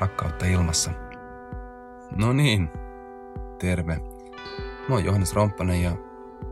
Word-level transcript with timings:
Rakkautta 0.00 0.46
ilmassa. 0.46 0.90
No 2.16 2.32
niin, 2.32 2.70
terve. 3.58 3.96
Mä 4.88 4.94
oon 4.94 5.04
Johannes 5.04 5.34
Romppanen 5.34 5.82
ja 5.82 5.90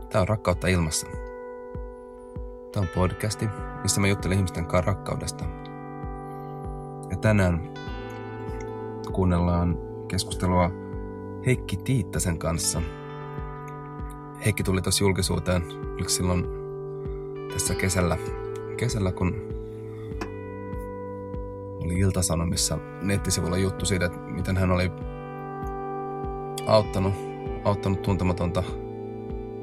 tää 0.09 0.21
on 0.21 0.27
Rakkautta 0.27 0.67
ilmassa. 0.67 1.07
Tää 2.71 2.81
on 2.81 2.87
podcasti, 2.95 3.49
missä 3.81 4.01
mä 4.01 4.07
juttelen 4.07 4.37
ihmisten 4.37 4.65
kanssa 4.65 4.91
rakkaudesta. 4.91 5.45
Ja 7.11 7.17
tänään 7.17 7.73
kuunnellaan 9.11 9.77
keskustelua 10.07 10.71
Heikki 11.45 11.77
Tiittasen 11.77 12.39
kanssa. 12.39 12.81
Heikki 14.45 14.63
tuli 14.63 14.81
tuossa 14.81 15.03
julkisuuteen, 15.03 15.63
oliko 15.93 16.09
silloin 16.09 16.47
tässä 17.53 17.75
kesällä, 17.75 18.17
kesällä 18.77 19.11
kun 19.11 19.46
Iltasanomissa 21.99 22.77
nettisivulla 23.01 23.57
juttu 23.57 23.85
siitä, 23.85 24.05
että 24.05 24.17
miten 24.17 24.57
hän 24.57 24.71
oli 24.71 24.91
auttanut, 26.65 27.13
auttanut 27.63 28.01
tuntematonta 28.01 28.63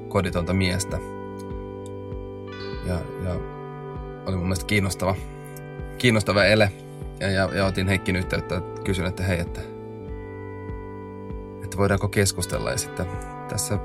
koditonta 0.08 0.52
miestä. 0.52 0.98
Ja, 2.86 2.94
ja 3.24 3.34
oli 4.26 4.36
mun 4.36 4.44
mielestä 4.44 4.66
kiinnostava, 4.66 5.14
kiinnostava 5.98 6.44
ele. 6.44 6.72
Ja, 7.20 7.30
ja, 7.30 7.48
ja 7.54 7.66
otin 7.66 7.88
Heikkin 7.88 8.16
yhteyttä, 8.16 8.56
että 8.56 8.82
kysyin, 8.82 9.08
että 9.08 9.22
hei, 9.22 9.40
että, 9.40 9.60
että 11.64 11.76
voidaanko 11.76 12.08
keskustella. 12.08 12.70
Ja 12.70 12.78
sitten 12.78 13.06
tässä 13.48 13.78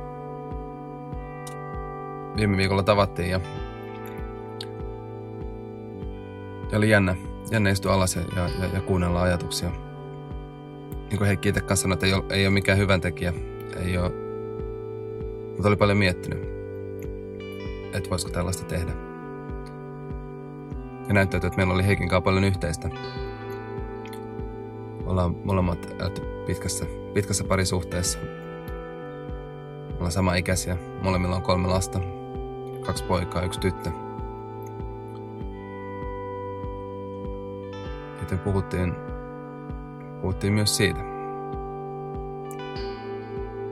viime 2.36 2.58
viikolla 2.58 2.84
tavattiin 2.84 3.30
ja, 3.30 3.39
ja 6.72 6.77
oli 6.77 6.89
jännä, 6.89 7.16
jännä 7.52 7.70
istua 7.70 7.94
alas 7.94 8.16
ja, 8.16 8.21
ja, 8.35 8.49
ja, 8.59 8.70
ja 8.73 8.81
kuunnella 8.81 9.21
ajatuksia. 9.21 9.70
Niin 11.09 11.17
kuin 11.17 11.28
Heikki 11.28 11.50
itse 11.50 11.61
kanssa 11.61 11.81
sanoi, 11.81 11.94
että 11.94 12.06
ei 12.06 12.14
ole, 12.14 12.23
ei 12.30 12.45
ole 12.47 12.53
mikään 12.53 12.78
hyvän 12.78 13.02
tekijä. 13.02 13.33
Ei 13.86 13.97
ole, 13.97 14.11
mutta 15.47 15.67
oli 15.67 15.75
paljon 15.75 15.97
miettinyt, 15.97 16.44
että 17.94 18.09
voisiko 18.09 18.31
tällaista 18.31 18.66
tehdä. 18.66 18.91
Ja 21.08 21.14
näyttäytyi, 21.14 21.47
että 21.47 21.58
meillä 21.58 21.73
oli 21.73 21.86
Heikin 21.86 22.09
kanssa 22.09 22.22
paljon 22.22 22.44
yhteistä. 22.44 22.89
Ollaan 25.06 25.36
molemmat 25.44 25.89
pitkässä, 26.45 26.86
pitkässä 27.13 27.44
parisuhteessa. 27.44 28.19
Ollaan 29.94 30.11
sama 30.11 30.36
ikäisiä. 30.36 30.78
Molemmilla 31.02 31.36
on 31.36 31.41
kolme 31.41 31.67
lasta. 31.67 32.00
Kaksi 32.86 33.03
poikaa, 33.03 33.41
yksi 33.41 33.59
tyttö. 33.59 33.91
Joten 38.31 38.44
puhuttiin, 38.44 38.94
puhuttiin 40.22 40.53
myös 40.53 40.77
siitä. 40.77 40.99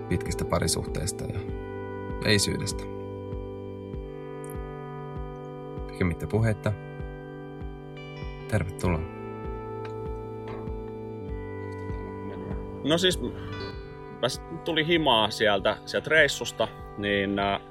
Pitkistä 0.10 0.46
parisuhteista 0.46 1.24
ja, 1.24 1.40
ja 2.26 2.32
isyydestä. 2.32 2.84
Pikemmittä 5.88 6.28
puhetta. 6.28 6.74
Tervetuloa. 8.48 9.02
No 12.84 12.98
siis, 12.98 13.22
mä 13.22 14.28
tuli 14.66 14.88
himaa 14.88 15.30
sieltä, 15.30 15.78
sieltä 15.86 16.10
reissusta, 16.10 16.68
niin 16.98 17.40
äh, 17.40 17.62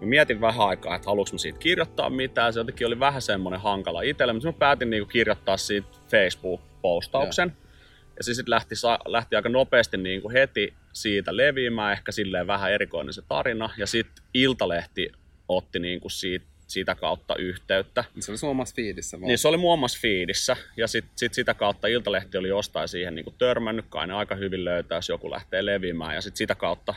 mä 0.00 0.06
mietin 0.06 0.40
vähän 0.40 0.68
aikaa, 0.68 0.96
että 0.96 1.10
haluanko 1.10 1.32
mä 1.32 1.38
siitä 1.38 1.58
kirjoittaa 1.58 2.10
mitään. 2.10 2.52
Se 2.52 2.60
jotenkin 2.60 2.86
oli 2.86 3.00
vähän 3.00 3.22
semmoinen 3.22 3.60
hankala 3.60 4.02
itselle, 4.02 4.32
mutta 4.32 4.48
mä 4.48 4.52
päätin 4.52 4.90
niinku 4.90 5.08
kirjoittaa 5.08 5.56
siitä 5.56 5.88
Facebook-postauksen. 6.14 7.48
Ja, 7.48 7.68
ja 8.16 8.24
se 8.24 8.34
sitten 8.34 8.50
lähti, 8.50 8.74
lähti 9.06 9.36
aika 9.36 9.48
nopeasti 9.48 9.96
niinku 9.96 10.30
heti 10.30 10.74
siitä 10.92 11.36
leviämään, 11.36 11.92
ehkä 11.92 12.12
silleen 12.12 12.46
vähän 12.46 12.72
erikoinen 12.72 13.12
se 13.12 13.22
tarina. 13.28 13.70
Ja 13.76 13.86
sitten 13.86 14.24
Iltalehti 14.34 15.12
otti 15.48 15.78
niinku 15.78 16.08
siitä 16.08 16.46
sitä 16.66 16.94
kautta 16.94 17.36
yhteyttä. 17.36 18.04
Se 18.20 18.32
oli 18.32 18.38
sun 18.38 18.50
omassa 18.50 18.74
fiidissä 18.74 19.20
vaan. 19.20 19.28
Niin 19.28 19.38
se 19.38 19.48
oli 19.48 19.56
mun 19.56 19.72
omassa 19.72 19.98
fiidissä. 20.00 20.56
Ja 20.76 20.88
sitten 20.88 21.12
sit 21.16 21.34
sitä 21.34 21.54
kautta 21.54 21.86
Iltalehti 21.86 22.38
oli 22.38 22.48
jostain 22.48 22.88
siihen 22.88 23.14
niin 23.14 23.24
kuin 23.24 23.36
törmännyt, 23.38 23.84
kai 23.88 24.06
ne 24.06 24.14
aika 24.14 24.34
hyvin 24.34 24.64
löytää, 24.64 24.98
jos 24.98 25.08
joku 25.08 25.30
lähtee 25.30 25.66
leviämään. 25.66 26.14
Ja 26.14 26.20
sitten 26.20 26.36
sitä 26.38 26.54
kautta, 26.54 26.94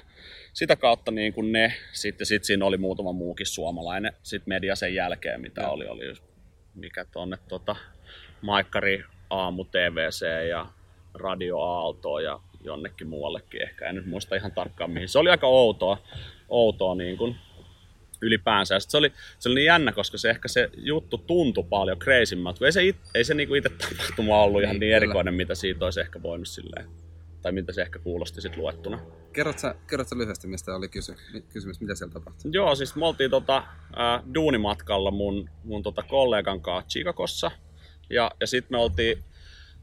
sitä 0.53 0.75
kautta 0.75 1.11
niin 1.11 1.33
kuin 1.33 1.51
ne, 1.51 1.73
sitten 1.91 2.27
sit 2.27 2.44
siinä 2.44 2.66
oli 2.66 2.77
muutama 2.77 3.11
muukin 3.11 3.45
suomalainen 3.45 4.13
sit 4.23 4.47
media 4.47 4.75
sen 4.75 4.95
jälkeen, 4.95 5.41
mitä 5.41 5.61
ja. 5.61 5.69
oli, 5.69 5.88
oli 5.88 6.06
just, 6.06 6.23
mikä 6.75 7.06
tonne 7.06 7.38
tota, 7.50 7.75
Maikkari 8.41 9.03
Aamu 9.29 9.63
TVC 9.63 10.47
ja 10.49 10.65
Radio 11.13 11.59
Aalto 11.59 12.19
ja 12.19 12.39
jonnekin 12.63 13.07
muuallekin 13.07 13.61
ehkä, 13.61 13.85
en 13.85 13.95
nyt 13.95 14.05
muista 14.05 14.35
ihan 14.35 14.51
tarkkaan 14.51 14.91
mihin. 14.91 15.09
Se 15.09 15.19
oli 15.19 15.29
aika 15.29 15.47
outoa, 15.47 15.97
outoa 16.49 16.95
niin 16.95 17.17
kuin, 17.17 17.35
ylipäänsä. 18.21 18.75
Ja 18.75 18.79
se 18.79 18.97
oli, 18.97 19.11
se 19.39 19.49
oli 19.49 19.55
niin 19.55 19.65
jännä, 19.65 19.91
koska 19.91 20.17
se 20.17 20.29
ehkä 20.29 20.47
se 20.47 20.69
juttu 20.75 21.17
tuntui 21.17 21.63
paljon 21.69 21.99
kreisimmältä, 21.99 22.65
ei 22.65 22.71
se, 22.71 22.83
it, 22.83 22.97
ei 23.15 23.23
se 23.23 23.33
niinku 23.33 23.55
itse 23.55 23.69
tapahtuma 23.69 24.43
ollut 24.43 24.61
ihan 24.61 24.73
niin, 24.73 24.79
niin 24.79 24.95
erikoinen, 24.95 25.33
mitä 25.33 25.55
siitä 25.55 25.85
olisi 25.85 26.01
ehkä 26.01 26.21
voinut 26.23 26.47
silleen, 26.47 26.89
tai 27.41 27.51
mitä 27.51 27.73
se 27.73 27.81
ehkä 27.81 27.99
kuulosti 27.99 28.41
sitten 28.41 28.61
luettuna. 28.61 28.99
Kerrot 29.33 29.59
sä, 29.59 29.75
kerrot 29.89 30.07
sä 30.07 30.17
lyhyesti, 30.17 30.47
mistä 30.47 30.75
oli 30.75 30.89
kysy, 30.89 31.15
kysymys, 31.49 31.81
mitä 31.81 31.95
siellä 31.95 32.13
tapahtui? 32.13 32.51
Joo, 32.53 32.75
siis 32.75 32.95
me 32.95 33.05
oltiin 33.05 33.31
tota, 33.31 33.57
äh, 33.57 34.23
duunimatkalla 34.33 35.11
mun, 35.11 35.49
mun 35.63 35.83
tota 35.83 36.03
kollegan 36.03 36.61
kanssa 36.61 36.87
Chicagossa, 36.89 37.51
ja, 38.09 38.31
ja 38.40 38.47
sitten 38.47 38.78
me 38.78 38.81
oltiin 38.81 39.23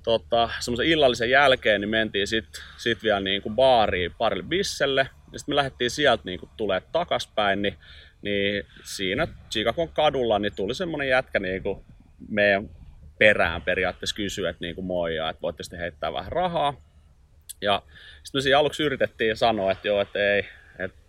tota, 0.03 0.51
semmoisen 0.61 0.87
illallisen 0.87 1.31
jälkeen, 1.31 1.81
niin 1.81 1.89
mentiin 1.89 2.27
sitten 2.27 2.62
sit 2.77 3.03
vielä 3.03 3.21
niin 3.21 3.43
kuin 3.43 3.55
baariin 3.57 4.15
parille 4.19 4.45
bisselle, 4.49 5.09
ja 5.33 5.39
sitten 5.39 5.53
me 5.53 5.57
lähdettiin 5.57 5.91
sieltä 5.91 6.23
niin 6.25 6.41
kuin 6.41 6.51
tulee 6.57 6.83
takaspäin, 6.93 7.62
niin 7.62 7.79
niin 8.25 8.67
siinä 8.85 9.29
Chicagon 9.51 9.89
kadulla 9.89 10.39
niin 10.39 10.57
tuli 10.57 10.75
semmoinen 10.75 11.09
jätkä 11.09 11.41
niin 11.41 11.62
kuin 11.62 11.85
meidän 12.29 12.71
perään 13.19 13.62
periaatteessa 13.62 14.17
kysyä, 14.17 14.51
että 14.51 14.65
niin 14.65 14.75
kuin 14.75 14.85
moi, 14.85 15.17
ja 15.17 15.31
että 15.31 15.43
voitte 15.43 15.62
sitten 15.62 15.79
heittää 15.79 16.12
vähän 16.12 16.33
rahaa. 16.33 16.75
Ja 17.61 17.83
sitten 18.23 18.39
me 18.39 18.43
siinä 18.43 18.59
aluksi 18.59 18.83
yritettiin 18.83 19.37
sanoa, 19.37 19.73
että 19.73 19.89
joo, 19.89 20.01
että 20.01 20.19
ei, 20.19 20.49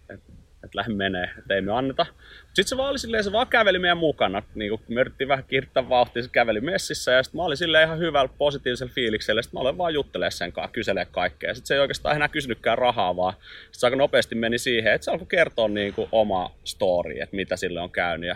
että, 0.09 0.31
että 0.63 0.77
lähde 0.77 0.93
menee, 0.93 1.29
että 1.37 1.55
ei 1.55 1.61
me 1.61 1.71
anneta. 1.71 2.05
Sitten 2.45 2.67
se 2.67 2.77
vaan 2.77 2.89
oli 2.89 2.99
silleen, 2.99 3.23
se 3.23 3.31
vaan 3.31 3.47
käveli 3.47 3.79
meidän 3.79 3.97
mukana. 3.97 4.43
Niin 4.55 4.69
kuin 4.69 4.81
me 4.87 5.01
yritettiin 5.01 5.27
vähän 5.27 5.45
kiirtää 5.47 5.89
vauhtia, 5.89 6.23
se 6.23 6.29
käveli 6.29 6.61
messissä 6.61 7.11
ja 7.11 7.23
sitten 7.23 7.39
mä 7.39 7.43
olin 7.43 7.57
silleen 7.57 7.85
ihan 7.85 7.99
hyvällä 7.99 8.33
positiivisella 8.37 8.93
fiiliksellä. 8.93 9.41
Sitten 9.41 9.57
mä 9.57 9.61
olen 9.61 9.77
vaan 9.77 9.93
juttelemaan 9.93 10.31
sen 10.31 10.51
kanssa, 10.51 10.71
kyselee 10.71 11.05
kaikkea. 11.05 11.53
Sitten 11.53 11.67
se 11.67 11.73
ei 11.73 11.79
oikeastaan 11.79 12.15
enää 12.15 12.27
kysynytkään 12.27 12.77
rahaa, 12.77 13.15
vaan 13.15 13.33
sitten 13.33 13.79
se 13.79 13.87
aika 13.87 13.95
nopeasti 13.95 14.35
meni 14.35 14.57
siihen, 14.57 14.93
että 14.93 15.05
se 15.05 15.11
alkoi 15.11 15.27
kertoa 15.27 15.67
niin 15.67 15.93
kuin 15.93 16.09
oma 16.11 16.55
story, 16.63 17.19
että 17.19 17.35
mitä 17.35 17.55
sille 17.55 17.81
on 17.81 17.91
käynyt. 17.91 18.27
Ja 18.27 18.35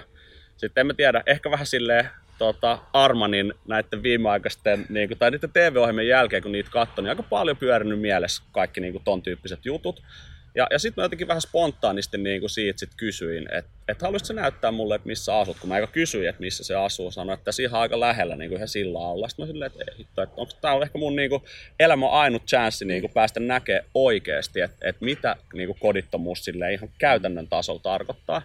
sitten 0.57 0.81
en 0.81 0.87
mä 0.87 0.93
tiedä, 0.93 1.23
ehkä 1.25 1.51
vähän 1.51 1.65
silleen 1.65 2.09
tota, 2.39 2.79
Armanin 2.93 3.53
näiden 3.67 4.03
viimeaikaisten, 4.03 4.85
niin 4.89 5.07
kuin, 5.07 5.17
tai 5.17 5.31
niiden 5.31 5.51
TV-ohjelmien 5.53 6.07
jälkeen, 6.07 6.43
kun 6.43 6.51
niitä 6.51 6.69
katsoin, 6.71 7.03
niin 7.03 7.09
aika 7.09 7.23
paljon 7.23 7.57
pyörinyt 7.57 7.99
mielessä 7.99 8.43
kaikki 8.51 8.81
niin 8.81 8.93
kuin, 8.93 9.03
ton 9.03 9.21
tyyppiset 9.21 9.65
jutut. 9.65 10.01
Ja, 10.55 10.67
ja 10.71 10.79
sitten 10.79 11.01
mä 11.01 11.05
jotenkin 11.05 11.27
vähän 11.27 11.41
spontaanisti 11.41 12.17
niin 12.17 12.39
kuin 12.39 12.49
siitä 12.49 12.79
sit 12.79 12.89
kysyin, 12.97 13.47
että 13.53 13.71
et 13.87 14.01
haluaisitko 14.01 14.41
näyttää 14.41 14.71
mulle, 14.71 14.95
että 14.95 15.07
missä 15.07 15.37
asut, 15.37 15.57
kun 15.59 15.67
mä 15.67 15.75
aika 15.75 15.87
kysyin, 15.87 16.29
että 16.29 16.41
missä 16.41 16.63
se 16.63 16.75
asuu, 16.75 17.11
sanoin, 17.11 17.33
että 17.33 17.43
tässä 17.43 17.63
ihan 17.63 17.81
aika 17.81 17.99
lähellä 17.99 18.35
niin 18.35 18.49
kuin 18.49 18.57
ihan 18.57 18.67
sillä 18.67 18.99
alla. 18.99 19.29
Sitten 19.29 19.43
mä 19.43 19.47
silleen, 19.47 19.71
että, 19.71 19.83
että, 19.91 20.23
että 20.23 20.35
onko 20.37 20.53
tämä 20.61 20.79
ehkä 20.81 20.97
mun 20.97 21.15
niin 21.15 21.29
kuin, 21.29 21.43
elämän 21.79 22.09
ainut 22.09 22.45
chanssi 22.45 22.85
niin 22.85 23.01
kuin 23.01 23.13
päästä 23.13 23.39
näkemään 23.39 23.85
oikeasti, 23.93 24.61
että, 24.61 24.89
että 24.89 25.05
mitä 25.05 25.35
niin 25.53 25.67
kuin 25.67 25.79
kodittomuus 25.79 26.45
sille 26.45 26.73
ihan 26.73 26.89
käytännön 26.97 27.47
tasolla 27.47 27.79
tarkoittaa. 27.79 28.41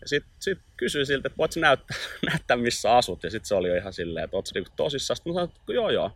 Ja 0.00 0.08
sitten 0.08 0.32
sit 0.38 0.58
kysyin 0.76 1.06
siltä, 1.06 1.28
että 1.28 1.38
voitko 1.38 1.60
näyttää, 1.60 1.96
näyttää 2.30 2.56
missä 2.56 2.96
asut, 2.96 3.22
ja 3.22 3.30
sitten 3.30 3.48
se 3.48 3.54
oli 3.54 3.68
jo 3.68 3.76
ihan 3.76 3.92
silleen, 3.92 4.24
että 4.24 4.36
ootko 4.36 4.50
niinku 4.54 4.70
tosissaan. 4.76 5.16
Sitten 5.16 5.32
mä 5.32 5.34
sanoin, 5.34 5.50
että 5.50 5.72
joo 5.72 5.90
joo. 5.90 6.10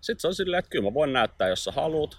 Sitten 0.00 0.20
se 0.20 0.28
on 0.28 0.34
silleen, 0.34 0.58
että 0.58 0.70
kyllä 0.70 0.84
mä 0.84 0.94
voin 0.94 1.12
näyttää, 1.12 1.48
jos 1.48 1.64
sä 1.64 1.72
haluat. 1.72 2.16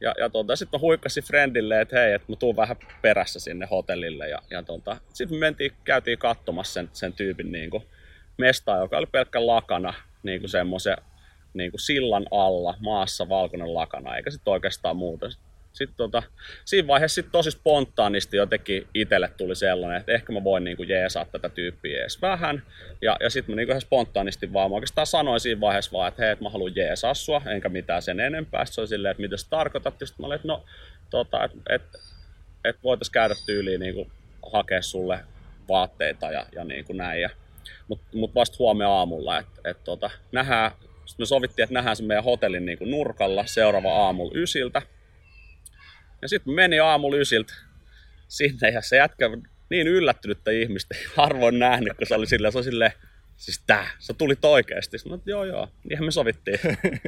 Ja, 0.00 0.14
ja 0.18 0.30
tuota, 0.30 0.56
sitten 0.56 0.78
mä 0.78 0.82
huikkasin 0.82 1.24
friendille, 1.24 1.80
että 1.80 1.98
hei, 1.98 2.12
että 2.12 2.32
mä 2.32 2.36
tuun 2.36 2.56
vähän 2.56 2.76
perässä 3.02 3.40
sinne 3.40 3.68
hotellille. 3.70 4.28
Ja, 4.28 4.42
ja 4.50 4.62
tuota, 4.62 4.96
sitten 5.12 5.36
me 5.36 5.40
mentiin, 5.40 5.72
käytiin 5.84 6.18
katsomassa 6.18 6.72
sen, 6.72 6.90
sen 6.92 7.12
tyypin 7.12 7.52
niin 7.52 7.70
kuin 7.70 7.82
mestaa, 8.38 8.78
joka 8.78 8.98
oli 8.98 9.06
pelkkä 9.06 9.46
lakana, 9.46 9.94
niin 10.22 10.40
kuin 10.40 10.50
semmoisen 10.50 10.96
niin 11.54 11.70
kuin 11.70 11.80
sillan 11.80 12.26
alla, 12.30 12.74
maassa 12.80 13.28
valkoinen 13.28 13.74
lakana, 13.74 14.16
eikä 14.16 14.30
sitten 14.30 14.52
oikeastaan 14.52 14.96
muuta 14.96 15.26
sitten 15.76 15.96
tota, 15.96 16.22
siinä 16.64 16.88
vaiheessa 16.88 17.14
sit 17.14 17.32
tosi 17.32 17.50
spontaanisti 17.50 18.36
jotenkin 18.36 18.86
itselle 18.94 19.30
tuli 19.36 19.56
sellainen, 19.56 20.00
että 20.00 20.12
ehkä 20.12 20.32
mä 20.32 20.44
voin 20.44 20.64
niinku 20.64 20.82
jeesaa 20.82 21.24
tätä 21.24 21.48
tyyppiä 21.48 22.00
edes 22.00 22.22
vähän. 22.22 22.62
Ja, 23.02 23.16
ja 23.20 23.30
sitten 23.30 23.54
mä 23.54 23.56
niinku 23.56 23.72
ihan 23.72 23.80
spontaanisti 23.80 24.52
vaan, 24.52 24.70
mä 24.70 24.74
oikeastaan 24.74 25.06
sanoin 25.06 25.40
siinä 25.40 25.60
vaiheessa 25.60 25.92
vaan, 25.92 26.08
että 26.08 26.22
hei, 26.22 26.32
että 26.32 26.44
mä 26.44 26.50
haluan 26.50 26.76
jeesaa 26.76 27.14
sua, 27.14 27.42
enkä 27.46 27.68
mitään 27.68 28.02
sen 28.02 28.20
enempää. 28.20 28.64
Se 28.64 28.80
oli 28.80 28.88
silleen, 28.88 29.10
että 29.10 29.20
mitä 29.20 29.36
sä 29.36 29.46
tarkoitat. 29.50 30.00
Ja 30.00 30.06
sitten 30.06 30.22
mä 30.22 30.26
olin, 30.26 30.36
että 30.36 30.48
no, 30.48 30.64
tota, 31.10 31.44
että 31.44 31.58
et, 31.70 31.82
et 32.64 32.76
voitaisiin 32.82 33.12
käydä 33.12 33.34
tyyliin 33.46 33.80
niinku 33.80 34.10
hakea 34.52 34.82
sulle 34.82 35.20
vaatteita 35.68 36.30
ja, 36.30 36.46
ja 36.52 36.64
niin 36.64 36.84
kuin 36.84 36.96
näin. 36.96 37.30
Mutta 37.88 38.06
mut 38.14 38.34
vasta 38.34 38.56
huomenna 38.58 38.92
aamulla, 38.92 39.38
että 39.38 39.60
et, 39.64 39.84
tota, 39.84 40.10
nähdään 40.32 40.70
Sitten 41.06 41.22
me 41.22 41.26
sovittiin, 41.26 41.64
että 41.64 41.74
nähdään 41.74 41.96
se 41.96 42.02
meidän 42.02 42.24
hotellin 42.24 42.66
niin 42.66 42.78
kuin 42.78 42.90
nurkalla 42.90 43.46
seuraava 43.46 43.92
aamulla 43.92 44.32
ysiltä. 44.34 44.82
Ja 46.22 46.28
sitten 46.28 46.54
meni 46.54 46.78
aamulla 46.78 47.16
ysiltä 47.16 47.54
sinne 48.28 48.68
ja 48.68 48.82
se 48.82 48.96
jätkä 48.96 49.30
niin 49.70 49.86
yllättynyttä 49.86 50.50
ihmistä 50.50 50.94
harvoin 51.16 51.58
nähnyt, 51.58 51.96
kun 51.96 52.06
se 52.06 52.14
oli 52.14 52.26
silleen, 52.26 52.52
se 52.52 52.58
oli 52.58 52.64
silleen, 52.64 52.92
siis 53.36 53.62
tää, 53.66 53.86
se 53.98 54.14
tuli 54.14 54.34
oikeasti. 54.42 54.98
Sitten 54.98 55.20
joo 55.26 55.44
joo, 55.44 55.68
niinhän 55.84 56.04
me 56.04 56.10
sovittiin. 56.10 56.58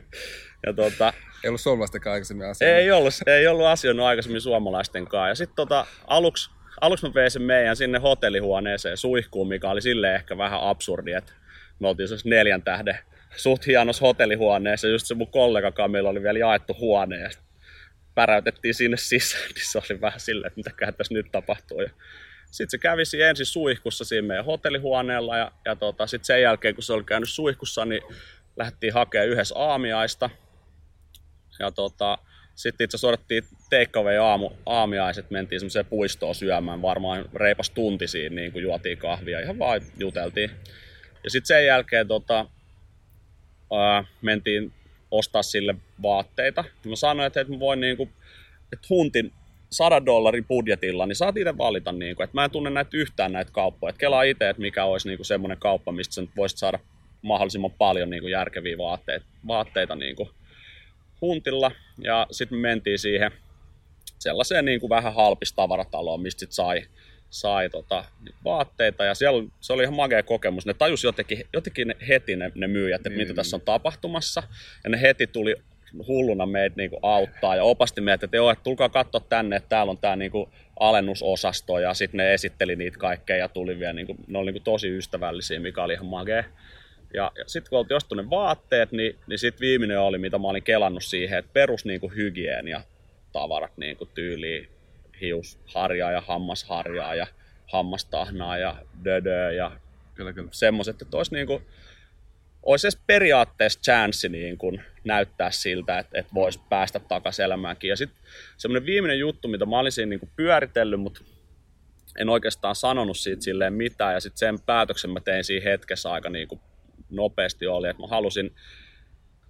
ja 0.67 0.73
tota, 0.73 1.13
ei 1.45 1.49
ollut 1.49 1.61
suomalaistenkaan 1.61 2.15
aikaisemmin 2.15 2.47
asioinut. 2.47 2.79
Ei 2.79 2.91
ollut, 2.91 3.15
ei 3.27 3.47
ollut 3.47 3.67
asioinut 3.67 4.07
aikaisemmin 4.07 4.41
suomalaisten 4.41 5.07
kanssa. 5.07 5.29
Ja 5.29 5.35
sitten 5.35 5.57
tota, 5.57 5.87
aluksi, 6.07 6.51
aluksi 6.81 7.07
mä 7.07 7.15
vein 7.15 7.31
sen 7.31 7.43
meidän 7.43 7.77
sinne 7.77 7.99
hotellihuoneeseen 7.99 8.97
suihkuun, 8.97 9.49
mikä 9.49 9.71
oli 9.71 9.83
silleen 9.83 10.15
ehkä 10.15 10.39
vähän 10.39 10.61
absurdi, 10.63 11.13
että 11.13 11.33
me 11.81 11.89
oltiin 11.89 12.09
siis 12.09 12.25
neljän 12.25 12.63
tähden 12.63 12.99
suht 13.37 13.67
hienossa 13.67 14.07
hotellihuoneessa. 14.07 14.89
Just 14.89 15.07
se 15.07 15.15
mun 15.15 15.31
kollega 15.31 15.89
meillä 15.89 16.09
oli 16.09 16.23
vielä 16.23 16.39
jaettu 16.39 16.77
huone 16.81 17.21
ja 17.21 17.31
päräytettiin 18.19 18.75
sinne 18.75 18.97
sisään, 18.97 19.49
niin 19.55 19.71
se 19.73 19.79
oli 19.79 20.01
vähän 20.01 20.21
silleen, 20.21 20.47
että 20.47 20.59
mitäköhän 20.59 20.95
tässä 20.95 21.15
nyt 21.15 21.33
tapahtuu. 21.33 21.81
Ja 21.81 21.91
sitten 22.51 22.71
se 22.71 22.79
kävisi 22.79 23.23
ensin 23.23 23.47
suihkussa 23.47 24.05
siinä 24.05 24.29
meidän 24.29 24.45
hotellihuoneella 24.45 25.37
ja, 25.37 25.53
ja 25.65 25.77
tota, 25.77 26.07
sitten 26.07 26.25
sen 26.25 26.43
jälkeen, 26.43 26.75
kun 26.75 26.83
se 26.83 26.93
oli 26.93 27.05
käynyt 27.05 27.29
suihkussa, 27.29 27.85
niin 27.85 28.03
lähdettiin 28.57 28.95
hakemaan 28.95 29.29
yhdessä 29.29 29.55
aamiaista. 29.59 30.31
Ja 31.59 31.71
tota, 31.71 32.19
sitten 32.55 32.85
itse 32.85 32.97
asiassa 32.97 33.25
take 33.71 34.19
aamu, 34.23 34.51
aamiaiset, 34.67 35.31
mentiin 35.31 35.61
semmoiseen 35.61 35.87
puistoon 35.87 36.35
syömään, 36.35 36.83
varmaan 36.83 37.25
reipas 37.35 37.71
tunti 37.71 38.09
siinä, 38.09 38.35
niin 38.35 38.53
kuin 38.53 38.63
juotiin 38.63 38.99
kahvia, 38.99 39.41
ihan 39.41 39.59
vaan 39.59 39.81
juteltiin. 39.99 40.51
Ja 41.25 41.31
sitten 41.31 41.47
sen 41.47 41.67
jälkeen 41.67 42.09
tota, 42.09 42.47
ää, 43.73 44.05
mentiin 44.23 44.73
ostaa 45.11 45.43
sille 45.43 45.75
vaatteita. 46.03 46.65
Mä 46.85 46.97
sanoin, 46.97 47.27
että, 47.27 47.41
että 47.41 47.53
mä 47.53 47.61
voin 47.61 47.81
niin 47.81 47.97
kuin, 47.97 48.11
että 48.73 48.87
huntin 48.91 49.33
100 49.71 50.07
dollarin 50.07 50.45
budjetilla, 50.45 51.07
niin 51.07 51.17
saat 51.17 51.37
itse 51.37 51.59
valita, 51.59 51.93
niin 51.93 52.17
kuin, 52.17 52.25
että 52.25 52.37
mä 52.37 52.45
en 52.45 52.51
tunne 52.51 52.71
näitä 52.71 52.91
yhtään 52.93 53.33
näitä 53.33 53.53
kauppoja. 53.53 53.91
Että 53.91 54.01
kelaa 54.01 54.23
itse, 54.23 54.49
että 54.49 54.63
mikä 54.63 54.85
olisi 54.85 55.09
niin 55.09 55.19
kuin 55.19 55.27
semmoinen 55.27 55.59
kauppa, 55.59 55.93
mistä 55.93 56.15
sä 56.15 56.23
voisit 56.37 56.59
saada 56.59 56.79
mahdollisimman 57.23 57.71
paljon 57.71 58.11
niin 58.11 58.23
kuin 58.23 58.31
järkeviä 58.31 58.79
vaatteita, 58.79 59.27
vaatteita 59.47 59.97
niin 59.97 60.17
kuin 60.17 60.29
huntilla. 61.21 61.71
Ja 61.99 62.27
sitten 62.31 62.59
me 62.59 62.63
mentiin 62.69 62.99
siihen 62.99 63.31
sellaiseen 64.19 64.65
niin 64.65 64.81
kuin 64.81 64.91
vähän 64.91 65.15
halpista 65.15 65.57
tavarataloon, 65.57 66.21
mistä 66.21 66.41
sit 66.41 66.53
sai, 66.53 66.83
sai 67.31 67.71
tota, 67.71 68.05
vaatteita. 68.45 69.05
Ja 69.05 69.15
siellä 69.15 69.49
se 69.61 69.73
oli 69.73 69.83
ihan 69.83 69.95
magea 69.95 70.23
kokemus. 70.23 70.67
Ne 70.67 70.75
tajusi 70.75 71.07
jotenkin, 71.07 71.45
jotenkin 71.53 71.95
heti 72.09 72.37
ne, 72.37 72.53
ne 72.55 72.67
myyjät, 72.67 72.99
että 72.99 73.11
mm. 73.11 73.17
mitä 73.17 73.35
tässä 73.35 73.57
on 73.57 73.61
tapahtumassa. 73.61 74.43
Ja 74.85 74.91
ne 74.91 75.01
heti 75.01 75.27
tuli 75.27 75.55
hulluna 76.07 76.47
meitä 76.47 76.77
niinku 76.77 76.99
auttaa 77.03 77.57
ja 77.57 77.65
opasti 77.65 78.01
meitä, 78.01 78.25
että 78.25 78.37
joo, 78.37 78.51
että 78.51 78.65
tulkaa 78.65 78.89
katsoa 78.89 79.21
tänne, 79.29 79.57
että 79.57 79.69
täällä 79.69 79.91
on 79.91 79.99
tämä 79.99 80.17
niinku 80.17 80.49
alennusosasto 80.81 81.79
ja 81.79 81.95
sitten 81.95 82.19
ne 82.19 82.35
esitteli 82.35 82.77
niitä 82.77 82.99
kaikkea 82.99 83.37
ja 83.37 83.49
tuli 83.49 83.79
vielä, 83.79 83.93
niinku, 83.93 84.17
ne 84.27 84.39
oli 84.39 84.53
niinku 84.53 84.65
tosi 84.65 84.89
ystävällisiä, 84.89 85.61
mikä 85.61 85.83
oli 85.83 85.93
ihan 85.93 86.07
magea. 86.07 86.45
Ja, 87.15 87.33
ja 87.39 87.45
sitten 87.47 87.71
kun 87.71 87.79
oltiin 87.79 88.17
ne 88.17 88.31
vaatteet, 88.31 88.93
niin, 88.93 89.17
niin 89.27 89.39
sitten 89.39 89.61
viimeinen 89.61 90.01
oli, 90.01 90.19
mitä 90.19 90.39
mä 90.39 90.49
olin 90.49 90.63
kelannut 90.63 91.05
siihen, 91.05 91.39
että 91.39 91.53
perus 91.53 91.85
niinku 91.85 92.09
hygienia 92.09 92.83
tavarat 93.33 93.73
niinku 93.77 94.07
tyyliin 94.07 94.69
hiusharjaa 95.21 96.13
ja 96.13 96.21
hammasharjaa 96.21 97.15
ja 97.15 97.27
hammastahnaa 97.67 98.59
ja 98.59 98.77
dödöä 99.05 99.51
ja 99.51 99.73
kyllä, 100.15 100.33
kyllä. 100.33 100.49
semmoiset, 100.53 101.03
että 101.03 101.17
olisi 101.17 101.35
niinku, 101.35 101.63
olisi 102.63 102.87
edes 102.87 102.99
periaatteessa 103.07 103.81
chanssi 103.81 104.29
niin 104.29 104.59
kuin 104.59 104.83
näyttää 105.05 105.51
siltä, 105.51 105.99
että, 105.99 106.19
että 106.19 106.35
voisi 106.35 106.61
päästä 106.69 106.99
takaisin 106.99 107.45
elämäänkin. 107.45 107.89
Ja 107.89 107.97
sitten 107.97 108.19
semmoinen 108.57 108.87
viimeinen 108.87 109.19
juttu, 109.19 109.49
mitä 109.49 109.67
mä 109.67 109.79
olisin 109.79 110.09
niin 110.09 110.21
kuin 110.21 110.31
pyöritellyt, 110.37 111.01
mutta 111.01 111.21
en 112.19 112.29
oikeastaan 112.29 112.77
sanonut 112.77 113.19
siitä 113.19 113.43
silleen 113.43 113.73
mitään. 113.73 114.15
Ja 114.15 114.21
sitten 114.21 114.39
sen 114.39 114.61
päätöksen 114.61 115.11
mä 115.11 115.21
tein 115.21 115.45
siinä 115.45 115.71
hetkessä 115.71 116.13
aika 116.13 116.31
niin 116.31 116.49
kuin 116.49 116.61
nopeasti 117.11 117.67
oli, 117.67 117.89
että 117.89 118.03
mä 118.03 118.07
halusin 118.07 118.55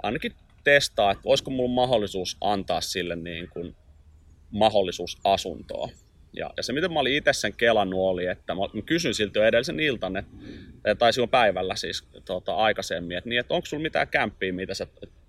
ainakin 0.03 0.33
testaa, 0.65 1.11
että 1.11 1.25
voisiko 1.25 1.51
mulla 1.51 1.75
mahdollisuus 1.75 2.37
antaa 2.41 2.81
sille 2.81 3.17
niin 3.17 3.49
kuin 3.49 3.77
mahdollisuus 4.51 5.19
asuntoa. 5.25 5.89
Ja, 6.33 6.51
ja 6.57 6.63
se, 6.63 6.73
mitä 6.73 6.89
mä 6.89 7.01
olin 7.01 7.17
itse 7.17 7.33
sen 7.33 7.53
kelannut, 7.53 8.01
oli, 8.01 8.27
että 8.27 8.55
mä, 8.55 8.61
mä 8.73 8.83
kysyin 8.83 9.15
siltä 9.15 9.39
jo 9.39 9.45
edellisen 9.45 9.81
iltan, 9.81 10.17
että, 10.17 10.31
tai 10.99 11.13
silloin 11.13 11.31
päivällä 11.31 11.77
siis 11.77 12.05
tota, 12.25 12.55
aikaisemmin, 12.55 13.17
että, 13.17 13.31
niin, 13.31 13.41
että 13.41 13.55
onko 13.55 13.67
sulla 13.67 13.83
mitään 13.83 14.09
kämppiä, 14.09 14.53
mitä 14.53 14.75
sä 14.75 14.87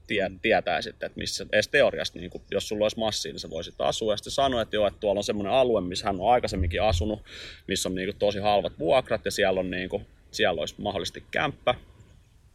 tie, 0.08 0.32
tietäisit, 0.42 1.04
että 1.04 1.20
missä 1.20 1.46
edes 1.52 1.68
teoriasta, 1.68 2.20
niin 2.20 2.30
kun, 2.30 2.42
jos 2.52 2.68
sulla 2.68 2.86
olisi 2.86 3.00
massia, 3.00 3.32
niin 3.32 3.40
sä 3.40 3.50
voisit 3.50 3.76
asua. 3.78 4.14
Ja 4.14 4.18
sitten 4.18 4.32
sanoi, 4.32 4.62
että 4.62 4.76
joo, 4.76 4.88
että 4.88 5.00
tuolla 5.00 5.20
on 5.20 5.24
semmoinen 5.24 5.54
alue, 5.54 5.82
missä 5.82 6.06
hän 6.06 6.20
on 6.20 6.34
aikaisemminkin 6.34 6.82
asunut, 6.82 7.22
missä 7.68 7.90
on 7.90 7.96
niin 7.96 8.08
kuin, 8.08 8.20
tosi 8.20 8.40
halvat 8.40 8.80
vuokrat 8.80 9.26
ja 9.26 9.32
siellä, 9.32 9.60
on, 9.60 9.72
niin 9.72 9.90
kuin, 9.90 10.06
siellä 10.32 10.60
olisi 10.60 10.76
mahdollisesti 10.78 11.24
kämppä. 11.32 11.76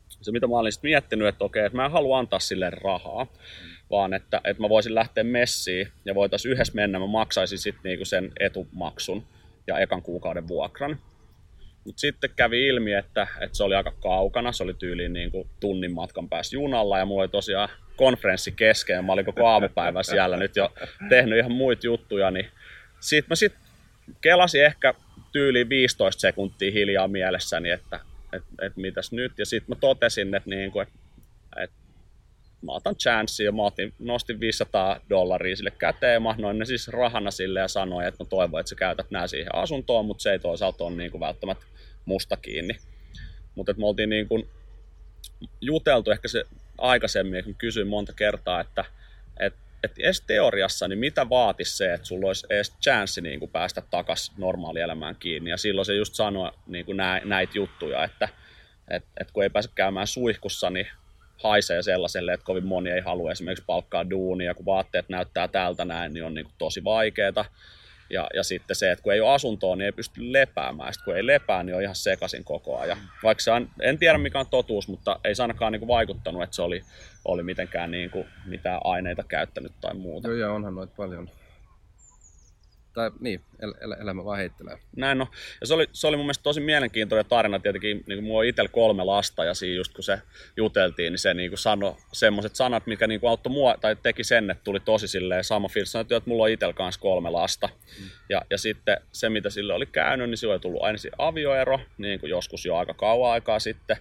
Se, 0.09 0.33
mitä 0.33 0.47
mä 0.47 0.59
olin 0.59 0.73
sitten 0.73 0.89
miettinyt, 0.89 1.29
että 1.29 1.45
okei, 1.45 1.65
että 1.65 1.77
mä 1.77 1.85
en 1.85 1.91
halua 1.91 2.19
antaa 2.19 2.39
sille 2.39 2.71
rahaa, 2.71 3.27
vaan 3.91 4.15
että, 4.15 4.41
että 4.45 4.63
mä 4.63 4.69
voisin 4.69 4.95
lähteä 4.95 5.25
messiin 5.25 5.89
ja 6.05 6.15
voitaisiin 6.15 6.53
yhdessä 6.53 6.75
mennä, 6.75 6.99
mä 6.99 7.07
maksaisin 7.07 7.59
sitten 7.59 7.83
niinku 7.85 8.05
sen 8.05 8.33
etumaksun 8.41 9.27
ja 9.67 9.79
ekan 9.79 10.03
kuukauden 10.03 10.49
vuokran. 10.49 10.99
Mutta 11.85 12.01
sitten 12.01 12.31
kävi 12.37 12.67
ilmi, 12.67 12.93
että, 12.93 13.27
että 13.41 13.57
se 13.57 13.65
oli 13.65 13.75
aika 13.75 13.93
kaukana, 14.03 14.53
se 14.53 14.63
oli 14.63 14.75
tyyliin 14.75 15.13
niin 15.13 15.31
kuin 15.31 15.49
tunnin 15.61 15.93
matkan 15.93 16.29
päässä 16.29 16.57
junalla 16.57 16.99
ja 16.99 17.07
mulla 17.07 17.23
oli 17.23 17.29
tosiaan 17.29 17.69
konferenssi 17.97 18.53
kesken, 18.53 19.05
mä 19.05 19.13
olin 19.13 19.25
koko 19.25 19.47
aamupäivä 19.47 20.03
siellä 20.13 20.37
nyt 20.37 20.57
jo 20.57 20.73
tehnyt 21.09 21.39
ihan 21.39 21.53
muita 21.53 21.87
juttuja, 21.87 22.31
niin 22.31 22.49
sitten 23.01 23.29
mä 23.31 23.35
sitten 23.35 23.61
kelasin 24.21 24.65
ehkä 24.65 24.95
tyyliin 25.33 25.69
15 25.69 26.21
sekuntia 26.21 26.73
hiljaa 26.73 27.09
mielessäni, 27.09 27.71
että 27.71 28.01
että 28.37 28.67
et 28.67 28.77
mitäs 28.77 29.13
nyt, 29.13 29.39
ja 29.39 29.47
sitten 29.47 29.77
mä 29.77 29.81
totesin, 29.81 30.35
että, 30.35 30.51
niin 30.51 30.73
kuin, 30.73 30.83
että, 30.83 30.95
että 30.99 31.04
mä 32.65 32.73
otan 32.73 32.97
chanssi 32.97 33.45
ja 33.45 33.53
mä 33.53 33.63
otin, 33.63 33.95
nostin 33.99 34.41
500 34.41 35.01
dollaria 35.11 35.57
sille 35.57 35.71
käteen, 35.71 36.23
mä 36.23 36.35
noin 36.39 36.59
ne 36.59 36.65
siis 36.65 36.89
rahana 36.89 37.31
sille 37.31 37.61
ja 37.61 37.69
sanoin, 37.69 38.07
että 38.07 38.25
mä 38.25 38.29
toivon, 38.29 38.61
että 38.61 38.71
sä 38.71 38.75
käytät 38.75 39.11
nämä 39.11 39.27
siihen 39.27 39.55
asuntoon, 39.55 40.07
mutta 40.07 40.23
se 40.23 40.33
ei 40.33 40.39
toisaalta 40.39 40.85
ole 40.85 40.97
niin 40.97 41.11
kuin 41.11 41.21
välttämättä 41.21 41.65
musta 42.05 42.37
kiinni. 42.37 42.77
Mutta 43.55 43.75
me 43.77 43.87
oltiin 43.87 44.11
niin 44.11 44.29
kuin 44.29 44.49
juteltu 45.61 46.11
ehkä 46.11 46.29
se 46.29 46.45
aikaisemmin, 46.79 47.45
kun 47.45 47.55
kysyin 47.55 47.87
monta 47.87 48.13
kertaa, 48.13 48.61
että, 48.61 48.85
että, 49.41 49.59
että 49.83 50.03
edes 50.03 50.21
teoriassa, 50.21 50.89
niin 50.89 50.99
mitä 50.99 51.29
vaatisi 51.29 51.77
se, 51.77 51.95
että 51.95 52.07
sulla 52.07 52.27
olisi 52.27 52.47
edes 52.51 52.77
chanssi 52.83 53.21
niin 53.21 53.41
kuin 53.41 53.51
päästä 53.51 53.83
takaisin 53.91 54.35
normaalielämään 54.39 55.17
kiinni. 55.17 55.51
Ja 55.51 55.57
silloin 55.57 55.87
se 55.87 55.95
just 55.95 56.15
sanoi 56.15 56.53
niin 56.67 56.85
kuin 56.85 56.97
näitä 57.25 57.53
juttuja, 57.55 58.05
että, 58.05 58.29
että, 58.91 59.09
että 59.21 59.33
kun 59.33 59.43
ei 59.43 59.51
pääse 59.51 59.71
käymään 59.75 60.07
suihkussa, 60.07 60.71
niin 60.71 60.87
haisee 61.43 61.83
sellaiselle, 61.83 62.33
että 62.33 62.47
kovin 62.47 62.67
moni 62.67 62.91
ei 62.91 63.01
halua 63.01 63.33
esimerkiksi 63.33 63.65
palkkaa 63.67 64.11
duunia, 64.11 64.55
kun 64.55 64.67
vaatteet 64.67 65.09
näyttää 65.09 65.49
tältä 65.49 65.85
näin, 65.85 66.15
niin 66.15 66.25
on 66.25 66.35
niin 66.35 66.45
kuin 66.45 66.55
tosi 66.59 66.85
vaikeaa. 66.85 67.45
Ja, 68.11 68.29
ja 68.35 68.43
sitten 68.43 68.77
se, 68.77 68.91
että 68.91 69.03
kun 69.03 69.13
ei 69.13 69.21
ole 69.21 69.35
asuntoa, 69.35 69.77
niin 69.77 69.87
ei 69.87 69.93
pysty 69.93 70.33
lepäämään. 70.33 70.93
Sitten 70.93 71.05
kun 71.05 71.17
ei 71.17 71.27
lepää, 71.27 71.63
niin 71.63 71.77
on 71.77 71.83
ihan 71.83 71.95
sekaisin 71.95 72.45
koko 72.45 72.79
ajan. 72.79 72.99
Vaikka 73.23 73.43
se 73.43 73.51
on, 73.51 73.69
en 73.81 73.99
tiedä 73.99 74.19
mikä 74.19 74.41
on 74.41 74.47
totuus, 74.51 74.89
mutta 74.89 75.21
ei 75.25 75.35
se 75.35 75.43
ainakaan 75.43 75.73
niin 75.73 75.81
kuin 75.81 75.89
vaikuttanut, 75.89 76.43
että 76.43 76.57
se 76.57 76.63
oli, 76.63 76.83
oli 77.25 77.43
mitenkään 77.43 77.91
niin 77.91 78.11
kuin 78.11 78.27
mitään 78.47 78.81
aineita 78.85 79.25
käyttänyt 79.29 79.73
tai 79.81 79.95
muuta. 79.95 80.29
Joo, 80.29 80.37
ja 80.37 80.53
onhan 80.53 80.75
noita 80.75 80.93
paljon 80.97 81.29
tai 82.95 83.11
niin, 83.21 83.41
el- 83.63 83.75
el- 83.81 84.01
elämä 84.01 84.25
vaan 84.25 84.39
heittelee. 84.39 84.79
Näin 84.97 85.19
no. 85.19 85.29
Ja 85.61 85.67
se 85.67 85.75
oli, 85.75 85.89
se 85.93 86.07
oli 86.07 86.17
mun 86.17 86.27
mielestä 86.27 86.43
tosi 86.43 86.61
mielenkiintoinen 86.61 87.27
tarina. 87.29 87.59
Tietenkin 87.59 88.05
niin 88.07 88.17
kuin 88.17 88.25
mulla 88.25 88.39
on 88.39 88.45
itsellä 88.45 88.69
kolme 88.69 89.05
lasta 89.05 89.45
ja 89.45 89.55
siinä 89.55 89.77
just 89.77 89.93
kun 89.95 90.05
se 90.05 90.19
juteltiin, 90.57 91.13
niin 91.13 91.19
se 91.19 91.35
niin 91.35 91.51
kuin 91.51 91.59
sanoi 91.59 91.97
semmoiset 92.13 92.57
sanat, 92.57 92.87
mikä 92.87 93.07
niin 93.07 93.21
kuin 93.21 93.31
auttoi 93.31 93.53
mua, 93.53 93.75
tai 93.81 93.97
teki 94.03 94.25
sen, 94.25 94.51
että 94.51 94.65
tuli 94.65 94.81
tosi 94.81 95.09
silleen 95.09 95.45
sama 95.45 95.69
fiilis. 95.69 95.93
Sanoi, 95.93 96.03
että 96.11 96.31
mulla 96.31 96.45
on 96.45 96.51
itsellä 96.51 96.75
kanssa 96.75 97.01
kolme 97.01 97.31
lasta. 97.31 97.67
Mm. 97.67 98.05
Ja, 98.29 98.43
ja 98.51 98.59
sitten 98.59 98.97
se, 99.13 99.29
mitä 99.29 99.51
sille 99.51 99.75
oli 99.75 99.87
käynyt, 99.87 100.31
niin 100.31 100.39
silloin 100.39 100.57
oli 100.57 100.61
tullut 100.61 100.83
aina 100.83 100.99
avioero, 101.19 101.81
niin 101.99 102.21
kuin 102.21 102.31
joskus 102.31 102.67
jo 102.67 102.77
aika 102.77 102.95
kauan 102.95 103.33
aikaa 103.33 103.59
sitten. 103.59 103.97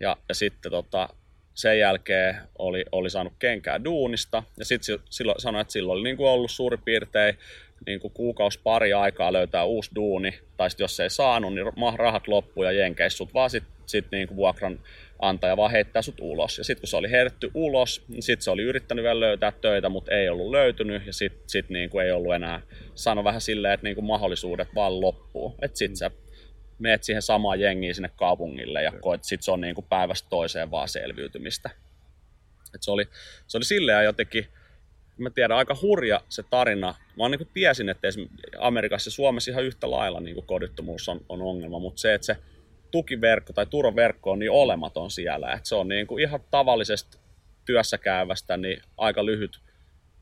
Ja, 0.00 0.16
ja 0.28 0.34
sitten 0.34 0.70
tota, 0.72 1.08
sen 1.54 1.78
jälkeen 1.78 2.36
oli, 2.58 2.84
oli 2.92 3.10
saanut 3.10 3.32
kenkää 3.38 3.84
duunista. 3.84 4.42
Ja 4.56 4.64
sitten 4.64 4.98
silloin 5.10 5.40
sanoi, 5.40 5.60
että 5.60 5.72
silloin 5.72 5.96
oli 5.96 6.04
niin 6.04 6.16
kuin 6.16 6.28
ollut 6.28 6.50
suurin 6.50 6.82
piirtein 6.84 7.38
niin 7.86 8.00
kuin 8.00 8.12
kuukausi 8.12 8.60
pari 8.62 8.92
aikaa 8.92 9.32
löytää 9.32 9.64
uusi 9.64 9.90
duuni, 9.94 10.38
tai 10.56 10.70
sit 10.70 10.80
jos 10.80 11.00
ei 11.00 11.10
saanut, 11.10 11.54
niin 11.54 11.66
rahat 11.96 12.28
loppuu 12.28 12.64
ja 12.64 12.72
jenkeissä 12.72 13.16
sut 13.16 13.34
vaan 13.34 13.50
sit, 13.50 13.64
sit 13.86 14.06
niin 14.12 14.28
kuin 14.28 14.36
vuokran 14.36 14.80
antaja 15.18 15.56
vaan 15.56 15.70
heittää 15.70 16.02
sut 16.02 16.20
ulos. 16.20 16.58
Ja 16.58 16.64
sitten 16.64 16.80
kun 16.80 16.88
se 16.88 16.96
oli 16.96 17.10
heitetty 17.10 17.50
ulos, 17.54 18.04
niin 18.08 18.22
sitten 18.22 18.44
se 18.44 18.50
oli 18.50 18.62
yrittänyt 18.62 19.02
vielä 19.02 19.20
löytää 19.20 19.52
töitä, 19.52 19.88
mutta 19.88 20.14
ei 20.14 20.28
ollut 20.28 20.50
löytynyt, 20.50 21.06
ja 21.06 21.12
sitten 21.12 21.42
sit 21.46 21.70
niin 21.70 21.90
kuin 21.90 22.04
ei 22.04 22.12
ollut 22.12 22.34
enää, 22.34 22.60
sano 22.94 23.24
vähän 23.24 23.40
silleen, 23.40 23.74
että 23.74 23.84
niin 23.84 23.94
kuin 23.94 24.04
mahdollisuudet 24.04 24.68
vaan 24.74 25.00
loppuu. 25.00 25.54
Että 25.62 25.78
sitten 25.78 25.96
sä 25.96 26.10
meet 26.78 27.04
siihen 27.04 27.22
samaan 27.22 27.60
jengiin 27.60 27.94
sinne 27.94 28.10
kaupungille 28.16 28.82
ja 28.82 28.92
koet, 29.00 29.24
sit 29.24 29.42
se 29.42 29.50
on 29.50 29.60
niin 29.60 29.74
kuin 29.74 29.86
päivästä 29.88 30.28
toiseen 30.30 30.70
vaan 30.70 30.88
selviytymistä. 30.88 31.70
Et 32.74 32.82
se, 32.82 32.90
oli, 32.90 33.08
se 33.46 33.56
oli 33.56 33.64
silleen 33.64 34.04
jotenkin, 34.04 34.46
mä 35.18 35.30
tiedän, 35.30 35.56
aika 35.56 35.76
hurja 35.82 36.20
se 36.28 36.42
tarina. 36.42 36.94
Mä 37.16 37.28
niin 37.28 37.48
tiesin, 37.54 37.88
että 37.88 38.08
Amerikassa 38.58 39.08
ja 39.08 39.12
Suomessa 39.12 39.50
ihan 39.50 39.64
yhtä 39.64 39.90
lailla 39.90 40.20
niin 40.20 40.46
kodittomuus 40.46 41.08
on, 41.08 41.20
on 41.28 41.42
ongelma, 41.42 41.78
mutta 41.78 42.00
se, 42.00 42.14
että 42.14 42.26
se 42.26 42.36
tukiverkko 42.90 43.52
tai 43.52 43.66
turvaverkko 43.66 44.30
on 44.30 44.38
niin 44.38 44.50
olematon 44.50 45.10
siellä, 45.10 45.52
että 45.52 45.68
se 45.68 45.74
on 45.74 45.88
niin 45.88 46.06
kuin 46.06 46.22
ihan 46.22 46.40
tavallisesta 46.50 47.18
työssä 47.64 47.98
käyvästä 47.98 48.56
niin 48.56 48.82
aika 48.96 49.26
lyhyt 49.26 49.60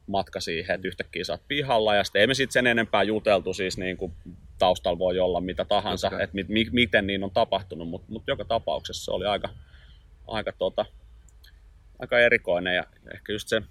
matka 0.06 0.40
siihen, 0.40 0.74
että 0.74 0.88
yhtäkkiä 0.88 1.24
sä 1.24 1.32
oot 1.32 1.42
pihalla 1.48 1.94
ja 1.94 2.04
sitten 2.04 2.20
ei 2.20 2.26
me 2.26 2.34
sitten 2.34 2.52
sen 2.52 2.66
enempää 2.66 3.02
juteltu, 3.02 3.54
siis 3.54 3.78
niin 3.78 3.96
kuin 3.96 4.12
taustalla 4.58 4.98
voi 4.98 5.18
olla 5.18 5.40
mitä 5.40 5.64
tahansa, 5.64 6.06
okay. 6.06 6.22
että 6.22 6.34
mi, 6.34 6.44
mi, 6.48 6.66
miten 6.72 7.06
niin 7.06 7.24
on 7.24 7.30
tapahtunut, 7.30 7.88
mutta 7.88 8.12
mut 8.12 8.22
joka 8.26 8.44
tapauksessa 8.44 9.04
se 9.04 9.10
oli 9.10 9.26
aika, 9.26 9.48
aika, 10.26 10.52
tota, 10.52 10.86
aika 11.98 12.18
erikoinen 12.18 12.76
ja 12.76 12.84
ehkä 13.14 13.32
just 13.32 13.48
se 13.48 13.62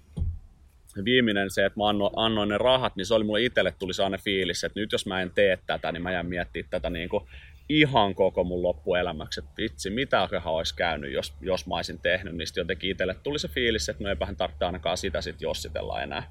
viimeinen 1.04 1.50
se, 1.50 1.64
että 1.64 1.80
mä 1.80 1.88
annoin, 1.88 2.12
annoin 2.16 2.48
ne 2.48 2.58
rahat, 2.58 2.96
niin 2.96 3.06
se 3.06 3.14
oli 3.14 3.24
mulle 3.24 3.42
itselle 3.42 3.74
tuli 3.78 3.94
sellainen 3.94 4.20
fiilis, 4.20 4.64
että 4.64 4.80
nyt 4.80 4.92
jos 4.92 5.06
mä 5.06 5.22
en 5.22 5.30
tee 5.30 5.58
tätä, 5.66 5.92
niin 5.92 6.02
mä 6.02 6.12
jään 6.12 6.26
miettimään 6.26 6.70
tätä 6.70 6.90
niin 6.90 7.08
kuin 7.08 7.24
ihan 7.68 8.14
koko 8.14 8.44
mun 8.44 8.62
loppuelämäksi, 8.62 9.40
että 9.40 9.52
vitsi, 9.56 9.90
mitä 9.90 10.28
olisi 10.44 10.74
käynyt, 10.76 11.12
jos, 11.12 11.34
jos 11.40 11.66
mä 11.66 11.76
olisin 11.76 11.98
tehnyt, 11.98 12.36
niin 12.36 12.46
sitten 12.46 12.62
jotenkin 12.62 12.90
itselle 12.90 13.14
tuli 13.22 13.38
se 13.38 13.48
fiilis, 13.48 13.88
että 13.88 14.04
no 14.04 14.10
eipähän 14.10 14.36
tarvitse 14.36 14.64
ainakaan 14.64 14.96
sitä 14.96 15.20
sitten 15.20 15.46
jossitella 15.46 16.02
enää. 16.02 16.30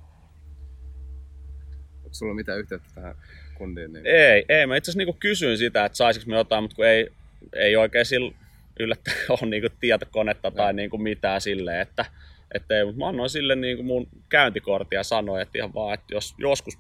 Onko 2.04 2.14
sulla 2.14 2.34
mitään 2.34 2.60
yhteyttä 2.60 2.90
tähän 2.96 3.16
kundiin? 3.58 3.94
Niin... 3.94 4.06
Ei, 4.08 4.46
ei. 4.50 4.68
Mä 4.68 4.76
itse 4.76 4.92
asiassa 4.92 5.12
niin 5.12 5.20
kysyin 5.20 5.58
sitä, 5.58 5.86
että 5.86 5.96
saisinko 5.96 6.30
me 6.30 6.36
jotain, 6.36 6.64
mutta 6.64 6.76
kun 6.76 6.86
ei, 6.86 7.10
ei 7.56 7.76
oikein 7.76 8.06
sillä 8.06 8.32
yllättäen 8.80 9.18
ole 9.42 9.50
niin 9.50 9.64
tietokonetta 9.80 10.52
tai 10.52 10.74
niin 10.74 10.90
kuin 10.90 11.02
mitään 11.02 11.42
silleen, 11.42 11.82
että, 11.82 12.06
että 12.56 12.78
ei, 12.78 12.86
mutta 12.86 13.00
mä 13.00 13.08
annoin 13.08 13.30
sille 13.30 13.56
niin 13.56 13.78
kuin 13.78 13.86
mun 13.86 14.08
käyntikortin 14.30 14.98
ja 14.98 15.04
sanoin, 15.04 15.42
että 15.42 15.58
ihan 15.58 15.74
vaan, 15.74 15.94
että 15.94 16.14
jos 16.14 16.36
joskus 16.38 16.78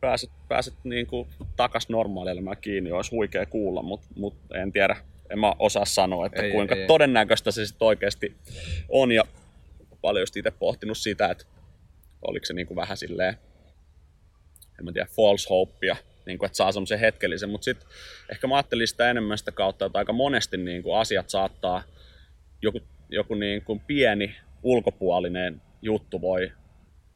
pääset, 0.00 0.30
pääset 0.48 0.74
niin 0.84 1.06
kuin 1.06 1.28
takas 1.56 1.88
normaalielämään 1.88 2.56
kiinni, 2.60 2.92
olisi 2.92 3.10
huikea 3.10 3.46
kuulla, 3.46 3.82
mutta 3.82 4.06
mut 4.16 4.36
en 4.54 4.72
tiedä, 4.72 4.96
en 5.30 5.38
mä 5.38 5.52
osaa 5.58 5.84
sanoa, 5.84 6.26
että 6.26 6.42
ei, 6.42 6.52
kuinka 6.52 6.74
ei, 6.74 6.86
todennäköistä 6.86 7.50
se 7.50 7.66
sitten 7.66 7.86
oikeasti 7.86 8.36
on. 8.88 9.12
Ja 9.12 9.24
paljon 10.00 10.22
just 10.22 10.36
itse 10.36 10.50
pohtinut 10.50 10.98
sitä, 10.98 11.30
että 11.30 11.44
oliko 12.22 12.46
se 12.46 12.54
niin 12.54 12.66
kuin 12.66 12.76
vähän 12.76 12.96
silleen, 12.96 13.34
en 14.78 14.84
mä 14.84 14.92
tiedä, 14.92 15.08
false 15.16 15.46
hopea, 15.50 15.96
niin 16.26 16.38
kuin, 16.38 16.46
että 16.46 16.56
saa 16.56 16.72
semmoisen 16.72 16.98
hetkellisen, 16.98 17.50
mutta 17.50 17.64
sitten 17.64 17.88
ehkä 18.30 18.46
mä 18.46 18.56
ajattelin 18.56 18.88
sitä 18.88 19.10
enemmän 19.10 19.38
sitä 19.38 19.52
kautta, 19.52 19.86
että 19.86 19.98
aika 19.98 20.12
monesti 20.12 20.56
niin 20.56 20.82
kuin 20.82 20.98
asiat 20.98 21.30
saattaa, 21.30 21.82
joku, 22.62 22.80
joku 23.08 23.34
niin 23.34 23.62
kuin 23.62 23.80
pieni 23.80 24.36
ulkopuolinen 24.64 25.62
juttu 25.82 26.20
voi 26.20 26.52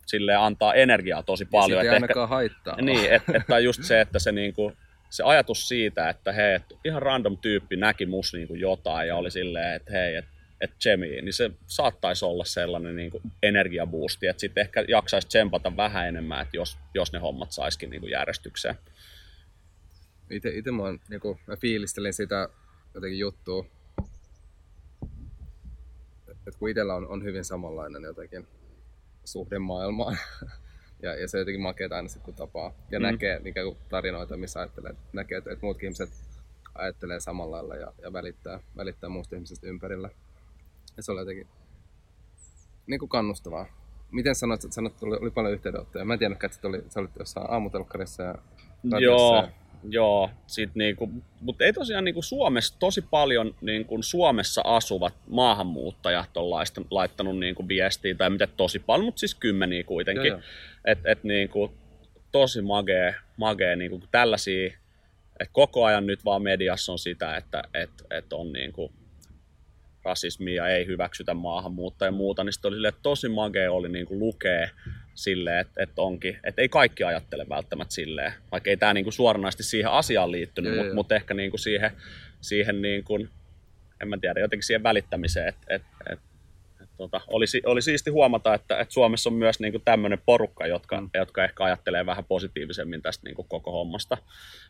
sille 0.07 0.35
antaa 0.35 0.75
energiaa 0.75 1.23
tosi 1.23 1.45
paljon. 1.45 1.85
Ja 1.85 1.91
ei 1.91 1.97
ainakaan 1.97 2.25
ehkä, 2.25 2.35
haittaa. 2.35 2.83
Niin, 2.83 3.13
että 3.13 3.33
et, 3.37 3.43
et 3.59 3.65
just 3.65 3.83
se, 3.83 4.01
että 4.01 4.19
se, 4.19 4.33
niinku, 4.33 4.73
se 5.11 5.23
ajatus 5.23 5.69
siitä, 5.69 6.09
että 6.09 6.33
hei, 6.33 6.55
et 6.55 6.65
ihan 6.85 7.03
random 7.03 7.39
tyyppi 7.39 7.77
näki 7.77 8.07
mus 8.07 8.35
niinku 8.35 8.55
jotain 8.55 9.09
ja 9.09 9.17
oli 9.17 9.31
silleen, 9.31 9.75
että 9.75 9.93
hei, 9.93 10.15
että 10.15 10.31
et 10.61 10.71
Jemi, 10.85 11.09
niin 11.09 11.33
se 11.33 11.51
saattaisi 11.67 12.25
olla 12.25 12.45
sellainen 12.45 12.97
niin 12.97 13.11
kuin 13.11 13.23
energiaboosti, 13.43 14.27
että 14.27 14.41
sitten 14.41 14.61
ehkä 14.61 14.85
jaksaisi 14.89 15.29
tsempata 15.29 15.77
vähän 15.77 16.09
enemmän, 16.09 16.43
että 16.43 16.57
jos, 16.57 16.79
jos 16.95 17.13
ne 17.13 17.19
hommat 17.19 17.53
saisikin 17.53 17.91
niin 17.91 18.01
kuin 18.01 18.11
järjestykseen. 18.11 18.75
Itse, 20.31 20.49
itse 20.49 20.71
mä, 20.71 20.83
oon, 20.83 21.01
niin 21.09 21.21
kuin, 21.21 21.39
mä 21.47 21.57
fiilistelin 21.57 22.13
sitä 22.13 22.49
jotenkin 22.95 23.19
juttua, 23.19 23.67
että 26.49 26.59
kun 26.59 26.69
itsellä 26.69 26.95
on, 26.95 27.09
on 27.09 27.25
hyvin 27.25 27.45
samanlainen 27.45 28.03
jotenkin 28.03 28.47
suhde 29.25 29.59
maailmaan. 29.59 30.19
ja, 31.03 31.15
ja 31.15 31.29
se 31.29 31.39
jotenkin 31.39 31.63
makeaa 31.63 31.97
aina 31.97 32.09
sitten, 32.09 32.25
kun 32.25 32.35
tapaa 32.35 32.73
ja 32.91 33.01
mm. 33.01 33.03
näkee 33.03 33.39
niin 33.39 33.55
kuin 33.55 33.77
tarinoita, 33.89 34.37
missä 34.37 34.61
ajattelee, 34.61 34.95
näkee, 35.13 35.39
että, 35.39 35.53
että 35.53 35.67
muutkin 35.67 35.87
ihmiset 35.87 36.11
ajattelee 36.75 37.21
samalla 37.21 37.57
lailla 37.57 37.77
ja, 37.77 37.93
ja 38.03 38.13
välittää, 38.13 38.61
välittää 38.77 39.11
muusta 39.11 39.37
ihmisistä 39.37 39.67
ympärillä. 39.67 40.11
Ja 40.97 41.03
se 41.03 41.13
oli 41.13 41.21
jotenkin 41.21 41.47
niin 42.87 43.01
kuin 43.01 43.09
kannustavaa. 43.09 43.67
Miten 44.11 44.35
sanoit, 44.35 44.65
että 44.65 44.75
sanot, 44.75 45.03
oli, 45.03 45.17
oli 45.17 45.31
paljon 45.31 45.55
yhteydenottoja? 45.55 46.05
Mä 46.05 46.13
en 46.13 46.19
tiennyt, 46.19 46.45
että 46.45 46.69
oli, 46.69 46.85
sä 46.89 47.01
olit 47.01 47.17
jossain 47.19 47.51
aamutelkkarissa 47.51 48.23
ja 48.23 48.35
Joo, 49.01 49.37
ja... 49.37 49.49
Joo, 49.89 50.31
sit 50.47 50.71
niinku, 50.75 51.11
mutta 51.41 51.65
ei 51.65 51.73
tosiaan 51.73 52.05
niinku 52.05 52.23
Suomessa 52.23 52.75
tosi 52.79 53.03
paljon 53.03 53.55
niinku 53.61 54.03
Suomessa 54.03 54.63
asuvat 54.65 55.15
maahanmuuttajat 55.31 56.37
on 56.37 56.51
laittanut, 56.51 56.93
laittanut 56.93 57.39
niinku 57.39 57.69
viestiä, 57.69 58.15
tai 58.15 58.31
mitä 58.31 58.47
tosi 58.47 58.79
paljon, 58.79 59.05
mutta 59.05 59.19
siis 59.19 59.35
kymmeniä 59.35 59.85
kuitenkin. 59.85 60.33
Että 60.85 61.13
et 61.13 61.25
niinku, 61.25 61.73
tosi 62.33 62.63
magee, 62.63 63.15
magee 63.37 63.77
niinku 63.77 64.03
tällaisia, 64.11 64.67
että 65.41 65.53
koko 65.53 65.85
ajan 65.85 66.07
nyt 66.07 66.25
vaan 66.25 66.43
mediassa 66.43 66.93
on 66.93 66.99
sitä, 66.99 67.37
että 67.37 67.63
et, 67.75 67.91
et 68.11 68.33
on 68.33 68.53
niinku 68.53 68.93
rasismia, 70.05 70.69
ei 70.69 70.87
hyväksytä 70.87 71.35
maahanmuuttajia 71.35 72.09
ja 72.09 72.13
muuta, 72.13 72.45
niin 72.45 72.53
oli 72.65 72.75
sille, 72.75 72.89
että 72.89 73.01
tosi 73.03 73.29
magee 73.29 73.69
oli 73.69 73.89
niinku 73.89 74.19
lukea 74.19 74.69
silleen, 75.19 75.59
että, 75.59 75.83
että 75.83 76.03
onkin, 76.03 76.39
että 76.45 76.63
ei 76.63 76.69
kaikki 76.69 77.05
ajattele 77.05 77.47
välttämättä 77.49 77.95
silleen, 77.95 78.33
vaikka 78.53 78.71
ei 78.71 78.77
tämä 78.77 78.95
niinku 78.95 79.11
suoranaisesti 79.11 79.63
siihen 79.63 79.91
asiaan 79.91 80.33
liittynyt, 80.33 80.77
mutta 80.77 80.95
mut 80.95 81.13
ehkä 81.13 81.35
niinku 81.35 81.59
siihen, 81.59 81.91
siihen 82.41 82.83
niinku, 82.83 83.29
en 84.03 84.09
mä 84.09 84.19
tiedä, 84.21 84.41
jotenkin 84.41 84.67
siihen 84.67 84.83
välittämiseen, 84.83 85.49
että 85.49 85.75
et, 85.75 85.83
et, 86.13 86.19
et, 86.83 86.89
tota, 86.97 87.21
oli, 87.27 87.45
oli 87.67 87.83
siisti 87.83 88.11
huomata, 88.11 88.55
että, 88.55 88.81
että 88.81 88.95
Suomessa 88.95 89.31
on 89.31 89.35
myös 89.35 89.61
niinku 89.61 89.79
tämmöinen 89.79 90.23
porukka, 90.27 90.67
jotka, 90.67 91.01
mm. 91.01 91.11
jotka 91.15 91.45
ehkä 91.45 91.65
ajattelee 91.65 92.07
vähän 92.07 92.25
positiivisemmin 92.25 93.03
tästä 93.03 93.25
niinku 93.25 93.45
koko 93.45 93.73
hommasta. 93.73 94.17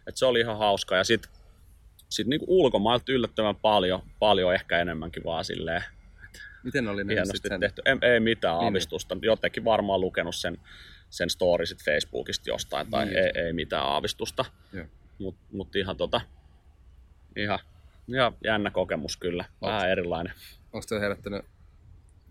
Et 0.07 0.17
se 0.17 0.27
oli 0.27 0.41
ihan 0.41 0.59
hauska 0.59 0.97
ja 0.97 1.05
sitten 1.05 1.31
sit 2.09 2.27
niinku 2.27 2.47
ulkomailta 2.49 3.13
yllättävän 3.13 3.57
paljon, 3.57 4.03
paljon 4.19 4.55
ehkä 4.55 4.79
enemmänkin 4.79 5.25
vaan 5.25 5.45
silleen, 5.45 5.83
Miten 6.63 6.89
oli 6.89 7.05
hienosti 7.09 7.49
sen? 7.49 7.61
tehty. 7.61 7.83
Ei, 7.85 8.11
ei 8.13 8.21
mitään 8.21 8.53
niin, 8.53 8.59
niin. 8.59 8.65
aavistusta. 8.65 9.15
Niin. 9.15 9.25
Jotenkin 9.25 9.65
varmaan 9.65 10.01
lukenut 10.01 10.37
sen, 10.37 10.59
sen 11.11 11.31
story 11.31 11.67
sit 11.67 11.85
Facebookista 11.85 12.51
jostain, 12.51 12.91
tai 12.91 13.07
niin, 13.07 13.19
ei, 13.19 13.31
ei 13.35 13.53
mitään 13.53 13.85
aavistusta. 13.85 14.45
Mutta 15.19 15.41
mut 15.53 15.77
ihan, 15.77 15.97
tota, 15.97 16.21
ihan, 17.37 17.59
ihan 18.09 18.33
jännä 18.45 18.71
kokemus 18.71 19.17
kyllä, 19.17 19.45
vähän 19.63 19.91
erilainen. 19.91 20.33
Onko 20.73 20.89
se 20.89 21.01
herättänyt 21.01 21.45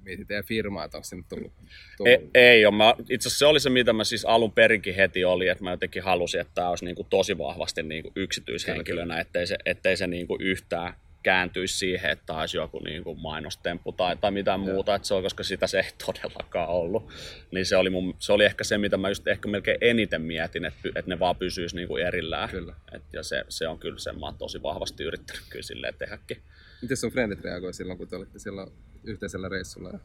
mietit 0.07 0.27
teidän 0.27 0.43
firmaa, 0.43 0.85
että 0.85 0.97
onko 0.97 1.05
sinne 1.05 1.25
tullut? 1.29 1.51
tullut? 1.97 2.11
Ei, 2.11 2.29
ei 2.33 2.65
ole. 2.65 2.75
Mä, 2.75 2.95
itse 3.09 3.27
asiassa 3.27 3.39
se 3.39 3.45
oli 3.45 3.59
se, 3.59 3.69
mitä 3.69 3.93
mä 3.93 4.03
siis 4.03 4.25
alun 4.25 4.51
perinkin 4.51 4.95
heti 4.95 5.25
oli, 5.25 5.47
että 5.47 5.63
mä 5.63 5.71
jotenkin 5.71 6.03
halusin, 6.03 6.41
että 6.41 6.53
tämä 6.55 6.69
olisi 6.69 6.85
niin 6.85 6.95
kuin 6.95 7.07
tosi 7.09 7.37
vahvasti 7.37 7.83
niin 7.83 8.03
kuin 8.03 8.13
yksityishenkilönä, 8.15 9.19
ettei 9.19 9.47
se, 9.47 9.57
ettei 9.65 9.97
se 9.97 10.07
niin 10.07 10.27
kuin 10.27 10.41
yhtään 10.41 10.93
kääntyisi 11.27 11.77
siihen, 11.77 12.11
että 12.11 12.33
olisi 12.33 12.57
joku 12.57 12.79
niin 12.79 13.03
kuin 13.03 13.19
mainostemppu 13.19 13.91
tai, 13.91 14.17
tai 14.17 14.31
mitään 14.31 14.59
muuta, 14.59 14.95
että 14.95 15.07
se 15.07 15.13
on, 15.13 15.23
koska 15.23 15.43
sitä 15.43 15.67
se 15.67 15.79
ei 15.79 15.91
todellakaan 16.05 16.69
ollut. 16.69 17.09
Niin 17.51 17.65
se 17.65 17.77
oli, 17.77 17.89
mun, 17.89 18.15
se 18.19 18.33
oli 18.33 18.45
ehkä 18.45 18.63
se, 18.63 18.77
mitä 18.77 18.97
mä 18.97 19.09
just 19.09 19.27
ehkä 19.27 19.47
melkein 19.49 19.77
eniten 19.81 20.21
mietin, 20.21 20.65
että, 20.65 20.89
että 20.95 21.09
ne 21.09 21.19
vaan 21.19 21.35
pysyisi 21.35 21.75
niin 21.75 21.87
kuin 21.87 22.05
erillään. 22.05 22.49
Kyllä. 22.49 22.75
Et, 22.91 23.03
ja 23.13 23.23
se, 23.23 23.45
se 23.49 23.67
on 23.67 23.79
kyllä 23.79 23.99
sen, 23.99 24.19
mä 24.19 24.25
oon 24.25 24.37
tosi 24.37 24.63
vahvasti 24.63 25.03
yrittänyt 25.03 25.43
kyllä 25.49 25.63
silleen 25.63 25.93
tehdäkin. 25.97 26.37
Miten 26.81 26.97
sun 26.97 27.11
frendit 27.11 27.41
reagoi 27.41 27.73
silloin, 27.73 27.97
kun 27.97 28.07
te 28.07 28.15
olitte 28.15 28.39
siellä 28.39 28.67
yhteisellä 29.03 29.49
reissulla 29.49 29.89
ja 29.89 29.99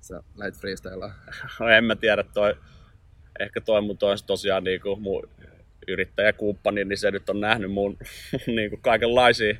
sä 0.00 0.22
lähit 0.36 0.56
freestylaan? 0.56 1.14
No 1.60 1.68
en 1.68 1.84
mä 1.84 1.96
tiedä, 1.96 2.22
toi, 2.22 2.54
ehkä 3.40 3.60
toi 3.60 3.82
mun 3.82 3.98
tosiaan 4.26 4.64
niin 4.64 4.80
kuin 4.80 5.02
mun 5.02 5.28
yrittäjäkumppani, 5.88 6.84
niin 6.84 6.98
se 6.98 7.10
nyt 7.10 7.30
on 7.30 7.40
nähnyt 7.40 7.72
mun 7.72 7.98
niin 8.56 8.70
kuin 8.70 8.82
kaikenlaisia 8.82 9.56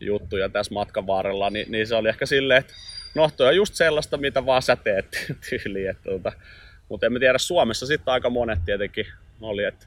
juttuja 0.00 0.48
tässä 0.48 0.74
matkan 0.74 1.06
varrella, 1.06 1.50
niin, 1.50 1.72
niin 1.72 1.86
se 1.86 1.94
oli 1.94 2.08
ehkä 2.08 2.26
silleen, 2.26 2.58
että 2.58 2.72
no 3.14 3.30
toi 3.36 3.48
on 3.48 3.56
just 3.56 3.74
sellaista, 3.74 4.16
mitä 4.16 4.46
vaan 4.46 4.62
sä 4.62 4.76
teet 4.76 5.06
tyyliin. 5.50 5.90
Että, 5.90 6.02
tuota, 6.02 6.32
mutta 6.88 7.06
en 7.06 7.12
mä 7.12 7.18
tiedä, 7.18 7.38
Suomessa 7.38 7.86
sitten 7.86 8.12
aika 8.12 8.30
monet 8.30 8.58
tietenkin 8.64 9.06
oli, 9.40 9.64
että, 9.64 9.86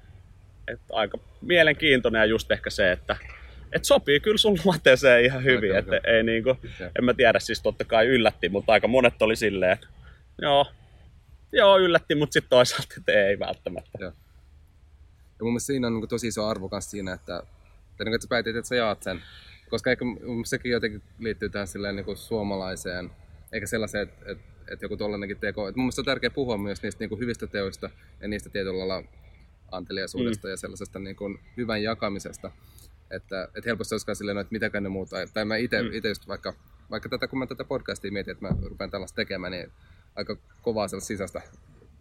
että 0.67 0.93
aika 0.93 1.17
mielenkiintoinen 1.41 2.19
ja 2.19 2.25
just 2.25 2.51
ehkä 2.51 2.69
se, 2.69 2.91
että 2.91 3.15
et 3.71 3.85
sopii 3.85 4.19
kyllä 4.19 4.37
sun 4.37 4.57
luonteeseen 4.65 5.25
ihan 5.25 5.43
hyvin, 5.43 5.75
että 5.75 6.01
ei 6.03 6.23
niinku, 6.23 6.57
en 6.81 7.05
mä 7.05 7.13
tiedä, 7.13 7.39
siis 7.39 7.61
totta 7.61 7.85
kai 7.85 8.07
yllätti, 8.07 8.49
mutta 8.49 8.73
aika 8.73 8.87
monet 8.87 9.21
oli 9.21 9.35
silleen, 9.35 9.71
että 9.71 9.87
joo, 10.41 10.65
joo 11.51 11.77
yllätti, 11.77 12.15
mutta 12.15 12.33
sitten 12.33 12.49
toisaalta, 12.49 12.95
että 12.97 13.11
ei 13.11 13.39
välttämättä. 13.39 13.97
Joo. 13.99 14.11
Ja 15.39 15.43
mun 15.43 15.53
mielestä 15.53 15.67
siinä 15.67 15.87
on 15.87 15.93
niin 15.93 16.09
tosi 16.09 16.27
iso 16.27 16.45
arvo 16.45 16.69
siinä, 16.79 17.13
että, 17.13 17.43
että, 17.91 18.03
niin, 18.03 18.13
että 18.13 18.25
sä 18.25 18.29
päätit, 18.29 18.55
että 18.55 18.69
sä 18.69 18.75
jaat 18.75 19.03
sen. 19.03 19.21
Koska 19.69 19.91
ehkä 19.91 20.05
sekin 20.45 20.71
jotenkin 20.71 21.01
liittyy 21.19 21.49
tähän 21.49 21.67
silleen 21.67 21.95
niin 21.95 22.05
kuin 22.05 22.17
suomalaiseen, 22.17 23.11
eikä 23.51 23.67
sellaiseen, 23.67 24.03
että, 24.03 24.31
että, 24.31 24.43
että 24.71 24.85
joku 24.85 24.97
tollanenkin 24.97 25.39
teko. 25.39 25.67
Että 25.67 25.77
mun 25.77 25.85
mielestä 25.85 26.01
on 26.01 26.05
tärkeää 26.05 26.31
puhua 26.31 26.57
myös 26.57 26.83
niistä 26.83 26.99
niin 26.99 27.09
kuin 27.09 27.19
hyvistä 27.19 27.47
teoista 27.47 27.89
ja 28.21 28.27
niistä 28.27 28.49
tietyllä 28.49 28.87
lailla 28.87 29.03
anteliaisuudesta 29.71 30.47
mm. 30.47 30.51
ja 30.51 30.57
sellaisesta 30.57 30.99
niin 30.99 31.15
kuin 31.15 31.39
hyvän 31.57 31.83
jakamisesta. 31.83 32.51
Että, 33.11 33.43
että 33.43 33.61
helposti 33.65 33.95
olisikaan 33.95 34.15
silleen, 34.15 34.37
että 34.37 34.51
mitäkään 34.51 34.83
ne 34.83 34.89
muuta. 34.89 35.15
Tai 35.33 35.45
mä 35.45 35.55
itse 35.55 35.81
mm. 35.81 35.89
just 36.07 36.27
vaikka, 36.27 36.53
vaikka 36.91 37.09
tätä, 37.09 37.27
kun 37.27 37.39
mä 37.39 37.47
tätä 37.47 37.63
podcastia 37.63 38.11
mietin, 38.11 38.31
että 38.31 38.47
mä 38.47 38.55
rupean 38.69 38.91
tällaista 38.91 39.15
tekemään, 39.15 39.51
niin 39.51 39.71
aika 40.15 40.37
kovaa 40.61 40.87
sellaista 40.87 41.07
sisäistä 41.07 41.41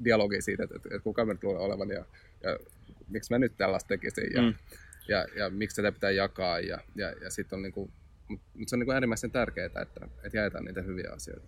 dialogia 0.04 0.42
siitä, 0.42 0.64
että, 0.64 0.76
että, 0.76 0.88
että 0.88 1.04
kuka 1.04 1.24
me 1.24 1.34
tulee 1.34 1.58
olevan 1.58 1.90
ja, 1.90 2.04
ja 2.42 2.58
miksi 3.08 3.32
mä 3.32 3.38
nyt 3.38 3.56
tällaista 3.56 3.88
tekisin 3.88 4.32
ja, 4.34 4.42
mm. 4.42 4.54
ja, 5.08 5.26
ja, 5.36 5.50
miksi 5.50 5.76
tätä 5.76 5.92
pitää 5.92 6.10
jakaa. 6.10 6.60
Ja, 6.60 6.78
ja, 6.94 7.10
ja 7.10 7.30
sitten 7.30 7.56
on 7.56 7.62
niinku, 7.62 7.90
mutta 8.28 8.48
se 8.66 8.76
on 8.76 8.80
niin 8.80 8.90
äärimmäisen 8.90 9.30
tärkeää, 9.30 9.66
että, 9.66 9.80
että 10.24 10.38
jaetaan 10.38 10.64
niitä 10.64 10.82
hyviä 10.82 11.10
asioita. 11.12 11.46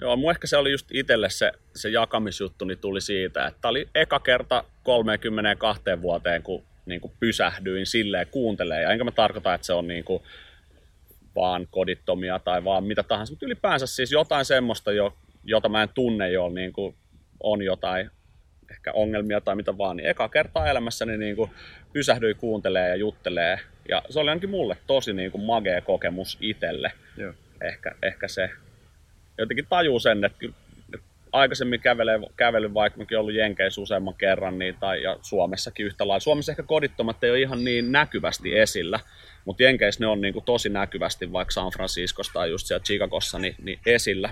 Joo, 0.00 0.16
mun 0.16 0.30
ehkä 0.30 0.46
se 0.46 0.56
oli 0.56 0.70
just 0.70 0.86
itselle 0.92 1.30
se, 1.30 1.52
se 1.74 1.88
jakamisjuttu, 1.88 2.64
niin 2.64 2.78
tuli 2.78 3.00
siitä, 3.00 3.46
että 3.46 3.68
oli 3.68 3.88
eka 3.94 4.20
kerta 4.20 4.64
32 4.82 5.82
vuoteen, 6.02 6.42
kun 6.42 6.64
niin 6.86 7.00
kuin 7.00 7.12
pysähdyin 7.20 7.86
silleen 7.86 8.26
kuuntelee. 8.30 8.82
Ja 8.82 8.90
enkä 8.90 9.04
mä 9.04 9.10
tarkoita, 9.10 9.54
että 9.54 9.66
se 9.66 9.72
on 9.72 9.88
niin 9.88 10.04
kuin 10.04 10.22
vaan 11.34 11.66
kodittomia 11.70 12.38
tai 12.38 12.64
vaan 12.64 12.84
mitä 12.84 13.02
tahansa, 13.02 13.32
mutta 13.32 13.46
ylipäänsä 13.46 13.86
siis 13.86 14.12
jotain 14.12 14.44
semmoista, 14.44 14.92
jo, 14.92 15.16
jota 15.44 15.68
mä 15.68 15.82
en 15.82 15.88
tunne 15.88 16.30
jo, 16.30 16.48
niin 16.48 16.72
kuin 16.72 16.96
on 17.42 17.62
jotain 17.62 18.10
ehkä 18.70 18.92
ongelmia 18.92 19.40
tai 19.40 19.56
mitä 19.56 19.78
vaan, 19.78 19.96
niin 19.96 20.08
eka 20.08 20.28
kertaa 20.28 20.70
elämässäni 20.70 21.18
niin 21.18 21.36
kuin 21.36 21.50
pysähdyin 21.92 22.36
kuuntelee 22.36 22.88
ja 22.88 22.96
juttelee. 22.96 23.58
Ja 23.88 24.02
se 24.10 24.20
oli 24.20 24.30
ainakin 24.30 24.50
mulle 24.50 24.76
tosi 24.86 25.12
niin 25.12 25.30
kuin 25.30 25.44
magea 25.44 25.80
kokemus 25.80 26.38
itselle. 26.40 26.92
Joo. 27.16 27.32
Ehkä, 27.60 27.94
ehkä 28.02 28.28
se 28.28 28.50
jotenkin 29.38 29.66
tajuu 29.68 30.00
sen, 30.00 30.24
että 30.24 30.46
aikaisemmin 31.32 31.80
kävelee, 31.80 32.20
kävellyt, 32.36 32.74
vaikka 32.74 32.98
mäkin 32.98 33.18
ollut 33.18 33.34
Jenkeissä 33.34 33.80
useamman 33.80 34.14
kerran, 34.14 34.58
niin, 34.58 34.76
tai 34.80 35.02
ja 35.02 35.18
Suomessakin 35.22 35.86
yhtä 35.86 36.08
lailla. 36.08 36.20
Suomessa 36.20 36.52
ehkä 36.52 36.62
kodittomat 36.62 37.24
ei 37.24 37.30
ole 37.30 37.40
ihan 37.40 37.64
niin 37.64 37.92
näkyvästi 37.92 38.58
esillä, 38.58 39.00
mutta 39.44 39.62
Jenkeissä 39.62 40.04
ne 40.04 40.06
on 40.06 40.20
niin 40.20 40.34
kuin 40.34 40.44
tosi 40.44 40.68
näkyvästi, 40.68 41.32
vaikka 41.32 41.52
San 41.52 41.70
Franciscossa 41.70 42.32
tai 42.32 42.50
just 42.50 42.66
siellä 42.66 42.84
Chicagossa, 42.84 43.38
niin, 43.38 43.54
niin 43.62 43.78
esillä. 43.86 44.30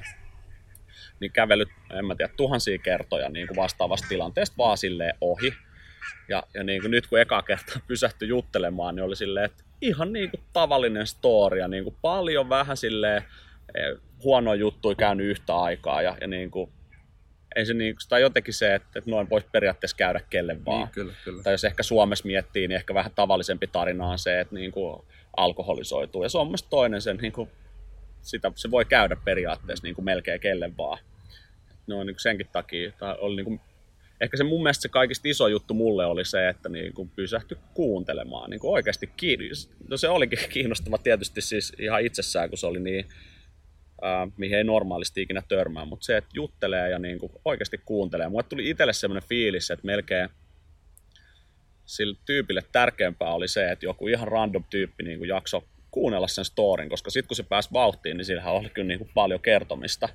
Niin 1.20 1.32
kävellyt, 1.32 1.68
en 1.98 2.06
mä 2.06 2.14
tiedä, 2.14 2.32
tuhansia 2.36 2.78
kertoja 2.78 3.28
niin 3.28 3.46
kuin 3.46 3.56
vastaavasta 3.56 4.08
tilanteesta 4.08 4.56
vaan 4.58 4.78
silleen 4.78 5.14
ohi. 5.20 5.54
Ja, 6.28 6.42
ja 6.54 6.64
niin 6.64 6.80
kuin 6.80 6.90
nyt 6.90 7.06
kun 7.06 7.20
eka 7.20 7.42
kerta 7.42 7.80
pysähtyi 7.86 8.28
juttelemaan, 8.28 8.94
niin 8.94 9.04
oli 9.04 9.16
silleen, 9.16 9.44
että 9.44 9.64
ihan 9.80 10.12
niin 10.12 10.30
kuin 10.30 10.40
tavallinen 10.52 11.06
story 11.06 11.58
ja 11.58 11.68
niin 11.68 11.84
kuin 11.84 11.96
paljon 12.02 12.48
vähän 12.48 12.76
silleen 12.76 13.22
eh, 13.74 13.96
huono 14.24 14.54
juttu 14.54 14.94
käynyt 14.94 15.26
yhtä 15.26 15.56
aikaa 15.56 16.02
ja, 16.02 16.16
ja 16.20 16.26
niin 16.26 16.50
kuin 16.50 16.72
ei 17.56 17.66
se 17.66 17.74
niin, 17.74 17.96
tai 18.08 18.20
jotenkin 18.20 18.54
se, 18.54 18.74
että, 18.74 18.98
että 18.98 19.10
noin 19.10 19.30
voisi 19.30 19.46
periaatteessa 19.52 19.96
käydä 19.96 20.20
kelle 20.30 20.54
niin, 20.54 20.64
vaan. 20.64 20.80
Niin, 20.80 20.90
kyllä, 20.90 21.12
kyllä. 21.24 21.42
Tai 21.42 21.54
jos 21.54 21.64
ehkä 21.64 21.82
Suomessa 21.82 22.26
miettii, 22.26 22.68
niin 22.68 22.76
ehkä 22.76 22.94
vähän 22.94 23.12
tavallisempi 23.14 23.66
tarina 23.66 24.06
on 24.06 24.18
se, 24.18 24.40
että 24.40 24.54
niin 24.54 24.72
kuin 24.72 25.02
alkoholisoituu. 25.36 26.22
Ja 26.22 26.28
se 26.28 26.38
on 26.38 26.46
mielestäni 26.46 26.70
toinen 26.70 27.02
sen, 27.02 27.16
niin 27.16 27.32
kuin, 27.32 27.50
sitä, 28.22 28.52
se 28.54 28.70
voi 28.70 28.84
käydä 28.84 29.16
periaatteessa 29.24 29.86
niin 29.86 29.94
kuin 29.94 30.04
melkein 30.04 30.40
kelle 30.40 30.76
vaan. 30.76 30.98
No 31.86 32.04
niin 32.04 32.14
kuin 32.14 32.22
senkin 32.22 32.48
takia, 32.52 32.92
tai 32.98 33.16
oli 33.18 33.36
niin 33.36 33.44
kuin, 33.44 33.60
ehkä 34.20 34.36
se 34.36 34.44
mun 34.44 34.62
mielestä 34.62 34.82
se 34.82 34.88
kaikista 34.88 35.28
iso 35.28 35.48
juttu 35.48 35.74
mulle 35.74 36.06
oli 36.06 36.24
se, 36.24 36.48
että 36.48 36.68
niin 36.68 36.92
kuin 36.92 37.10
pysähtyi 37.16 37.58
kuuntelemaan 37.74 38.50
niin 38.50 38.60
kuin 38.60 38.72
oikeasti 38.72 39.06
kiinni. 39.16 39.48
No 39.88 39.96
se 39.96 40.08
olikin 40.08 40.38
kiinnostava 40.52 40.98
tietysti 40.98 41.40
siis 41.40 41.72
ihan 41.78 42.02
itsessään, 42.02 42.48
kun 42.48 42.58
se 42.58 42.66
oli 42.66 42.80
niin 42.80 43.06
äh, 44.04 44.32
mihin 44.36 44.58
ei 44.58 44.64
normaalisti 44.64 45.22
ikinä 45.22 45.42
törmää, 45.48 45.84
mutta 45.84 46.04
se, 46.04 46.16
että 46.16 46.30
juttelee 46.34 46.90
ja 46.90 46.98
niin 46.98 47.18
kuin 47.18 47.32
oikeasti 47.44 47.80
kuuntelee. 47.84 48.28
Mulle 48.28 48.42
tuli 48.42 48.70
itselle 48.70 48.92
semmoinen 48.92 49.28
fiilis, 49.28 49.70
että 49.70 49.86
melkein 49.86 50.28
sille 51.88 52.16
tyypille 52.26 52.62
tärkeämpää 52.72 53.30
oli 53.30 53.48
se, 53.48 53.72
että 53.72 53.86
joku 53.86 54.08
ihan 54.08 54.28
random 54.28 54.64
tyyppi 54.70 55.04
niin 55.04 55.18
kuin 55.18 55.28
jakso 55.28 55.64
kuunnella 55.90 56.28
sen 56.28 56.44
storin, 56.44 56.88
koska 56.88 57.10
sitten 57.10 57.28
kun 57.28 57.36
se 57.36 57.42
pääsi 57.42 57.68
vauhtiin, 57.72 58.16
niin 58.16 58.24
sillähän 58.24 58.54
oli 58.54 58.68
kyllä 58.68 58.88
niin 58.88 58.98
kuin 58.98 59.10
paljon 59.14 59.40
kertomista. 59.40 60.08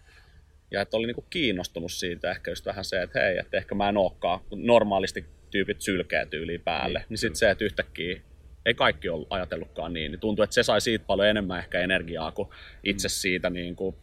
Ja 0.72 0.82
että 0.82 0.98
oli 0.98 1.08
niin 1.08 1.16
kuin 1.16 1.28
kiinnostunut 1.30 1.92
siitä 1.92 2.32
ehkä 2.32 2.52
just 2.52 2.66
vähän 2.66 2.86
se, 2.86 3.02
että 3.02 3.20
hei, 3.20 3.38
että 3.38 3.58
ehkä 3.58 3.76
mä 3.76 3.90
en 3.90 3.98
olekaan, 3.98 4.40
kun 4.50 4.66
normaalisti 4.66 5.26
tyypit 5.52 5.82
sylkee 5.82 6.26
tyyliin 6.26 6.62
päälle, 6.62 7.00
niin, 7.00 7.06
niin 7.10 7.18
sitten 7.18 7.36
se, 7.36 7.52
että 7.52 7.66
yhtäkkiä 7.66 8.22
ei 8.66 8.74
kaikki 8.74 9.10
ole 9.10 9.28
ajatellutkaan 9.30 9.94
niin, 9.94 10.12
niin 10.12 10.20
tuntuu, 10.20 10.44
että 10.44 10.54
se 10.54 10.64
sai 10.64 10.82
siitä 10.82 11.06
paljon 11.06 11.28
enemmän 11.28 11.60
ehkä 11.60 11.80
energiaa 11.80 12.32
kuin 12.32 12.50
itse 12.84 13.10
siitä 13.10 13.50
niin 13.50 13.76
kuin 13.76 13.96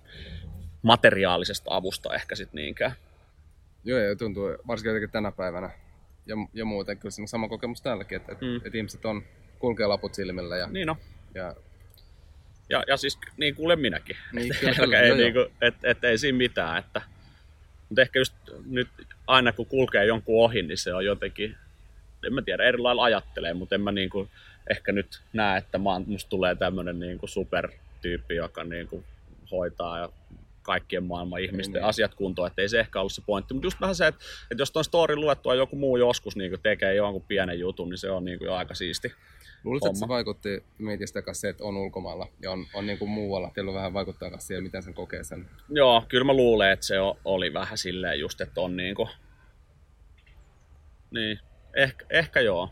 materiaalisesta 0.82 1.70
avusta 1.74 2.14
ehkä 2.14 2.34
sitten 2.34 2.62
niinkään. 2.62 2.92
Joo, 3.84 3.98
ja 3.98 4.16
tuntuu 4.16 4.48
varsinkin 4.66 4.88
jotenkin 4.90 5.10
tänä 5.10 5.32
päivänä 5.32 5.70
ja, 6.26 6.36
ja 6.54 6.64
muuten 6.64 6.98
kyllä 6.98 7.10
se 7.10 7.22
sama 7.26 7.48
kokemus 7.48 7.82
täälläkin, 7.82 8.16
että, 8.16 8.32
mm. 8.40 8.56
että 8.56 8.78
ihmiset 8.78 9.04
on, 9.04 9.22
kulkee 9.58 9.86
laput 9.86 10.14
silmillä 10.14 10.56
ja, 10.56 10.66
niin 10.66 10.86
no. 10.86 10.96
Ja 11.34 11.54
ja, 12.70 12.84
ja 12.86 12.96
siis 12.96 13.18
niin 13.36 13.54
kuulen 13.54 13.80
minäkin. 13.80 14.16
Niin, 14.32 14.52
kyllä, 14.60 14.74
kyllä, 14.74 15.00
ei, 15.00 15.16
niin 15.16 15.32
kuin, 15.32 15.46
et, 15.60 15.74
et, 15.82 16.04
ei 16.04 16.18
siinä 16.18 16.38
mitään. 16.38 16.78
Että, 16.78 17.02
mutta 17.88 18.02
ehkä 18.02 18.18
just 18.18 18.34
nyt 18.66 18.88
aina 19.26 19.52
kun 19.52 19.66
kulkee 19.66 20.04
jonkun 20.04 20.44
ohi, 20.44 20.62
niin 20.62 20.78
se 20.78 20.94
on 20.94 21.04
jotenkin, 21.04 21.56
en 22.26 22.34
mä 22.34 22.42
tiedä, 22.42 22.64
eri 22.64 22.78
lailla 22.78 23.04
ajattelee, 23.04 23.54
mutta 23.54 23.74
en 23.74 23.80
mä 23.80 23.92
niin 23.92 24.10
kuin, 24.10 24.30
ehkä 24.70 24.92
nyt 24.92 25.20
näe, 25.32 25.58
että 25.58 25.78
musta 26.06 26.28
tulee 26.28 26.54
tämmöinen 26.54 27.00
niin 27.00 27.18
kuin 27.18 27.30
supertyyppi, 27.30 28.34
joka 28.34 28.64
niin 28.64 28.88
kuin 28.88 29.04
hoitaa 29.50 29.98
ja 29.98 30.08
kaikkien 30.62 31.04
maailman 31.04 31.40
ihmisten 31.40 31.74
niin, 31.74 31.88
asiat 31.88 32.14
kuntoon, 32.14 32.46
että 32.46 32.62
ei 32.62 32.68
se 32.68 32.80
ehkä 32.80 33.00
ollut 33.00 33.12
se 33.12 33.22
pointti. 33.26 33.54
Mutta 33.54 33.66
just 33.66 33.80
vähän 33.80 33.94
se, 33.94 34.06
että, 34.06 34.20
että 34.50 34.62
jos 34.62 34.70
tuon 34.70 34.84
story 34.84 35.16
luettua 35.16 35.54
joku 35.54 35.76
muu 35.76 35.96
joskus 35.96 36.36
niin 36.36 36.50
kuin 36.50 36.62
tekee 36.62 36.94
jonkun 36.94 37.24
pienen 37.28 37.58
jutun, 37.58 37.90
niin 37.90 37.98
se 37.98 38.10
on 38.10 38.24
niin 38.24 38.38
kuin 38.38 38.46
jo 38.46 38.54
aika 38.54 38.74
siisti. 38.74 39.12
Luuletko, 39.64 39.86
että 39.86 39.98
se 39.98 40.08
vaikutti 40.08 40.64
mietistä 40.78 41.22
kanssa 41.22 41.40
se, 41.40 41.48
että 41.48 41.64
on 41.64 41.76
ulkomailla 41.76 42.26
ja 42.42 42.50
on, 42.50 42.66
on 42.74 42.86
niin 42.86 42.98
kuin 42.98 43.10
muualla? 43.10 43.50
Teillä 43.54 43.74
vähän 43.74 43.92
vaikuttaa 43.92 44.30
kanssa 44.30 44.46
siihen, 44.46 44.64
miten 44.64 44.82
sen 44.82 44.94
kokee 44.94 45.24
sen? 45.24 45.48
Joo, 45.68 46.04
kyllä 46.08 46.24
mä 46.24 46.34
luulen, 46.34 46.72
että 46.72 46.86
se 46.86 46.94
oli 47.24 47.52
vähän 47.52 47.78
silleen 47.78 48.20
just, 48.20 48.40
että 48.40 48.60
on 48.60 48.76
niin 48.76 48.94
kuin... 48.94 49.08
Niin, 51.10 51.38
ehkä, 51.76 52.06
ehkä 52.10 52.40
joo. 52.40 52.70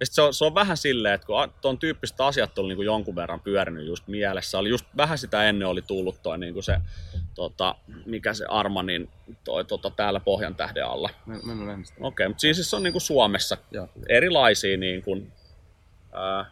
Ja 0.00 0.06
se 0.06 0.22
on, 0.22 0.34
se 0.34 0.44
on 0.44 0.54
vähän 0.54 0.76
silleen, 0.76 1.14
että 1.14 1.26
kun 1.26 1.36
tuon 1.60 1.78
tyyppistä 1.78 2.26
asiat 2.26 2.58
oli 2.58 2.68
niin 2.68 2.76
kuin 2.76 2.86
jonkun 2.86 3.16
verran 3.16 3.40
pyörinyt 3.40 3.86
just 3.86 4.08
mielessä, 4.08 4.58
oli 4.58 4.68
just 4.68 4.86
vähän 4.96 5.18
sitä 5.18 5.44
ennen 5.44 5.68
oli 5.68 5.82
tullut 5.82 6.22
toi 6.22 6.38
niin 6.38 6.54
kuin 6.54 6.64
se, 6.64 6.76
tota, 7.34 7.74
mikä 8.06 8.34
se 8.34 8.44
Armanin 8.48 9.10
toi, 9.44 9.64
tota, 9.64 9.90
täällä 9.90 10.20
Pohjan 10.20 10.54
tähden 10.54 10.86
alla. 10.86 11.10
Mä, 11.26 11.38
mä 11.42 11.72
en 11.72 11.80
Okei, 11.80 11.86
okay, 12.00 12.28
mutta 12.28 12.40
siis 12.40 12.70
se 12.70 12.76
on 12.76 12.82
niin 12.82 12.92
kuin 12.92 13.02
Suomessa 13.02 13.56
ja. 13.70 13.88
erilaisia 14.08 14.76
niin 14.76 15.02
kuin, 15.02 15.32
ää, 16.12 16.50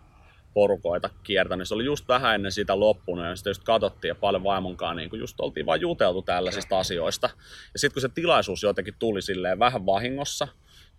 porukoita 0.55 1.11
kiertänyt. 1.23 1.69
Se 1.69 1.75
oli 1.75 1.85
just 1.85 2.09
vähän 2.09 2.35
ennen 2.35 2.53
sitä 2.53 2.81
loppunut 2.81 3.25
ja 3.25 3.37
sitten 3.37 3.51
just 3.51 3.65
katsottiin 3.65 4.09
ja 4.09 4.15
paljon 4.15 4.45
vaimonkaan 4.45 4.97
niin 4.97 5.11
kuin 5.11 5.21
just 5.21 5.41
oltiin 5.41 5.67
vain 5.67 5.81
juteltu 5.81 6.23
tällaisista 6.23 6.79
asioista. 6.79 7.31
Ja 7.73 7.79
sitten 7.79 7.95
kun 7.95 8.03
se 8.03 8.09
tilaisuus 8.09 8.63
jotenkin 8.63 8.95
tuli 8.99 9.23
silleen 9.23 9.59
vähän 9.59 9.87
vahingossa, 9.87 10.49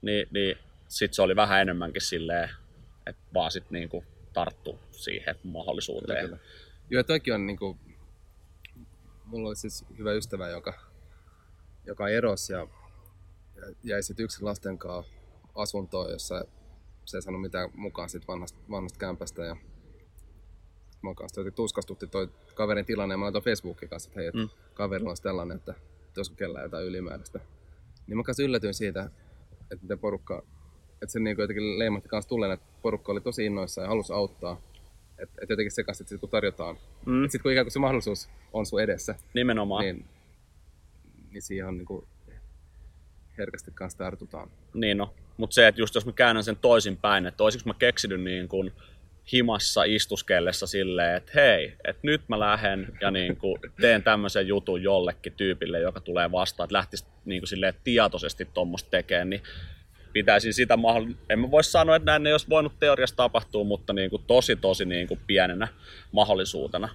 niin, 0.01 0.27
niin 0.31 0.57
sitten 0.87 1.15
se 1.15 1.21
oli 1.21 1.35
vähän 1.35 1.61
enemmänkin 1.61 2.01
silleen, 2.01 2.49
että 3.05 3.21
vaan 3.33 3.51
sitten 3.51 3.73
niinku 3.73 4.03
tarttu 4.33 4.79
siihen 4.91 5.35
mahdollisuuteen. 5.43 6.25
Kyllä, 6.25 6.37
kyllä. 6.37 6.51
Joo, 6.89 7.03
toikin 7.03 7.33
on 7.33 7.47
niinku, 7.47 7.77
mulla 9.25 9.47
oli 9.47 9.55
siis 9.55 9.85
hyvä 9.97 10.11
ystävä, 10.11 10.49
joka, 10.49 10.73
joka 11.85 12.09
erosi 12.09 12.53
ja, 12.53 12.67
ja 13.55 13.73
jäi 13.83 14.03
sitten 14.03 14.23
yksin 14.23 14.45
lasten 14.45 14.77
kanssa 14.77 15.13
asuntoon, 15.55 16.11
jossa 16.11 16.45
se 17.07 17.17
ei 17.17 17.21
sanonut 17.21 17.41
mitään 17.41 17.69
mukaan 17.75 18.09
siitä 18.09 18.27
vanhasta, 18.27 18.59
vanhasta 18.71 18.99
kämpästä. 18.99 19.45
Ja 19.45 19.55
mä 21.01 21.13
kanssa 21.15 21.41
tuskastutti 21.55 22.07
toi 22.07 22.29
kaverin 22.55 22.85
tilanne 22.85 23.13
ja 23.13 23.17
mä 23.17 23.23
laitoin 23.23 23.43
Facebookin 23.43 23.89
kanssa, 23.89 24.09
että 24.09 24.19
hei, 24.19 24.27
että 24.27 24.41
mm. 24.41 24.49
kaverilla 24.73 25.09
on 25.09 25.17
tällainen, 25.23 25.57
että 25.57 25.73
olisiko 26.17 26.35
kellään 26.35 26.63
jotain 26.63 26.85
ylimääräistä. 26.85 27.39
Niin 28.07 28.17
mä 28.17 28.23
kanssa 28.23 28.43
yllätyin 28.43 28.73
siitä, 28.73 29.09
että 29.61 29.81
miten 29.81 29.99
porukka 29.99 30.43
että 31.01 31.13
se 31.13 31.19
niin 31.19 31.37
jotenkin 31.39 31.79
leimahti 31.79 32.09
kanssa 32.09 32.29
tulee, 32.29 32.53
että 32.53 32.65
porukka 32.81 33.11
oli 33.11 33.21
tosi 33.21 33.45
innoissa 33.45 33.81
ja 33.81 33.87
halusi 33.87 34.13
auttaa. 34.13 34.61
Että 35.19 35.39
et 35.41 35.49
jotenkin 35.49 35.71
sekaisin, 35.71 36.03
että 36.03 36.09
sit 36.09 36.19
kun 36.19 36.29
tarjotaan, 36.29 36.77
mm. 37.05 37.23
että 37.23 37.31
sitten 37.31 37.43
kun 37.43 37.51
ikään 37.51 37.65
kuin 37.65 37.71
se 37.71 37.79
mahdollisuus 37.79 38.29
on 38.53 38.65
sun 38.65 38.81
edessä, 38.81 39.15
Nimenomaan. 39.33 39.83
niin, 39.83 40.05
niin 41.31 41.41
siihen 41.41 41.67
on 41.67 41.77
niin 41.77 41.85
kuin 41.85 42.07
herkästi 43.37 43.71
kanssa 43.71 43.97
tartutaan. 43.97 44.49
Niin 44.73 44.97
no, 44.97 45.13
mutta 45.37 45.53
se, 45.53 45.67
että 45.67 45.81
just 45.81 45.95
jos 45.95 46.05
mä 46.05 46.11
käännän 46.11 46.43
sen 46.43 46.55
toisinpäin, 46.55 47.25
että 47.25 47.43
olisiko 47.43 47.63
mä 47.69 47.73
keksinyt 47.79 48.21
niin 48.21 48.47
kuin 48.47 48.73
himassa 49.33 49.83
istuskellessa 49.83 50.67
silleen, 50.67 51.17
että 51.17 51.31
hei, 51.35 51.73
että 51.87 51.99
nyt 52.03 52.21
mä 52.27 52.39
lähden 52.39 52.97
ja 53.01 53.11
niin 53.11 53.37
kuin 53.37 53.59
teen 53.81 54.03
tämmöisen 54.03 54.47
jutun 54.47 54.83
jollekin 54.83 55.33
tyypille, 55.33 55.79
joka 55.79 55.99
tulee 55.99 56.31
vastaan, 56.31 56.65
että 56.65 56.73
lähtisi 56.73 57.05
niin 57.25 57.41
kuin 57.41 57.47
silleen 57.47 57.73
tietoisesti 57.83 58.47
tuommoista 58.53 58.89
tekemään, 58.89 59.29
niin 59.29 59.41
pitäisin 60.13 60.53
sitä 60.53 60.75
mahdoll- 60.75 61.15
en 61.29 61.39
mä 61.39 61.51
voi 61.51 61.63
sanoa, 61.63 61.95
että 61.95 62.11
näin 62.11 62.27
ei 62.27 62.33
olisi 62.33 62.49
voinut 62.49 62.79
teoriassa 62.79 63.15
tapahtua, 63.15 63.63
mutta 63.63 63.93
niin 63.93 64.09
kuin 64.09 64.23
tosi 64.27 64.55
tosi 64.55 64.85
niin 64.85 65.07
kuin 65.07 65.19
pienenä 65.27 65.67
mahdollisuutena. 66.11 66.89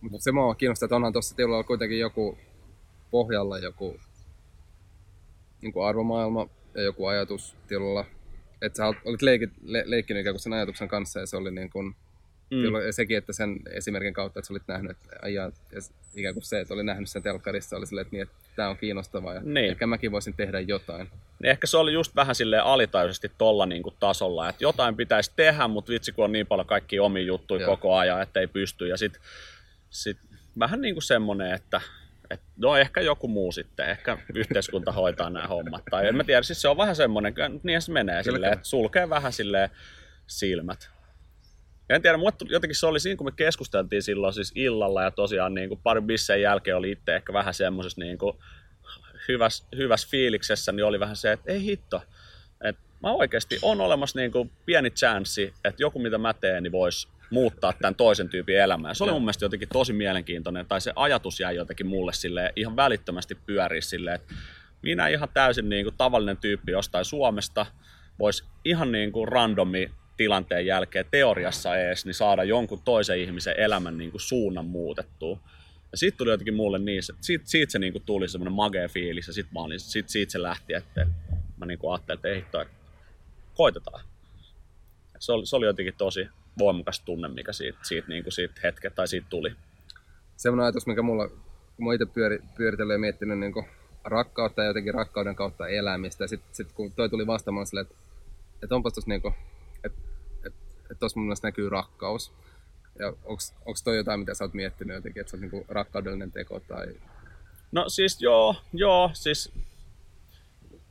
Mutta 0.00 0.24
se 0.24 0.32
mua 0.32 0.54
kiinnostaa, 0.54 0.86
että 0.86 0.96
onhan 0.96 1.12
tuossa 1.12 1.36
teillä 1.36 1.64
kuitenkin 1.64 1.98
joku 1.98 2.38
pohjalla 3.10 3.58
joku 3.58 4.00
niin 5.62 5.72
kuin 5.72 5.86
arvomaailma 5.86 6.48
ja 6.74 6.82
joku 6.82 7.06
ajatus 7.06 7.54
tilalla. 7.68 8.04
Että 8.62 8.76
sä 8.76 8.86
olit 9.04 9.22
leikit, 9.22 9.50
le, 9.64 9.82
leikkinyt 9.86 10.20
ikään 10.20 10.34
kuin 10.34 10.40
sen 10.40 10.52
ajatuksen 10.52 10.88
kanssa 10.88 11.20
ja 11.20 11.26
se 11.26 11.36
oli 11.36 11.50
niin 11.50 11.70
kuin 11.70 11.94
Mm. 12.52 12.86
Ja 12.86 12.92
sekin, 12.92 13.18
että 13.18 13.32
sen 13.32 13.56
esimerkin 13.70 14.14
kautta, 14.14 14.38
että 14.38 14.46
sä 14.46 14.52
olit 14.52 14.62
nähnyt, 14.68 14.90
että 14.90 15.16
ajaa, 15.22 15.52
ja 15.72 15.80
ikään 16.14 16.34
kuin 16.34 16.44
se, 16.44 16.60
että 16.60 16.74
oli 16.74 16.84
nähnyt 16.84 17.08
sen 17.08 17.22
telkkarissa, 17.22 17.76
oli 17.76 17.86
silleen, 17.86 18.02
että, 18.02 18.16
niin, 18.16 18.22
että 18.22 18.34
tämä 18.56 18.68
on 18.68 18.76
kiinnostavaa 18.76 19.34
ja 19.34 19.40
niin. 19.44 19.70
ehkä 19.70 19.86
mäkin 19.86 20.12
voisin 20.12 20.34
tehdä 20.34 20.60
jotain. 20.60 21.08
Niin 21.38 21.50
ehkä 21.50 21.66
se 21.66 21.76
oli 21.76 21.92
just 21.92 22.16
vähän 22.16 22.34
sille 22.34 22.58
alitajuisesti 22.58 23.32
tolla 23.38 23.66
niin 23.66 23.82
kuin 23.82 23.94
tasolla, 24.00 24.48
että 24.48 24.64
jotain 24.64 24.96
pitäisi 24.96 25.32
tehdä, 25.36 25.68
mutta 25.68 25.92
vitsi 25.92 26.12
kun 26.12 26.24
on 26.24 26.32
niin 26.32 26.46
paljon 26.46 26.66
kaikki 26.66 27.00
omi 27.00 27.26
juttuja 27.26 27.60
Joo. 27.60 27.76
koko 27.76 27.96
ajan, 27.96 28.22
että 28.22 28.40
ei 28.40 28.46
pysty. 28.46 28.88
Ja 28.88 28.96
sitten 28.96 29.22
sit 29.90 30.18
vähän 30.58 30.80
niin 30.80 30.94
kuin 30.94 31.02
semmoinen, 31.02 31.54
että 31.54 31.80
et 32.32 32.40
no 32.56 32.76
ehkä 32.76 33.00
joku 33.00 33.28
muu 33.28 33.52
sitten, 33.52 33.88
ehkä 33.88 34.18
yhteiskunta 34.34 34.92
hoitaa 34.92 35.30
nämä 35.30 35.46
hommat. 35.46 35.82
Tai 35.90 36.06
en 36.06 36.16
mä 36.16 36.24
tiedä, 36.24 36.42
siis 36.42 36.62
se 36.62 36.68
on 36.68 36.76
vähän 36.76 36.96
semmoinen, 36.96 37.34
niin 37.62 37.82
se 37.82 37.92
menee 37.92 38.22
silleen, 38.22 38.52
että 38.52 38.64
sulkee 38.64 39.08
vähän 39.08 39.32
silleen 39.32 39.70
silmät. 40.26 40.90
Ja 41.88 41.96
en 41.96 42.02
tiedä, 42.02 42.16
mutta 42.16 42.44
jotenkin 42.48 42.76
se 42.76 42.86
oli 42.86 43.00
siinä, 43.00 43.16
kun 43.16 43.26
me 43.26 43.32
keskusteltiin 43.36 44.02
silloin 44.02 44.34
siis 44.34 44.52
illalla 44.54 45.02
ja 45.02 45.10
tosiaan 45.10 45.54
niin 45.54 45.68
kuin 45.68 45.80
pari 45.82 46.00
bisseen 46.00 46.42
jälkeen 46.42 46.76
oli 46.76 46.90
itse 46.90 47.16
ehkä 47.16 47.32
vähän 47.32 47.54
semmoisessa 47.54 48.00
niin 48.00 48.18
kuin 48.18 48.36
hyvässä, 49.28 49.64
hyvässä 49.76 50.08
fiiliksessä, 50.10 50.72
niin 50.72 50.84
oli 50.84 51.00
vähän 51.00 51.16
se, 51.16 51.32
että 51.32 51.52
ei 51.52 51.62
hitto, 51.62 52.02
että 52.60 52.82
mä 53.02 53.12
oikeasti 53.12 53.58
on 53.62 53.80
olemassa 53.80 54.18
niin 54.18 54.32
kuin 54.32 54.50
pieni 54.66 54.90
chanssi, 54.90 55.54
että 55.64 55.82
joku 55.82 55.98
mitä 55.98 56.18
mä 56.18 56.34
teen, 56.34 56.62
niin 56.62 56.72
voisi 56.72 57.08
muuttaa 57.32 57.72
tämän 57.72 57.94
toisen 57.94 58.28
tyypin 58.28 58.60
elämää. 58.60 58.94
Se 58.94 59.04
oli 59.04 59.12
mun 59.12 59.22
mielestä 59.22 59.44
jotenkin 59.44 59.68
tosi 59.68 59.92
mielenkiintoinen, 59.92 60.66
tai 60.66 60.80
se 60.80 60.92
ajatus 60.96 61.40
jäi 61.40 61.56
jotenkin 61.56 61.86
mulle 61.86 62.12
sille 62.12 62.52
ihan 62.56 62.76
välittömästi 62.76 63.34
pyöriä 63.34 63.80
silleen, 63.80 64.14
että 64.14 64.34
minä 64.82 65.08
ihan 65.08 65.28
täysin 65.34 65.68
niin 65.68 65.84
kuin 65.84 65.94
tavallinen 65.98 66.36
tyyppi 66.36 66.72
jostain 66.72 67.04
Suomesta 67.04 67.66
voisi 68.18 68.44
ihan 68.64 68.92
niin 68.92 69.12
kuin 69.12 69.28
randomi 69.28 69.90
tilanteen 70.16 70.66
jälkeen 70.66 71.06
teoriassa 71.10 71.76
ees, 71.76 72.06
niin 72.06 72.14
saada 72.14 72.44
jonkun 72.44 72.82
toisen 72.84 73.18
ihmisen 73.18 73.54
elämän 73.58 73.98
niin 73.98 74.10
kuin 74.10 74.20
suunnan 74.20 74.66
muutettua. 74.66 75.38
Ja 75.92 75.98
sitten 75.98 76.18
tuli 76.18 76.30
jotenkin 76.30 76.54
mulle 76.54 76.78
niin, 76.78 76.98
että 76.98 77.26
siitä, 77.26 77.44
siitä 77.46 77.72
se 77.72 77.78
niin 77.78 77.92
kuin 77.92 78.04
tuli 78.06 78.28
semmoinen 78.28 78.52
magea 78.52 78.88
fiilis 78.88 79.26
ja 79.26 79.32
sitten 79.32 79.58
olin, 79.58 79.80
sit, 79.80 80.08
siitä 80.08 80.32
se 80.32 80.42
lähti, 80.42 80.74
että 80.74 81.06
mä 81.56 81.66
niin 81.66 81.78
kuin 81.78 81.92
ajattelin, 81.92 82.18
että 82.18 82.28
ei 82.28 82.36
hittoa, 82.36 82.66
koitetaan. 83.54 84.04
Se 85.18 85.32
oli, 85.32 85.46
se 85.46 85.56
oli 85.56 85.66
jotenkin 85.66 85.94
tosi 85.98 86.28
voimakas 86.58 87.00
tunne, 87.00 87.28
mikä 87.28 87.52
siitä, 87.52 87.78
siitä, 87.82 88.08
niin 88.08 88.22
kuin 88.22 88.32
siitä 88.32 88.60
hetke, 88.62 88.90
tai 88.90 89.08
siitä 89.08 89.26
tuli. 89.30 89.52
Semmoinen 90.36 90.64
ajatus, 90.64 90.86
mikä 90.86 91.02
mulla, 91.02 91.28
kun 91.76 91.86
mä 91.86 91.94
itse 91.94 92.06
pyöri, 92.06 92.38
pyöritellyt 92.56 92.94
ja 92.94 92.98
miettinyt 92.98 93.38
niin 93.38 93.52
kuin 93.52 93.66
rakkautta 94.04 94.62
ja 94.62 94.68
jotenkin 94.68 94.94
rakkauden 94.94 95.36
kautta 95.36 95.68
elämistä, 95.68 96.26
sitten 96.26 96.54
sit, 96.54 96.72
kun 96.72 96.92
toi 96.92 97.08
tuli 97.08 97.26
vastaamaan 97.26 97.66
silleen, 97.66 97.86
että, 97.86 97.96
että 98.62 98.74
onpas 98.74 98.92
tuossa 98.92 99.08
niin 99.08 99.22
kuin, 99.22 99.34
että, 99.84 99.98
että, 100.46 100.58
että 100.82 100.94
tuossa 100.94 101.18
mun 101.18 101.26
mielestä 101.26 101.48
näkyy 101.48 101.68
rakkaus. 101.68 102.32
Ja 102.98 103.06
onko 103.08 103.78
toi 103.84 103.96
jotain, 103.96 104.20
mitä 104.20 104.34
sä 104.34 104.44
oot 104.44 104.54
miettinyt 104.54 104.94
jotenkin, 104.94 105.20
että 105.20 105.30
se 105.30 105.36
on 105.36 105.40
niinku 105.40 105.64
rakkaudellinen 105.68 106.32
teko 106.32 106.60
tai... 106.60 106.86
No 107.72 107.88
siis 107.88 108.22
joo, 108.22 108.56
joo, 108.72 109.10
siis 109.12 109.52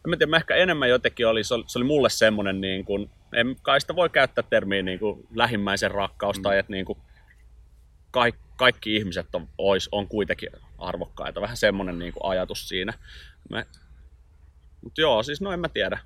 en 0.06 0.10
mä 0.10 0.18
tiedä, 0.18 0.30
mä 0.30 0.38
ehkä 0.38 0.56
enemmän 0.56 0.90
jotenkin 0.90 1.28
oli, 1.28 1.44
se 1.44 1.54
oli, 1.54 1.64
se 1.68 1.80
oli 1.80 1.86
mulle 1.86 2.10
semmoinen, 2.10 2.62
niin 2.62 2.86
kuin, 2.86 3.10
en 3.34 3.56
kai 3.62 3.82
sitä 3.82 3.96
voi 3.96 4.10
käyttää 4.10 4.44
termiä 4.50 4.82
niin 4.82 5.00
kuin 5.00 5.28
lähimmäisen 5.36 5.92
rakkaus 5.92 6.38
mm. 6.38 6.44
tai 6.44 6.58
että 6.58 6.72
niin 6.72 6.86
kuin 6.86 7.00
kaikki, 8.12 8.42
kaikki 8.58 8.96
ihmiset 8.96 9.36
on, 9.36 9.48
ois, 9.58 9.90
on 9.92 10.08
kuitenkin 10.08 10.50
arvokkaita. 10.78 11.42
Vähän 11.42 11.58
semmoinen 11.58 12.00
niin 12.00 12.14
kuin 12.14 12.26
ajatus 12.32 12.70
siinä. 12.70 12.94
Mutta 14.82 15.02
joo, 15.02 15.24
siis 15.24 15.42
no 15.42 15.52
en 15.52 15.60
mä 15.60 15.70
tiedä 15.70 16.00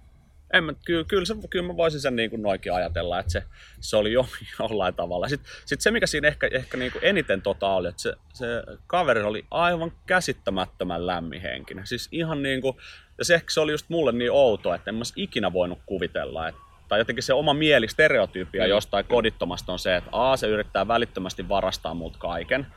en 0.54 0.64
mä, 0.64 0.74
kyllä, 0.86 1.04
kyllä, 1.04 1.26
se, 1.26 1.36
kyllä 1.50 1.68
mä 1.68 1.78
voisin 1.78 2.02
sen 2.02 2.16
niin 2.16 2.30
kuin 2.30 2.42
noinkin 2.42 2.74
ajatella, 2.74 3.20
että 3.20 3.32
se, 3.32 3.44
se 3.80 3.98
oli 3.98 4.14
jo 4.14 4.28
jollain 4.60 4.94
tavalla. 4.94 5.28
Sitten 5.28 5.52
sit 5.66 5.82
se, 5.82 5.92
mikä 5.92 6.08
siinä 6.08 6.28
ehkä, 6.28 6.50
ehkä 6.52 6.78
niin 6.78 6.92
kuin 6.92 7.06
eniten 7.06 7.42
tota 7.42 7.68
oli, 7.68 7.88
että 7.88 8.02
se, 8.02 8.14
se 8.34 8.46
kaveri 8.88 9.22
oli 9.22 9.46
aivan 9.52 9.92
käsittämättömän 10.06 11.08
lämmihenkinen. 11.08 11.88
Siis 11.88 12.08
ihan 12.12 12.44
niin 12.44 12.62
kuin, 12.62 12.78
ja 13.18 13.26
se 13.26 13.36
ehkä 13.36 13.54
se 13.54 13.60
oli 13.60 13.72
just 13.72 13.90
mulle 13.90 14.12
niin 14.12 14.32
outo, 14.32 14.74
että 14.74 14.92
en 14.92 14.96
mä 14.96 15.04
ikinä 15.16 15.54
voinut 15.54 15.80
kuvitella, 15.86 16.48
että 16.48 16.62
tai 16.88 17.00
jotenkin 17.00 17.24
se 17.24 17.34
oma 17.34 17.54
mieli, 17.54 17.88
stereotypia 17.88 18.64
mm. 18.64 18.70
jostain 18.70 19.06
kodittomasta 19.06 19.72
on 19.72 19.80
se, 19.80 19.96
että 19.96 20.10
A, 20.12 20.38
se 20.38 20.48
yrittää 20.48 20.88
välittömästi 20.88 21.50
varastaa 21.50 21.94
multa 21.94 22.20
kaiken, 22.20 22.68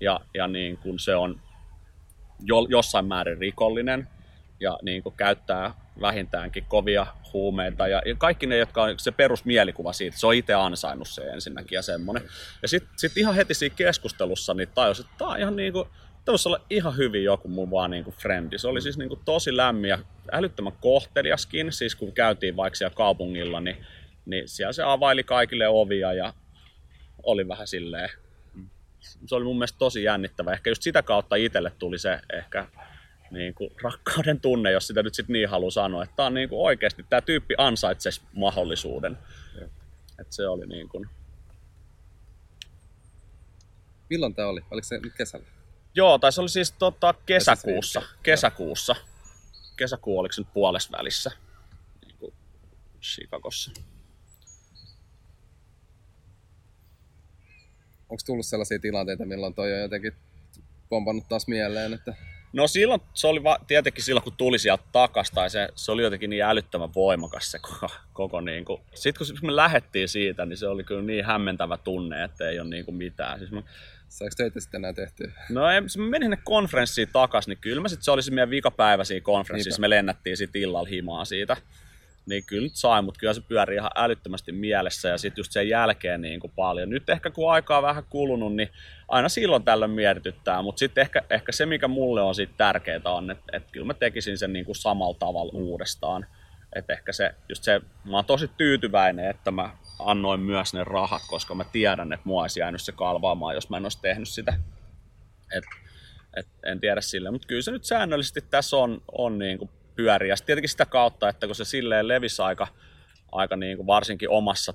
ja, 0.00 0.20
ja 0.34 0.46
niin 0.46 0.76
kuin 0.76 0.98
se 0.98 1.14
on 1.16 1.40
jo, 2.40 2.66
jossain 2.68 3.04
määrin 3.04 3.38
rikollinen, 3.38 4.08
ja 4.60 4.78
niin 4.82 5.02
kuin 5.02 5.14
käyttää 5.16 5.74
vähintäänkin 6.00 6.64
kovia 6.68 7.06
huumeita 7.32 7.88
ja, 7.88 8.02
ja 8.06 8.14
kaikki 8.14 8.46
ne, 8.46 8.56
jotka 8.56 8.82
on 8.82 8.94
se 8.98 9.12
perusmielikuva 9.12 9.92
siitä, 9.92 10.18
se 10.18 10.26
on 10.26 10.34
itse 10.34 10.54
ansainnut 10.54 11.08
se 11.08 11.22
ensinnäkin 11.22 11.76
ja 11.76 11.82
semmoinen. 11.82 12.22
Ja 12.62 12.68
sitten 12.68 12.90
sit 12.96 13.16
ihan 13.16 13.34
heti 13.34 13.54
siinä 13.54 13.76
keskustelussa 13.76 14.54
niin 14.54 14.68
tajus, 14.74 15.00
että 15.00 15.12
tämä 15.18 15.30
on 15.30 15.38
ihan 15.38 15.56
niinku, 16.22 16.32
voisi 16.32 16.48
olla 16.48 16.66
ihan 16.70 16.96
hyvin 16.96 17.24
joku 17.24 17.48
mun 17.48 17.70
vaan 17.70 17.90
niinku 17.90 18.10
frendi. 18.10 18.58
Se 18.58 18.68
oli 18.68 18.80
siis 18.80 18.98
niinku 18.98 19.16
tosi 19.24 19.56
lämmin 19.56 19.88
ja 19.88 19.98
älyttömän 20.32 20.72
kohteliaskin, 20.80 21.72
siis 21.72 21.94
kun 21.94 22.12
käytiin 22.12 22.56
vaikka 22.56 22.76
siellä 22.76 22.94
kaupungilla, 22.94 23.60
niin, 23.60 23.86
niin 24.26 24.48
siellä 24.48 24.72
se 24.72 24.82
availi 24.82 25.24
kaikille 25.24 25.68
ovia 25.68 26.12
ja 26.12 26.34
oli 27.22 27.48
vähän 27.48 27.66
silleen, 27.66 28.10
se 29.00 29.34
oli 29.34 29.44
mun 29.44 29.56
mielestä 29.56 29.78
tosi 29.78 30.02
jännittävä. 30.02 30.52
Ehkä 30.52 30.70
just 30.70 30.82
sitä 30.82 31.02
kautta 31.02 31.36
itselle 31.36 31.72
tuli 31.78 31.98
se 31.98 32.20
ehkä 32.32 32.66
niin 33.30 33.54
kuin 33.54 33.70
rakkauden 33.82 34.40
tunne, 34.40 34.70
jos 34.70 34.86
sitä 34.86 35.02
nyt 35.02 35.14
sitten 35.14 35.32
niin 35.32 35.48
haluaa 35.48 35.70
sanoa. 35.70 36.02
Että 36.02 36.16
tämä 36.16 36.26
on 36.26 36.34
niin 36.34 36.48
kuin 36.48 36.60
oikeasti, 36.60 37.06
tämä 37.10 37.20
tyyppi 37.20 37.54
ansaitsisi 37.58 38.20
mahdollisuuden. 38.34 39.18
Että 40.18 40.34
se 40.34 40.48
oli 40.48 40.66
niin 40.66 40.88
kuin... 40.88 41.08
Milloin 44.10 44.34
tämä 44.34 44.48
oli? 44.48 44.60
Oliko 44.70 44.84
se 44.84 44.98
nyt 44.98 45.12
kesällä? 45.18 45.46
Joo, 45.94 46.18
tai 46.18 46.32
se 46.32 46.40
oli 46.40 46.48
siis 46.48 46.72
tota, 46.72 47.14
kesäkuussa. 47.26 48.02
Kesäkuussa. 48.22 48.96
Kesäkuu 49.76 50.18
oliko 50.18 50.32
se 50.32 50.40
nyt 50.40 50.52
puolessa 50.52 50.98
välissä. 50.98 51.30
Niin 52.06 52.16
kuin 52.18 52.34
Chicagossa. 53.02 53.70
Onko 58.08 58.22
tullut 58.26 58.46
sellaisia 58.46 58.78
tilanteita, 58.78 59.24
milloin 59.24 59.54
toi 59.54 59.72
on 59.72 59.80
jotenkin 59.80 60.12
pompannut 60.88 61.28
taas 61.28 61.46
mieleen, 61.46 61.92
että 61.92 62.14
No 62.52 62.66
silloin, 62.66 63.00
se 63.14 63.26
oli 63.26 63.42
va, 63.42 63.58
tietenkin 63.66 64.04
silloin, 64.04 64.24
kun 64.24 64.32
tuli 64.36 64.58
sieltä 64.58 64.84
takasta, 64.92 65.34
tai 65.34 65.50
se, 65.50 65.68
se 65.74 65.92
oli 65.92 66.02
jotenkin 66.02 66.30
niin 66.30 66.42
älyttömän 66.42 66.94
voimakas 66.94 67.50
se 67.50 67.58
koko, 67.58 67.88
koko 68.12 68.40
niin 68.40 68.64
kuin. 68.64 68.80
Sitten 68.94 69.26
kun 69.40 69.46
me 69.46 69.56
lähdettiin 69.56 70.08
siitä, 70.08 70.46
niin 70.46 70.56
se 70.56 70.68
oli 70.68 70.84
kyllä 70.84 71.02
niin 71.02 71.24
hämmentävä 71.24 71.76
tunne, 71.76 72.24
että 72.24 72.48
ei 72.48 72.60
ole 72.60 72.68
niin 72.68 72.84
kuin 72.84 72.94
mitään. 72.94 73.38
Siis 73.38 73.50
mä, 73.50 73.62
Saiko 74.12 74.34
töitä 74.36 74.60
sitten 74.60 74.78
enää 74.78 74.92
tehtyä? 74.92 75.32
No 75.50 75.70
ei, 75.70 75.80
mä 75.80 75.86
menin 75.96 76.26
sinne 76.26 76.38
konferenssiin 76.44 77.08
takaisin, 77.12 77.50
niin 77.50 77.58
kyllä 77.60 77.82
mä 77.82 77.88
sitten 77.88 78.04
se 78.04 78.10
oli 78.10 78.22
se 78.22 78.30
meidän 78.30 78.50
vikapäivä 78.50 79.04
siinä 79.04 79.24
konferenssissa, 79.24 79.78
Niinpä. 79.78 79.88
me 79.88 79.90
lennättiin 79.90 80.36
sitten 80.36 80.62
illalla 80.62 80.88
himaa 80.88 81.24
siitä 81.24 81.56
niin 82.26 82.44
kyllä 82.44 82.62
nyt 82.62 82.76
sai, 82.76 83.02
mutta 83.02 83.20
kyllä 83.20 83.34
se 83.34 83.40
pyörii 83.40 83.76
ihan 83.76 83.90
älyttömästi 83.94 84.52
mielessä 84.52 85.08
ja 85.08 85.18
sitten 85.18 85.40
just 85.40 85.52
sen 85.52 85.68
jälkeen 85.68 86.20
niin 86.20 86.40
kuin 86.40 86.52
paljon. 86.56 86.90
Nyt 86.90 87.10
ehkä 87.10 87.30
kun 87.30 87.52
aikaa 87.52 87.78
on 87.78 87.82
vähän 87.82 88.04
kulunut, 88.10 88.54
niin 88.54 88.68
aina 89.08 89.28
silloin 89.28 89.64
tällöin 89.64 89.90
mietityttää, 89.90 90.62
mutta 90.62 90.78
sitten 90.78 91.02
ehkä, 91.02 91.22
ehkä 91.30 91.52
se, 91.52 91.66
mikä 91.66 91.88
mulle 91.88 92.22
on 92.22 92.34
siitä 92.34 92.52
tärkeää 92.56 93.00
on, 93.04 93.30
että, 93.30 93.44
että 93.52 93.68
kyllä 93.72 93.86
mä 93.86 93.94
tekisin 93.94 94.38
sen 94.38 94.52
niin 94.52 94.64
kuin 94.64 94.76
samalla 94.76 95.16
tavalla 95.18 95.52
uudestaan. 95.54 96.26
Että 96.74 96.92
ehkä 96.92 97.12
se, 97.12 97.34
just 97.48 97.62
se, 97.64 97.80
mä 98.04 98.16
oon 98.16 98.24
tosi 98.24 98.50
tyytyväinen, 98.56 99.30
että 99.30 99.50
mä 99.50 99.70
annoin 99.98 100.40
myös 100.40 100.74
ne 100.74 100.84
rahat, 100.84 101.22
koska 101.26 101.54
mä 101.54 101.64
tiedän, 101.64 102.12
että 102.12 102.28
mua 102.28 102.42
olisi 102.42 102.60
jäänyt 102.60 102.82
se 102.82 102.92
kalvaamaan, 102.92 103.54
jos 103.54 103.70
mä 103.70 103.76
en 103.76 103.84
olisi 103.84 104.02
tehnyt 104.02 104.28
sitä. 104.28 104.54
Et, 105.56 105.64
et, 106.36 106.46
en 106.64 106.80
tiedä 106.80 107.00
sille, 107.00 107.30
mutta 107.30 107.48
kyllä 107.48 107.62
se 107.62 107.70
nyt 107.70 107.84
säännöllisesti 107.84 108.40
tässä 108.40 108.76
on, 108.76 109.02
on 109.12 109.38
niin 109.38 109.58
kuin 109.58 109.70
pyörii. 109.96 110.28
Ja 110.28 110.36
tietenkin 110.46 110.68
sitä 110.68 110.86
kautta, 110.86 111.28
että 111.28 111.46
kun 111.46 111.54
se 111.54 111.64
silleen 111.64 112.08
levisi 112.08 112.42
aika, 112.42 112.68
aika 113.32 113.56
niin 113.56 113.76
kuin 113.76 113.86
varsinkin 113.86 114.30
omassa 114.30 114.74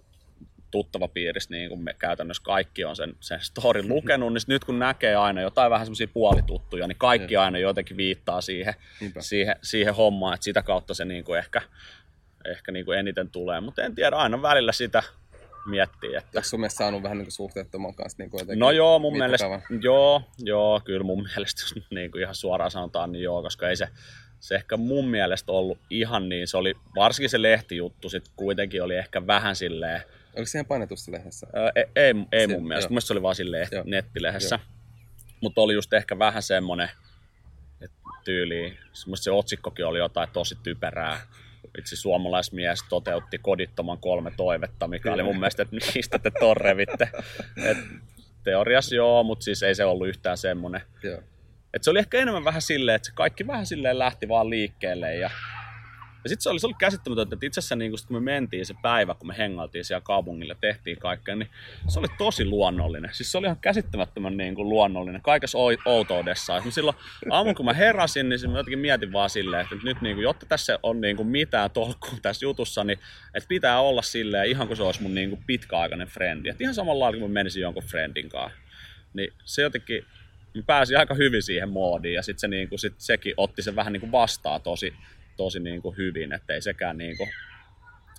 tuttavapiirissä, 0.71 1.53
niin 1.53 1.69
kuin 1.69 1.81
me 1.81 1.93
käytännössä 1.93 2.43
kaikki 2.43 2.85
on 2.85 2.95
sen, 2.95 3.15
sen 3.19 3.41
storin 3.41 3.87
lukenut, 3.95 4.33
niin 4.33 4.41
nyt 4.47 4.63
kun 4.63 4.79
näkee 4.79 5.15
aina 5.15 5.41
jotain 5.41 5.71
vähän 5.71 5.85
semmoisia 5.85 6.07
puolituttuja, 6.07 6.87
niin 6.87 6.97
kaikki 6.97 7.37
aina 7.37 7.57
jotenkin 7.57 7.97
viittaa 7.97 8.41
siihen, 8.41 8.73
siihen, 9.19 9.55
siihen 9.61 9.95
hommaan, 9.95 10.33
että 10.33 10.43
sitä 10.43 10.63
kautta 10.63 10.93
se 10.93 11.05
niin 11.05 11.23
kuin 11.23 11.39
ehkä, 11.39 11.61
ehkä 12.45 12.71
niin 12.71 12.85
kuin 12.85 12.99
eniten 12.99 13.29
tulee. 13.29 13.61
Mutta 13.61 13.83
en 13.83 13.95
tiedä, 13.95 14.15
aina 14.15 14.41
välillä 14.41 14.71
sitä 14.71 15.03
miettii. 15.67 16.15
Että... 16.15 16.29
Onko 16.35 16.47
sun 16.47 16.59
mielestä 16.59 16.77
saanut 16.77 17.03
vähän 17.03 17.17
niin 17.17 17.25
kuin 17.25 17.31
suhteettoman 17.31 17.95
kanssa 17.95 18.23
niin 18.23 18.29
kuin 18.29 18.43
No 18.55 18.71
joo, 18.71 18.99
mun 18.99 19.17
mielestä, 19.17 19.61
joo, 19.81 20.21
joo, 20.39 20.81
kyllä 20.85 21.03
mun 21.03 21.23
mielestä, 21.27 21.61
jos 21.61 21.89
niin 21.91 22.11
kuin 22.11 22.21
ihan 22.21 22.35
suoraan 22.35 22.71
sanotaan, 22.71 23.11
niin 23.11 23.23
joo, 23.23 23.41
koska 23.41 23.69
ei 23.69 23.75
se, 23.75 23.87
se 24.39 24.55
ehkä 24.55 24.77
mun 24.77 25.07
mielestä 25.07 25.51
ollut 25.51 25.79
ihan 25.89 26.29
niin, 26.29 26.47
se 26.47 26.57
oli, 26.57 26.73
varsinkin 26.95 27.29
se 27.29 27.41
lehtijuttu 27.41 28.09
sit 28.09 28.23
kuitenkin 28.35 28.83
oli 28.83 28.95
ehkä 28.95 29.27
vähän 29.27 29.55
silleen... 29.55 30.01
Oliko 30.35 30.47
siihen 30.47 30.65
painetussa 30.65 31.11
lehdessä? 31.11 31.47
Ää, 31.53 31.71
ei, 31.75 31.85
ei, 31.95 32.13
ei 32.31 32.47
mun 32.47 32.67
mielestä, 32.67 32.89
mun 32.89 32.93
mielestä 32.93 33.07
se 33.07 33.13
oli 33.13 33.21
vaan 33.21 33.35
silleen 33.35 33.67
joo. 33.71 33.83
nettilehdessä. 33.85 34.59
Mutta 35.41 35.61
oli 35.61 35.73
just 35.73 35.93
ehkä 35.93 36.19
vähän 36.19 36.43
semmonen, 36.43 36.89
että 37.81 37.97
tyyli, 38.23 38.77
se 39.15 39.31
otsikkokin 39.31 39.85
oli 39.85 39.99
jotain 39.99 40.29
tosi 40.33 40.57
typerää, 40.63 41.21
itse 41.77 41.95
suomalaismies 41.95 42.79
toteutti 42.89 43.37
kodittoman 43.37 43.97
kolme 43.97 44.31
toivetta, 44.37 44.87
mikä 44.87 45.13
oli 45.13 45.23
mun 45.23 45.39
mielestä, 45.39 45.63
että 45.63 45.75
mistä 45.95 46.19
te 46.19 46.31
ton 46.39 46.57
revitte. 46.57 47.09
Et 47.65 47.77
teoriassa 48.43 48.95
joo, 48.95 49.23
mutta 49.23 49.43
siis 49.43 49.63
ei 49.63 49.75
se 49.75 49.85
ollut 49.85 50.07
yhtään 50.07 50.37
semmoinen. 50.37 50.81
Et 51.73 51.83
se 51.83 51.89
oli 51.89 51.99
ehkä 51.99 52.17
enemmän 52.17 52.43
vähän 52.43 52.61
silleen, 52.61 52.95
että 52.95 53.05
se 53.05 53.11
kaikki 53.15 53.47
vähän 53.47 53.65
silleen 53.65 53.99
lähti 53.99 54.27
vaan 54.27 54.49
liikkeelle 54.49 55.15
ja 55.15 55.29
ja 56.27 56.29
sitten 56.29 56.43
se 56.43 56.49
oli, 56.49 56.59
se 56.59 56.67
oli 56.67 56.73
käsittämätöntä, 56.79 57.35
että 57.35 57.45
itse 57.45 57.59
asiassa 57.59 57.75
niin 57.75 57.91
kun, 57.91 57.99
kun 58.07 58.15
me 58.15 58.19
mentiin 58.19 58.65
se 58.65 58.73
päivä, 58.81 59.13
kun 59.13 59.27
me 59.27 59.37
hengaltiin 59.37 59.85
siellä 59.85 60.01
kaupungilla, 60.01 60.55
tehtiin 60.61 60.99
kaikkea, 60.99 61.35
niin 61.35 61.49
se 61.87 61.99
oli 61.99 62.07
tosi 62.17 62.45
luonnollinen. 62.45 63.13
Siis 63.13 63.31
se 63.31 63.37
oli 63.37 63.45
ihan 63.45 63.57
käsittämättömän 63.61 64.37
niin 64.37 64.55
kuin 64.55 64.69
luonnollinen, 64.69 65.21
kaikessa 65.21 65.57
outoudessa. 65.85 66.57
Et 66.57 66.73
silloin 66.73 66.97
aamun 67.29 67.55
kun 67.55 67.65
mä 67.65 67.73
heräsin, 67.73 68.29
niin 68.29 68.51
mä 68.51 68.57
jotenkin 68.57 68.79
mietin 68.79 69.13
vaan 69.13 69.29
silleen, 69.29 69.61
että 69.61 69.75
nyt 69.83 70.01
niin 70.01 70.15
kuin, 70.15 70.23
jotta 70.23 70.45
tässä 70.45 70.79
on 70.83 71.01
niin 71.01 71.17
kuin 71.17 71.27
mitään 71.27 71.71
tolkkua 71.71 72.19
tässä 72.21 72.45
jutussa, 72.45 72.83
niin 72.83 72.99
että 73.33 73.47
pitää 73.47 73.81
olla 73.81 74.01
silleen 74.01 74.49
ihan 74.49 74.67
kuin 74.67 74.77
se 74.77 74.83
olisi 74.83 75.01
mun 75.01 75.15
niin 75.15 75.29
kuin 75.29 75.43
pitkäaikainen 75.47 76.07
frendi. 76.07 76.49
Et 76.49 76.61
ihan 76.61 76.75
samalla 76.75 77.03
lailla, 77.03 77.19
kun 77.19 77.29
mä 77.29 77.33
menisin 77.33 77.61
jonkun 77.61 77.83
friendin 77.83 78.29
kanssa. 78.29 78.59
Niin 79.13 79.33
se 79.45 79.61
jotenkin, 79.61 80.05
mä 80.53 80.63
pääsin 80.65 80.97
aika 80.97 81.13
hyvin 81.13 81.43
siihen 81.43 81.69
moodiin 81.69 82.13
ja 82.13 82.21
sitten 82.21 82.39
se, 82.39 82.47
niin 82.47 82.69
kuin, 82.69 82.79
sit 82.79 82.93
sekin 82.97 83.33
otti 83.37 83.61
sen 83.61 83.75
vähän 83.75 83.93
niin 83.93 84.01
kuin 84.01 84.11
vastaan 84.11 84.61
tosi, 84.61 84.93
tosi 85.37 85.59
niin 85.59 85.81
kuin 85.81 85.97
hyvin, 85.97 86.33
ettei 86.33 86.61
sekään 86.61 86.97
niin 86.97 87.17
kuin 87.17 87.29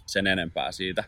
sen 0.07 0.27
enempää 0.27 0.73
siitä. 0.73 1.05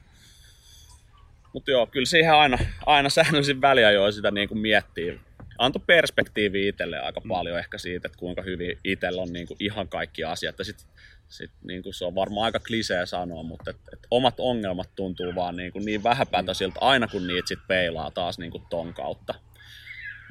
Mutta 1.53 1.70
joo, 1.70 1.87
kyllä 1.87 2.07
siihen 2.07 2.35
aina, 2.35 2.59
aina 2.87 3.09
säännöllisin 3.09 3.61
väliajoin 3.61 4.12
sitä 4.12 4.31
niin 4.31 4.49
kuin 4.49 4.59
miettii. 4.59 5.20
Antoi 5.59 5.83
perspektiivi 5.87 6.68
itselle 6.68 6.99
aika 6.99 7.20
mm. 7.20 7.29
paljon 7.29 7.59
ehkä 7.59 7.79
siitä, 7.79 8.07
että 8.09 8.18
kuinka 8.18 8.42
hyvin 8.42 8.79
itsellä 8.85 9.23
on 9.23 9.33
niin 9.33 9.46
kuin 9.46 9.57
ihan 9.61 9.88
kaikki 9.88 10.25
asiat. 10.25 10.59
Ja 10.59 10.64
sit, 10.64 10.87
sit 11.29 11.51
niin 11.64 11.83
kuin 11.83 11.94
se 11.94 12.05
on 12.05 12.14
varmaan 12.14 12.44
aika 12.44 12.61
klisee 12.61 13.07
sanoa, 13.07 13.42
mutta 13.42 13.70
et, 13.70 13.77
et 13.92 14.07
omat 14.11 14.35
ongelmat 14.38 14.90
tuntuu 14.96 15.35
vaan 15.35 15.57
niin, 15.57 15.73
kuin 15.73 15.85
niin 15.85 16.03
vähäpätöisiltä 16.03 16.81
aina 16.81 17.09
kun 17.09 17.27
niitä 17.27 17.49
sit 17.49 17.66
peilaa 17.68 18.11
taas 18.11 18.38
niin 18.38 18.51
kuin 18.51 18.62
ton 18.70 18.94
kautta. 18.94 19.35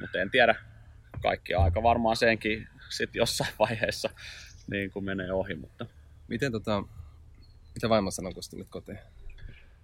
Mutta 0.00 0.18
en 0.18 0.30
tiedä, 0.30 0.54
kaikki 1.22 1.54
aika 1.54 1.82
varmaan 1.82 2.16
senkin 2.16 2.68
sit 2.88 3.14
jossain 3.14 3.54
vaiheessa 3.58 4.10
niin 4.70 4.90
kuin 4.90 5.04
menee 5.04 5.32
ohi. 5.32 5.54
Mutta... 5.54 5.86
Miten 6.28 6.52
tota, 6.52 6.82
mitä 7.74 7.88
vaimo 7.88 8.10
sanoi, 8.10 8.34
kun 8.34 8.42
tulit 8.50 8.68
kotiin? 8.70 8.98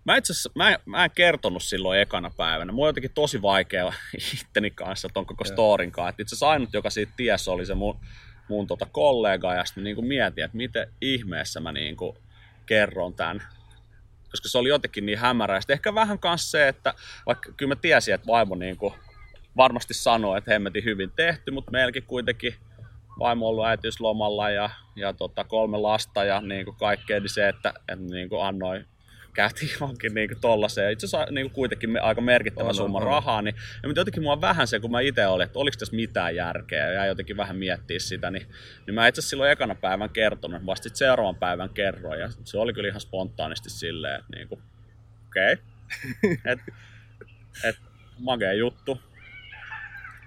Mä 0.04 0.16
itse 0.16 0.32
asiassa, 0.32 0.50
mä, 0.54 0.78
mä 0.84 1.04
en 1.04 1.10
kertonut 1.14 1.62
silloin 1.62 2.00
ekana 2.00 2.30
päivänä. 2.36 2.72
Mulla 2.72 2.86
on 2.86 2.88
jotenkin 2.88 3.10
tosi 3.14 3.42
vaikea 3.42 3.92
itteni 4.34 4.70
kanssa 4.70 5.08
ton 5.14 5.26
koko 5.26 5.44
storin 5.44 5.92
kanssa. 5.92 6.22
itse 6.22 6.34
asiassa 6.34 6.48
ainut, 6.48 6.72
joka 6.72 6.90
siitä 6.90 7.12
ties, 7.16 7.48
oli 7.48 7.66
se 7.66 7.74
mun, 7.74 8.00
mun 8.48 8.66
tota 8.66 8.86
kollega. 8.92 9.54
Ja 9.54 9.64
sitten 9.64 9.84
niin 9.84 10.06
mietin, 10.06 10.44
että 10.44 10.56
miten 10.56 10.92
ihmeessä 11.00 11.60
mä 11.60 11.72
niin 11.72 11.96
kuin 11.96 12.16
kerron 12.66 13.14
tämän. 13.14 13.42
Koska 14.30 14.48
se 14.48 14.58
oli 14.58 14.68
jotenkin 14.68 15.06
niin 15.06 15.18
hämärä. 15.18 15.54
Ja 15.54 15.60
ehkä 15.68 15.94
vähän 15.94 16.18
kanssa 16.18 16.50
se, 16.50 16.68
että 16.68 16.94
vaikka 17.26 17.52
kyllä 17.52 17.74
mä 17.74 17.80
tiesin, 17.80 18.14
että 18.14 18.26
vaimo 18.26 18.54
niin 18.54 18.76
kuin 18.76 18.94
varmasti 19.56 19.94
sanoi, 19.94 20.38
että 20.38 20.50
hemmetin 20.50 20.84
hyvin 20.84 21.12
tehty, 21.16 21.50
mutta 21.50 21.70
meilläkin 21.70 22.02
kuitenkin 22.02 22.54
vaimo 23.18 23.48
ollut 23.48 23.66
äitiyslomalla 23.66 24.50
ja, 24.50 24.70
ja 24.96 25.12
tota, 25.12 25.44
kolme 25.44 25.78
lasta 25.78 26.24
ja 26.24 26.40
niin 26.40 26.64
kuin 26.64 26.76
kaikkea, 26.76 27.20
niin 27.20 27.34
se, 27.34 27.48
että, 27.48 27.74
että 27.88 28.04
niin 28.04 28.28
kuin 28.28 28.44
annoin 28.44 28.86
käytiin 29.36 29.70
johonkin 29.80 30.14
niin 30.14 30.40
tollaiseen. 30.40 30.92
Itse 30.92 31.06
asiassa 31.06 31.32
niin 31.32 31.50
kuitenkin 31.50 32.02
aika 32.02 32.20
merkittävä 32.20 32.68
on, 32.68 32.74
summa 32.74 32.98
on, 32.98 33.04
rahaa, 33.04 33.42
niin 33.42 33.54
ja 33.82 33.88
jotenkin 33.96 34.22
mua 34.22 34.40
vähän 34.40 34.66
se, 34.66 34.80
kun 34.80 34.90
mä 34.90 35.00
itse 35.00 35.26
olin, 35.26 35.44
että 35.44 35.58
oliko 35.58 35.76
tässä 35.78 35.96
mitään 35.96 36.34
järkeä, 36.34 36.92
ja 36.92 37.06
jotenkin 37.06 37.36
vähän 37.36 37.56
miettiä 37.56 37.98
sitä, 37.98 38.30
niin, 38.30 38.46
niin 38.86 38.94
mä 38.94 39.08
itse 39.08 39.18
asiassa 39.18 39.30
silloin 39.30 39.50
ekana 39.50 39.74
päivän 39.74 40.10
kertonut, 40.10 40.66
vasta 40.66 40.82
sitten 40.82 40.98
seuraavan 40.98 41.36
päivän 41.36 41.70
kerroin, 41.70 42.20
ja 42.20 42.28
se 42.44 42.58
oli 42.58 42.72
kyllä 42.72 42.88
ihan 42.88 43.00
spontaanisti 43.00 43.70
silleen, 43.70 44.20
että 44.20 44.36
niin 44.36 44.48
okei, 45.26 45.52
okay. 46.24 46.36
että 46.44 46.72
et, 47.64 47.76
magea 48.18 48.52
juttu. 48.52 49.00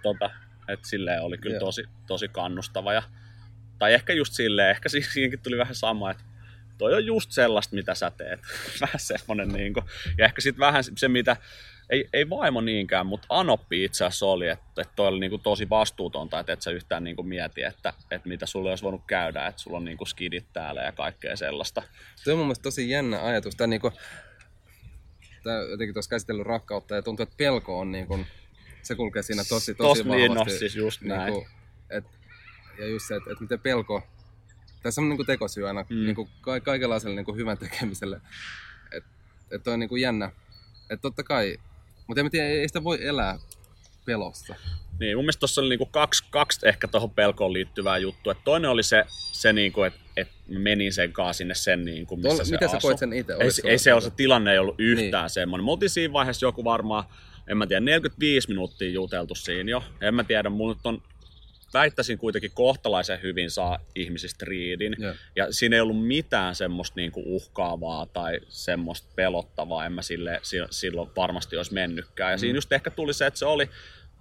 Tota, 0.04 0.30
että 0.70 0.88
silleen 0.88 1.22
oli 1.22 1.38
kyllä 1.38 1.60
tosi, 1.60 1.84
tosi 2.08 2.28
kannustava. 2.28 2.94
Ja, 2.94 3.04
tai 3.80 3.94
ehkä 3.94 4.14
just 4.14 4.34
silleen, 4.34 4.70
ehkä 4.70 4.90
siinäkin 4.90 5.40
tuli 5.40 5.58
vähän 5.58 5.76
sama, 5.76 6.12
että 6.12 6.24
toi 6.78 6.94
on 6.94 7.06
just 7.06 7.32
sellaista, 7.32 7.76
mitä 7.76 7.96
sä 7.96 8.12
teet. 8.12 8.40
vähän 8.82 9.00
semmonen 9.00 9.50
niin 9.50 9.74
kuin, 9.74 9.86
ja 10.18 10.26
ehkä 10.26 10.42
sitten 10.42 10.60
vähän 10.60 10.84
se, 10.84 11.08
mitä, 11.08 11.38
ei, 11.90 12.10
ei 12.14 12.30
vaimo 12.30 12.62
niinkään, 12.62 13.06
mutta 13.06 13.28
Anoppi 13.30 13.84
itse 13.84 14.06
asiassa 14.06 14.26
oli, 14.26 14.48
että, 14.48 14.82
että 14.82 14.94
toi 14.96 15.08
oli 15.08 15.20
niin 15.20 15.30
kuin 15.30 15.42
tosi 15.42 15.70
vastuutonta, 15.70 16.40
että 16.40 16.54
et 16.54 16.62
sä 16.62 16.72
yhtään 16.72 17.04
niin 17.04 17.16
kuin 17.16 17.28
mieti, 17.28 17.64
että, 17.64 17.94
että 18.12 18.30
mitä 18.30 18.46
sulle 18.46 18.70
olisi 18.70 18.84
voinut 18.84 19.02
käydä, 19.08 19.48
että 19.48 19.62
sulla 19.62 19.78
on 19.78 19.86
niin 19.86 19.98
kuin 19.98 20.08
skidit 20.08 20.46
täällä 20.54 20.82
ja 20.82 20.92
kaikkea 20.92 21.36
sellaista. 21.36 21.84
Se 22.16 22.32
on 22.32 22.38
mun 22.38 22.48
mielestä 22.48 22.64
tosi 22.64 22.90
jännä 22.90 23.26
ajatus. 23.26 23.56
Tämä, 23.56 23.68
niin 23.68 23.82
kuin, 23.82 23.94
tämä 25.44 25.56
jotenkin 25.56 25.94
tuossa 25.94 26.10
käsitellyt 26.10 26.48
rakkautta 26.48 26.96
ja 26.96 27.02
tuntuu, 27.02 27.24
että 27.24 27.38
pelko 27.38 27.80
on 27.80 27.92
niin 27.92 28.08
kuin, 28.08 28.26
se 28.84 28.96
kulkee 28.96 29.22
siinä 29.24 29.44
tosi, 29.44 29.76
tosi 29.76 30.04
Tos, 30.04 30.08
niin, 30.08 30.30
vahvasti. 30.30 30.54
No, 30.54 30.60
siis 30.60 30.76
just 30.76 31.02
näin. 31.02 31.34
Niin 31.34 31.34
kuin, 31.34 31.48
et, 31.90 32.06
ja 32.80 32.88
just 32.88 33.08
se, 33.08 33.16
että 33.16 33.32
et 33.32 33.40
miten 33.40 33.60
pelko, 33.60 34.04
tässä 34.84 35.02
on 35.02 35.10
niin 35.10 35.18
kuin 35.18 35.28
tekosyy 35.28 35.68
aina 35.68 35.86
mm. 35.90 36.06
niin 36.06 36.16
kuin 36.16 36.30
ka- 36.42 36.60
kaikenlaiselle 36.60 37.16
niin 37.16 37.26
kuin 37.26 37.38
hyvän 37.38 37.58
tekemiselle. 37.58 38.22
Että 38.92 39.10
et 39.52 39.68
on 39.68 39.80
niin 39.80 39.90
kuin 39.90 40.02
jännä. 40.02 40.32
Että 40.82 41.02
totta 41.02 41.24
kai, 41.24 41.58
mutta 42.08 42.22
en 42.22 42.32
tiedä, 42.32 42.48
ei 42.48 42.68
sitä 42.68 42.84
voi 42.84 43.06
elää 43.06 43.40
pelossa. 44.06 44.56
Niin, 45.00 45.18
mun 45.18 45.24
mielestä 45.24 45.40
tuossa 45.40 45.62
oli 45.62 45.70
niinku 45.70 45.86
kaksi, 45.86 46.24
kaksi 46.30 46.68
ehkä 46.68 46.88
tuohon 46.88 47.12
pelkoon 47.12 47.54
liittyvää 47.54 47.98
juttua. 47.98 48.32
Et 48.32 48.38
toinen 48.44 48.72
oli 48.72 48.84
se, 48.84 49.04
se 49.32 49.54
niinku, 49.54 49.84
että 49.84 50.00
et 50.18 50.28
menin 50.48 50.94
sen 50.94 51.14
kanssa 51.14 51.38
sinne 51.38 51.56
sen, 51.56 51.86
niinku, 51.86 52.16
missä 52.16 52.30
Tuolla, 52.30 52.44
se 52.44 52.52
Miten 52.52 52.68
asu. 52.68 52.78
sä 52.78 52.82
koit 52.82 52.98
sen 52.98 53.14
itse? 53.14 53.34
Ei, 53.34 53.72
ei 53.72 53.78
se, 53.78 53.92
se 54.02 54.12
tilanne 54.12 54.52
ei 54.52 54.60
ollut 54.60 54.76
yhtään 54.78 55.24
niin. 55.24 55.30
semmoinen. 55.30 55.66
Me 55.66 55.72
oltiin 55.72 55.90
siinä 55.90 56.14
vaiheessa 56.14 56.46
joku 56.46 56.64
varmaan 56.64 57.04
en 57.50 57.58
mä 57.58 57.68
tiedä, 57.68 57.80
45 57.80 58.48
minuuttia 58.48 58.90
juteltu 58.90 59.36
siinä 59.36 59.72
jo. 59.72 59.84
En 60.02 60.16
mä 60.16 60.24
tiedä, 60.24 60.50
mun 60.50 60.70
nyt 60.70 60.86
on 60.86 61.02
väittäisin 61.74 62.18
kuitenkin 62.18 62.52
kohtalaisen 62.54 63.22
hyvin 63.22 63.52
saa 63.52 63.80
ihmisistä 63.96 64.46
riidin. 64.46 64.96
Yeah. 65.00 65.16
Ja 65.36 65.54
siinä 65.54 65.76
ei 65.76 65.80
ollut 65.80 66.08
mitään 66.08 66.56
semmoista 66.56 66.94
niinku 66.96 67.24
uhkaavaa 67.26 68.06
tai 68.06 68.40
semmoista 68.50 69.08
pelottavaa, 69.16 69.86
en 69.86 69.92
mä 69.92 70.02
sille, 70.02 70.42
silloin 70.70 71.10
varmasti 71.16 71.58
olisi 71.58 71.74
mennytkään. 71.74 72.32
Ja 72.32 72.38
mm. 72.38 72.40
siinä 72.40 72.58
just 72.58 72.72
ehkä 72.72 72.90
tuli 72.90 73.14
se, 73.14 73.26
että 73.26 73.40
se 73.40 73.46
oli 73.46 73.70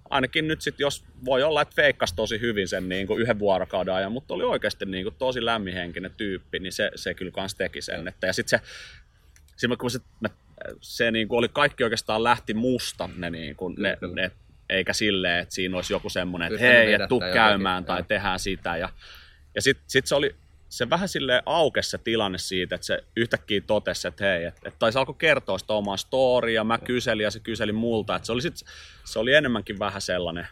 ainakin 0.09 0.47
nyt 0.47 0.61
sitten, 0.61 0.83
jos 0.83 1.03
voi 1.25 1.43
olla, 1.43 1.61
että 1.61 1.75
feikkasi 1.75 2.15
tosi 2.15 2.39
hyvin 2.39 2.67
sen 2.67 2.89
niin 2.89 3.07
kuin 3.07 3.21
yhden 3.21 3.39
vuorokauden 3.39 3.93
ajan, 3.93 4.11
mutta 4.11 4.33
oli 4.33 4.43
oikeasti 4.43 4.85
niin 4.85 5.03
kuin 5.03 5.15
tosi 5.15 5.45
lämminhenkinen 5.45 6.11
tyyppi, 6.17 6.59
niin 6.59 6.73
se, 6.73 6.91
se 6.95 7.13
kyllä 7.13 7.31
kans 7.31 7.55
teki 7.55 7.81
sen. 7.81 8.07
Että, 8.07 8.27
ja 8.27 8.33
sitten 8.33 8.59
se, 9.57 9.67
kun 9.79 9.91
se, 9.91 9.99
mä 10.21 10.29
se 10.81 11.11
niin 11.11 11.27
kuin 11.27 11.37
oli 11.37 11.49
kaikki 11.49 11.83
oikeastaan 11.83 12.23
lähti 12.23 12.53
musta 12.53 13.09
ne, 13.15 13.29
niin 13.29 13.55
kuin, 13.55 13.75
ne, 13.77 13.97
ne, 14.13 14.31
eikä 14.69 14.93
silleen, 14.93 15.39
että 15.39 15.55
siinä 15.55 15.75
olisi 15.75 15.93
joku 15.93 16.09
semmoinen, 16.09 16.47
että 16.53 16.65
hei, 16.65 16.93
et 16.93 17.07
tuu 17.09 17.21
käymään 17.33 17.85
tai 17.85 18.03
tehdään 18.03 18.39
sitä. 18.39 18.77
Ja, 18.77 18.89
ja 19.55 19.61
sitten 19.61 19.83
sit 19.87 20.07
se 20.07 20.15
oli 20.15 20.35
se 20.69 20.89
vähän 20.89 21.09
sille 21.09 21.43
aukesi 21.45 21.89
se 21.89 21.97
tilanne 21.97 22.37
siitä, 22.37 22.75
että 22.75 22.87
se 22.87 23.03
yhtäkkiä 23.15 23.61
totesi, 23.67 24.07
että 24.07 24.25
hei, 24.25 24.45
että, 24.45 24.61
että 24.65 24.79
tai 24.79 24.93
se 24.93 24.99
alkoi 24.99 25.15
kertoa 25.17 25.57
sitä 25.57 25.73
omaa 25.73 25.97
storya, 25.97 26.63
mä 26.63 26.77
kyselin 26.77 27.23
ja 27.23 27.31
se 27.31 27.39
kyseli 27.39 27.71
multa, 27.71 28.15
että 28.15 28.25
se 28.25 28.31
oli, 28.31 28.41
sit, 28.41 28.55
se 29.03 29.19
oli 29.19 29.33
enemmänkin 29.33 29.79
vähän 29.79 30.01
sellainen, 30.01 30.47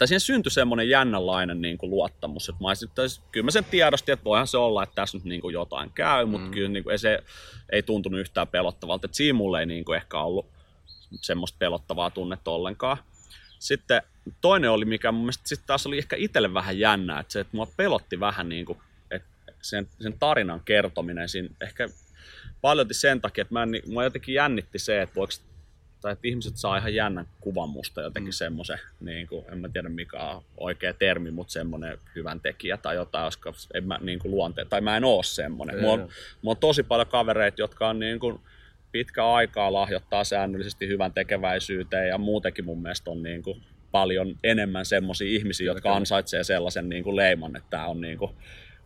tai 0.00 0.08
siihen 0.08 0.20
syntyi 0.20 0.50
semmoinen 0.50 0.88
jännänlainen 0.88 1.62
niin 1.62 1.78
kuin 1.78 1.90
luottamus, 1.90 2.48
että 2.48 2.62
mä 2.64 2.68
olisin, 2.68 2.88
kyllä 3.32 3.44
mä 3.44 3.50
sen 3.50 3.64
tiedostin, 3.64 4.12
että 4.12 4.24
voihan 4.24 4.46
se 4.46 4.56
olla, 4.56 4.82
että 4.82 4.94
tässä 4.94 5.16
nyt 5.18 5.24
niin 5.24 5.40
kuin 5.40 5.52
jotain 5.52 5.90
käy, 5.90 6.26
mutta 6.26 6.46
mm. 6.46 6.52
kyllä 6.52 6.68
niin 6.68 6.84
kuin, 6.84 6.92
ei, 6.92 6.98
se 6.98 7.22
ei 7.72 7.82
tuntunut 7.82 8.20
yhtään 8.20 8.48
pelottavalta, 8.48 9.06
että 9.06 9.16
siinä 9.16 9.36
mulle 9.36 9.60
ei 9.60 9.66
niin 9.66 9.84
kuin 9.84 9.96
ehkä 9.96 10.18
ollut 10.18 10.46
semmoista 11.20 11.56
pelottavaa 11.58 12.10
tunnetta 12.10 12.50
ollenkaan. 12.50 12.96
Sitten 13.58 14.02
toinen 14.40 14.70
oli, 14.70 14.84
mikä 14.84 15.12
mun 15.12 15.22
mielestä 15.22 15.48
sitten 15.48 15.66
taas 15.66 15.86
oli 15.86 15.98
ehkä 15.98 16.16
itselle 16.16 16.54
vähän 16.54 16.78
jännää, 16.78 17.20
että 17.20 17.32
se, 17.32 17.40
että 17.40 17.56
mua 17.56 17.68
pelotti 17.76 18.20
vähän 18.20 18.48
niin 18.48 18.66
kuin, 18.66 18.78
että 19.10 19.28
sen, 19.62 19.88
sen 20.00 20.18
tarinan 20.18 20.60
kertominen 20.64 21.28
siinä 21.28 21.48
ehkä 21.60 21.88
paljon 22.60 22.86
sen 22.92 23.20
takia, 23.20 23.42
että 23.42 23.54
mä 23.54 23.62
en, 23.62 23.70
mua 23.86 24.04
jotenkin 24.04 24.34
jännitti 24.34 24.78
se, 24.78 25.02
että 25.02 25.14
voiko 25.14 25.32
tai 26.00 26.12
että 26.12 26.28
ihmiset 26.28 26.56
saa 26.56 26.76
ihan 26.76 26.94
jännän 26.94 27.26
kuvan 27.40 27.68
musta 27.68 28.02
jotenkin 28.02 28.30
mm. 28.30 28.36
semmoisen, 28.36 28.78
niin 29.00 29.26
kuin, 29.26 29.44
en 29.52 29.58
mä 29.58 29.68
tiedä 29.68 29.88
mikä 29.88 30.20
on 30.22 30.42
oikea 30.56 30.94
termi, 30.94 31.30
mutta 31.30 31.52
semmoinen 31.52 31.98
hyvän 32.14 32.40
tekijä 32.40 32.76
tai 32.76 32.94
jotain, 32.94 33.24
koska 33.24 33.52
en 33.74 33.84
mä 33.84 33.98
niin 34.02 34.18
kuin 34.18 34.30
luonte, 34.30 34.64
tai 34.64 34.80
mä 34.80 34.96
en 34.96 35.04
oo 35.04 35.22
semmoinen. 35.22 35.80
Mulla 35.80 35.92
on, 35.92 36.00
mulla 36.42 36.56
on 36.56 36.60
tosi 36.60 36.82
paljon 36.82 37.08
kavereita, 37.08 37.60
jotka 37.60 37.88
on 37.88 37.98
niin 37.98 38.20
kuin 38.20 38.40
pitkä 38.92 39.32
aikaa 39.32 39.72
lahjoittaa 39.72 40.24
säännöllisesti 40.24 40.88
hyvän 40.88 41.12
tekeväisyyteen 41.12 42.08
ja 42.08 42.18
muutenkin 42.18 42.64
mun 42.64 42.82
mielestä 42.82 43.10
on 43.10 43.22
niin 43.22 43.42
kuin 43.42 43.62
paljon 43.90 44.36
enemmän 44.44 44.86
semmoisia 44.86 45.28
ihmisiä, 45.28 45.66
jotka 45.66 45.96
ansaitsee 45.96 46.44
sellaisen 46.44 46.88
niin 46.88 47.04
kuin 47.04 47.16
leiman, 47.16 47.56
että 47.56 47.70
tämä 47.70 47.86
on 47.86 48.00
niin 48.00 48.18
kuin 48.18 48.30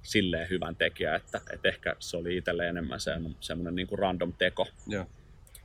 silleen 0.03 0.50
hyvän 0.50 0.77
tekijä, 0.77 1.14
että, 1.14 1.40
että 1.53 1.68
ehkä 1.68 1.96
se 1.98 2.16
oli 2.16 2.37
itselle 2.37 2.68
enemmän 2.68 3.00
semmoinen 3.40 3.74
niin 3.74 3.87
kuin 3.87 3.98
random 3.98 4.33
teko. 4.33 4.66
Joo 4.87 5.07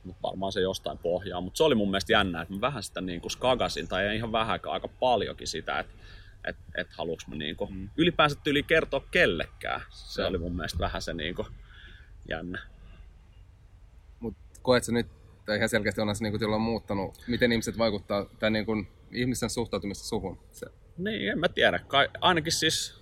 mutta 0.04 0.22
varmaan 0.22 0.52
se 0.52 0.60
jostain 0.60 0.98
pohjaa. 0.98 1.40
Mutta 1.40 1.56
se 1.56 1.64
oli 1.64 1.74
mun 1.74 1.90
mielestä 1.90 2.12
jännä, 2.12 2.42
että 2.42 2.54
mä 2.54 2.60
vähän 2.60 2.82
sitä 2.82 3.00
niin 3.00 3.20
kuin 3.20 3.30
skagasin, 3.30 3.88
tai 3.88 4.06
ei 4.06 4.16
ihan 4.16 4.32
vähän, 4.32 4.60
aika 4.66 4.88
paljonkin 4.88 5.46
sitä, 5.46 5.78
että 5.78 5.92
et, 6.44 6.56
et 6.74 6.88
haluuks 6.90 7.26
mä 7.26 7.34
niin 7.34 7.56
kuin, 7.56 7.74
mm. 7.74 7.88
ylipäänsä 7.96 8.36
tyyli 8.44 8.62
kertoa 8.62 9.02
kellekään. 9.10 9.80
Se 9.90 10.22
ja. 10.22 10.28
oli 10.28 10.38
mun 10.38 10.56
mielestä 10.56 10.78
vähän 10.78 11.02
se 11.02 11.14
niin 11.14 11.34
kuin, 11.34 11.48
jännä. 12.28 12.58
Mutta 14.20 14.40
koet 14.62 14.84
sä 14.84 14.92
nyt, 14.92 15.06
tai 15.46 15.56
ihan 15.56 15.68
selkeästi 15.68 16.00
on 16.00 16.16
se 16.16 16.24
niin 16.24 16.38
kuin, 16.38 16.54
on 16.54 16.60
muuttanut, 16.60 17.24
miten 17.26 17.52
ihmiset 17.52 17.78
vaikuttaa, 17.78 18.24
tai 18.24 18.50
niin 18.50 18.66
kuin, 18.66 18.88
ihmisten 19.12 19.50
suhtautumista 19.50 20.04
suhun? 20.04 20.38
Se, 20.52 20.66
Niin, 20.98 21.30
en 21.30 21.38
mä 21.38 21.48
tiedä. 21.48 21.78
Kai, 21.78 22.08
ainakin 22.20 22.52
siis... 22.52 22.99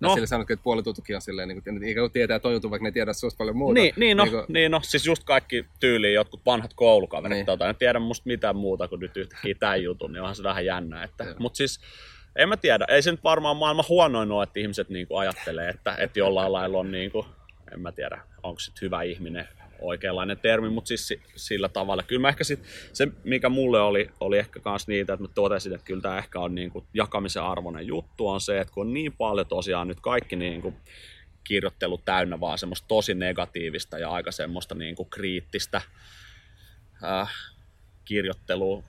No. 0.00 0.14
Sillä 0.14 0.26
sanotkin, 0.26 0.54
että 0.54 0.64
puolitutukin 0.64 1.16
on 1.16 1.22
silleen, 1.22 1.48
niin 1.48 1.62
kuin, 1.62 1.84
ikään 1.84 2.02
kuin 2.02 2.12
tietää 2.12 2.38
toi 2.38 2.52
juttu, 2.52 2.70
vaikka 2.70 2.84
ne 2.84 2.90
tiedä 2.92 3.12
susta 3.12 3.38
paljon 3.38 3.56
muuta. 3.56 3.74
niin, 3.74 3.94
niin, 3.96 4.16
no, 4.16 4.26
kuin, 4.26 4.44
niin, 4.48 4.70
no, 4.70 4.80
siis 4.84 5.06
just 5.06 5.24
kaikki 5.24 5.64
tyyliin 5.80 6.14
jotkut 6.14 6.40
vanhat 6.46 6.74
koulukaverit, 6.74 7.30
Niin. 7.30 7.36
niin. 7.38 7.46
tota, 7.46 7.68
en 7.68 7.76
tiedä 7.76 7.98
musta 7.98 8.22
mitään 8.26 8.56
muuta 8.56 8.88
kuin 8.88 9.00
nyt 9.00 9.16
yhtäkkiä 9.16 9.54
tämän 9.60 9.82
jutun, 9.82 10.12
niin 10.12 10.20
onhan 10.20 10.36
se 10.36 10.42
vähän 10.42 10.64
jännä. 10.66 11.02
Että, 11.04 11.34
mutta 11.38 11.56
siis, 11.56 11.80
en 12.36 12.48
mä 12.48 12.56
tiedä, 12.56 12.84
ei 12.88 13.02
se 13.02 13.10
nyt 13.10 13.24
varmaan 13.24 13.56
maailman 13.56 13.84
huonoin 13.88 14.32
ole, 14.32 14.42
että 14.42 14.60
ihmiset 14.60 14.88
niin 14.88 15.06
kuin 15.06 15.20
ajattelee, 15.20 15.68
että, 15.68 15.94
että 15.98 16.18
jollain 16.18 16.52
lailla 16.52 16.78
on, 16.78 16.90
niin 16.90 17.10
kuin, 17.10 17.26
en 17.72 17.80
mä 17.80 17.92
tiedä, 17.92 18.20
onko 18.42 18.60
se 18.60 18.72
hyvä 18.82 19.02
ihminen 19.02 19.48
oikeanlainen 19.80 20.38
termi, 20.38 20.70
mutta 20.70 20.88
siis 20.88 21.08
si- 21.08 21.22
sillä 21.36 21.68
tavalla. 21.68 22.02
Kyllä 22.02 22.20
mä 22.20 22.28
ehkä 22.28 22.44
sit, 22.44 22.60
se, 22.92 23.08
mikä 23.24 23.48
mulle 23.48 23.80
oli, 23.80 24.10
oli 24.20 24.38
ehkä 24.38 24.60
kans 24.60 24.88
niitä, 24.88 25.12
että 25.12 25.24
mä 25.24 25.32
totesin, 25.34 25.72
että 25.72 25.84
kyllä 25.84 26.02
tämä 26.02 26.18
ehkä 26.18 26.40
on 26.40 26.54
niin 26.54 26.70
kuin 26.70 26.84
jakamisen 26.94 27.42
arvoinen 27.42 27.86
juttu, 27.86 28.28
on 28.28 28.40
se, 28.40 28.60
että 28.60 28.74
kun 28.74 28.86
on 28.86 28.94
niin 28.94 29.12
paljon 29.12 29.46
tosiaan 29.46 29.88
nyt 29.88 30.00
kaikki 30.00 30.36
niin 30.36 30.62
kuin 30.62 30.76
kirjoittelu 31.44 31.98
täynnä 31.98 32.40
vaan 32.40 32.58
semmoista 32.58 32.88
tosi 32.88 33.14
negatiivista 33.14 33.98
ja 33.98 34.10
aika 34.10 34.32
semmoista 34.32 34.74
niin 34.74 34.96
kuin 34.96 35.10
kriittistä 35.10 35.80
äh, 37.04 37.32
kirjoittelua 38.04 38.82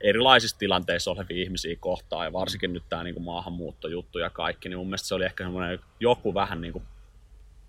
erilaisissa 0.00 0.58
tilanteissa 0.58 1.10
olevia 1.10 1.42
ihmisiä 1.42 1.76
kohtaan 1.80 2.26
ja 2.26 2.32
varsinkin 2.32 2.72
nyt 2.72 2.82
tämä 2.88 3.04
niin 3.04 3.22
maahanmuuttojuttu 3.22 4.18
ja 4.18 4.30
kaikki, 4.30 4.68
niin 4.68 4.78
mun 4.78 4.86
mielestä 4.86 5.08
se 5.08 5.14
oli 5.14 5.24
ehkä 5.24 5.44
semmoinen 5.44 5.78
joku 6.00 6.34
vähän 6.34 6.60
niin 6.60 6.72
kuin 6.72 6.84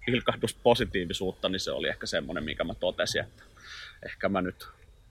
pilkahdus 0.06 0.54
positiivisuutta, 0.54 1.50
niin 1.50 1.60
se 1.60 1.72
oli 1.72 1.88
ehkä 1.88 2.06
semmoinen, 2.06 2.44
mikä 2.44 2.64
mä 2.64 2.74
totesin, 2.76 3.22
että 3.22 3.44
ehkä 4.06 4.30
mä 4.30 4.42
nyt 4.42 4.68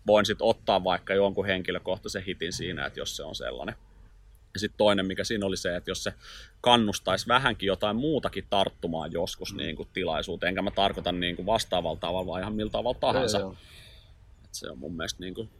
voin 0.07 0.26
sitten 0.26 0.46
ottaa 0.46 0.85
vaikka 0.85 1.14
jonkun 1.14 1.46
henkilökohtaisen 1.46 2.24
hitin 2.24 2.52
siinä, 2.52 2.87
että 2.87 3.00
jos 3.00 3.16
se 3.16 3.22
on 3.22 3.35
sellainen. 3.35 3.74
Ja 4.55 4.61
sitten 4.61 4.78
toinen, 4.78 5.07
mikä 5.07 5.24
siinä 5.24 5.46
oli 5.46 5.57
se, 5.57 5.76
että 5.76 5.90
jos 5.90 6.05
se 6.05 6.12
kannustaisi 6.61 7.28
vähänkin 7.28 7.66
jotain 7.66 7.96
muutakin 7.96 8.46
tarttumaan 8.50 9.12
joskus 9.12 9.55
niin 9.55 9.76
kuin 9.76 9.88
tilaisuuteen, 9.92 10.48
enkä 10.48 10.62
mä 10.62 10.70
tarkoita 10.70 11.12
niin 11.12 11.37
kuin 11.37 11.46
vastaavalla 11.46 12.00
tavalla, 12.00 12.26
vaan 12.26 12.40
ihan 12.40 12.55
millä 12.55 12.70
tavalla 12.70 13.00
tahansa. 13.00 13.38
Joo, 13.38 13.48
joo. 13.48 13.57
Et 14.44 14.55
se 14.55 14.70
on 14.70 14.78
mun 14.78 14.96
mielestä 14.96 15.20
niin 15.20 15.35
kuin, 15.35 15.50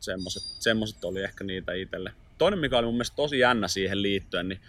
semmoset, 0.00 0.42
semmoset 0.42 1.04
oli 1.04 1.22
ehkä 1.22 1.44
niitä 1.44 1.72
itselle. 1.72 2.12
Toinen, 2.38 2.58
mikä 2.58 2.78
oli 2.78 2.86
mun 2.86 2.94
mielestä 2.94 3.16
tosi 3.16 3.38
jännä 3.38 3.68
siihen 3.68 4.02
liittyen, 4.02 4.48
niin 4.48 4.60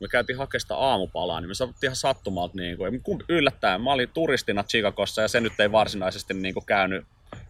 me 0.00 0.08
käytiin 0.08 0.38
hakemaan 0.38 0.60
sitä 0.60 0.76
aamupalaa, 0.76 1.40
niin 1.40 1.48
me 1.48 1.54
saatiin 1.54 1.76
ihan 1.82 1.96
sattumalta, 1.96 2.56
niin 2.56 2.78
kuin, 3.02 3.24
yllättäen, 3.28 3.80
mä 3.80 3.92
olin 3.92 4.08
turistina 4.14 4.64
Chicagossa 4.64 5.22
ja 5.22 5.28
se 5.28 5.40
nyt 5.40 5.60
ei 5.60 5.72
varsinaisesti 5.72 6.34
niin 6.34 6.54
kuin, 6.54 6.66
käynyt 6.66 7.04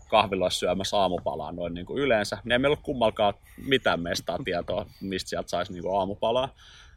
kahviloissa 0.08 0.58
syömässä 0.58 0.96
aamupalaa 0.96 1.52
noin 1.52 1.74
niin 1.74 1.86
kuin 1.86 2.02
yleensä. 2.02 2.38
Niin 2.44 2.52
ei 2.52 2.58
meillä 2.58 2.72
ollut 2.74 2.84
kummalkaan 2.84 3.34
mitään 3.56 4.00
mestaa 4.00 4.38
tietoa, 4.44 4.86
mistä 5.00 5.28
sieltä 5.28 5.48
saisi 5.48 5.72
niin 5.72 5.82
kuin 5.82 5.98
aamupalaa. 5.98 6.54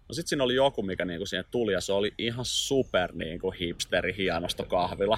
No 0.08 0.14
sit 0.14 0.28
siinä 0.28 0.44
oli 0.44 0.56
joku, 0.56 0.82
mikä 0.82 1.06
niinku 1.06 1.26
siihen 1.26 1.46
tuli 1.52 1.74
ja 1.74 1.82
se 1.82 1.94
oli 1.94 2.14
ihan 2.18 2.46
super 2.46 3.12
niinku 3.16 3.52
hipsteri 3.52 4.18
hienosta 4.18 4.66
kahvila. 4.66 5.18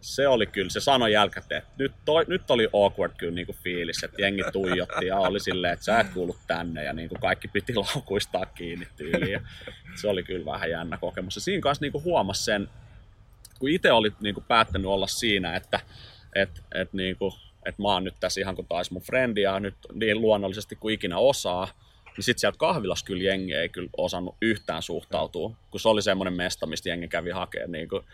Se 0.00 0.28
oli 0.28 0.46
kyllä, 0.46 0.70
se 0.70 0.80
sanoi 0.80 1.12
jälkikäteen, 1.12 1.58
että 1.58 1.72
nyt, 1.78 1.92
toi, 2.04 2.24
nyt 2.28 2.50
oli 2.50 2.68
awkward 2.72 3.12
kyllä 3.18 3.34
niinku 3.34 3.52
fiilis, 3.52 4.04
että 4.04 4.22
jengi 4.22 4.42
tuijotti 4.52 5.06
ja 5.06 5.18
oli 5.18 5.40
silleen, 5.40 5.72
että 5.72 5.84
sä 5.84 6.00
et 6.00 6.08
kuulu 6.08 6.36
tänne 6.46 6.84
ja 6.84 6.92
niinku 6.92 7.16
kaikki 7.20 7.48
piti 7.48 7.74
laukuistaa 7.94 8.46
kiinni 8.46 8.88
tyyliin. 8.96 9.40
Se 9.94 10.08
oli 10.08 10.22
kyllä 10.22 10.44
vähän 10.44 10.70
jännä 10.70 10.98
kokemus. 10.98 11.34
Ja 11.34 11.40
siinä 11.40 11.60
kanssa 11.60 11.82
niinku 11.82 12.02
huomasi 12.02 12.44
sen, 12.44 12.68
kun 13.58 13.68
itse 13.68 13.92
oli 13.92 14.12
niinku 14.20 14.44
päättänyt 14.48 14.86
olla 14.86 15.06
siinä, 15.06 15.56
että 15.56 15.80
et, 16.34 16.62
et 16.74 16.92
niinku, 16.92 17.34
et 17.66 17.78
mä 17.78 17.88
oon 17.88 18.04
nyt 18.04 18.14
tässä 18.20 18.40
ihan 18.40 18.54
kuin 18.54 18.66
taas 18.66 18.90
mun 18.90 19.02
frendi 19.02 19.42
ja 19.42 19.60
nyt 19.60 19.74
niin 19.92 20.20
luonnollisesti 20.20 20.76
kuin 20.76 20.94
ikinä 20.94 21.18
osaa, 21.18 21.68
niin 22.16 22.24
sitten 22.24 22.40
sieltä 22.40 22.58
kahvilassa 22.58 23.04
kyllä 23.04 23.22
jengi 23.22 23.54
ei 23.54 23.68
kyllä 23.68 23.90
osannut 23.96 24.36
yhtään 24.42 24.82
suhtautua, 24.82 25.56
kun 25.70 25.80
se 25.80 25.88
oli 25.88 26.02
semmoinen 26.02 26.34
mesta, 26.34 26.66
mistä 26.66 26.88
jengi 26.88 27.08
kävi 27.08 27.30
hakemaan 27.30 27.72
niin 27.72 27.88
kuin 27.88 28.04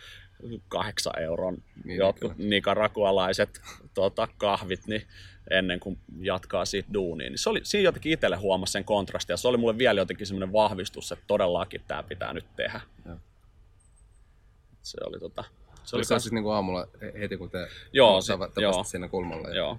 kahdeksan 0.69 1.23
euron 1.23 1.63
Niin, 1.85 1.99
jotkut 1.99 2.39
nikarakualaiset 2.39 3.61
tota, 3.95 4.29
kahvit, 4.39 4.87
niin 4.87 5.03
ennen 5.51 5.81
kuin 5.81 5.99
jatkaa 6.19 6.65
siitä 6.65 6.95
duuniin. 6.95 7.31
Niin 7.31 7.39
se 7.39 7.51
oli, 7.51 7.61
siinä 7.63 7.85
jotenkin 7.85 8.13
itselle 8.13 8.37
huomasi 8.37 8.73
sen 8.73 8.85
kontrastin, 8.85 9.33
ja 9.33 9.37
se 9.37 9.49
oli 9.49 9.57
mulle 9.57 9.79
vielä 9.79 10.01
jotenkin 10.01 10.27
semmoinen 10.27 10.53
vahvistus, 10.53 11.13
että 11.13 11.25
todellakin 11.27 11.83
tämä 11.89 12.03
pitää 12.03 12.33
nyt 12.33 12.57
tehdä. 12.57 12.81
Joo. 13.07 13.17
Se 14.83 14.99
oli 15.05 15.21
tota... 15.21 15.45
Se 15.85 15.97
oli 15.97 16.05
kans, 16.05 16.23
siis 16.23 16.33
niinku 16.33 16.51
aamulla 16.51 16.89
heti, 17.21 17.37
kun 17.37 17.51
te 17.51 17.69
Joo, 17.93 18.21
se- 18.21 18.33
joo. 18.57 18.85
siinä 18.85 19.09
kulmalla. 19.09 19.49
Ja... 19.49 19.55
joo. 19.55 19.79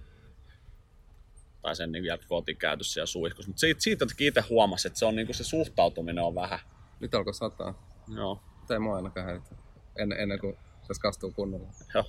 Tai 1.62 1.76
sen 1.76 1.92
niin 1.92 2.06
jälkeen 2.06 2.30
kotikäytössä 2.30 3.02
ja 3.02 3.06
suihkussa. 3.06 3.50
Mutta 3.50 3.60
siitä, 3.60 3.82
siitä 3.82 4.04
jotenkin 4.04 4.28
itse 4.28 4.42
huomasi, 4.42 4.88
että 4.88 5.00
se, 5.00 5.06
on, 5.06 5.16
niin 5.16 5.28
kuin 5.28 5.36
se 5.36 5.44
suhtautuminen 5.44 6.24
on 6.24 6.36
vähän... 6.36 6.60
Nyt 7.00 7.14
alkoi 7.14 7.34
sataa. 7.34 7.74
Joo, 8.16 8.42
ei 8.72 8.80
mua 8.80 8.96
ainakaan 8.96 9.26
häiritä. 9.26 9.56
En, 9.98 10.12
ennen 10.12 10.40
kuin 10.40 10.58
tässä 10.88 11.02
kastuu 11.02 11.32
kunnolla. 11.32 11.68
joo. 11.94 12.06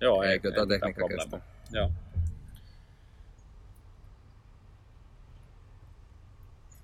Joo, 0.00 0.22
Ei, 0.22 0.30
ei, 0.30 0.38
kyllä 0.38 0.54
ei 0.54 0.56
tuo 0.56 0.66
tekniikka 0.66 1.00
probleemaa. 1.06 1.40
Joo. 1.72 1.92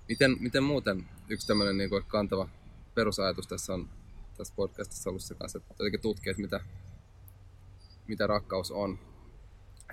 Miten, 0.09 0.35
miten 0.39 0.63
muuten 0.63 1.05
yksi 1.29 1.47
tämmöinen 1.47 1.77
niin 1.77 1.89
kantava 2.07 2.49
perusajatus 2.95 3.47
tässä 3.47 3.73
on 3.73 3.89
tässä 4.37 4.53
podcastissa 4.55 5.09
ollut 5.09 5.21
se 5.21 5.35
kanssa, 5.35 5.57
että 5.57 5.73
jotenkin 5.79 6.01
tutkii, 6.01 6.31
että 6.31 6.41
mitä, 6.41 6.59
mitä 8.07 8.27
rakkaus 8.27 8.71
on. 8.71 8.99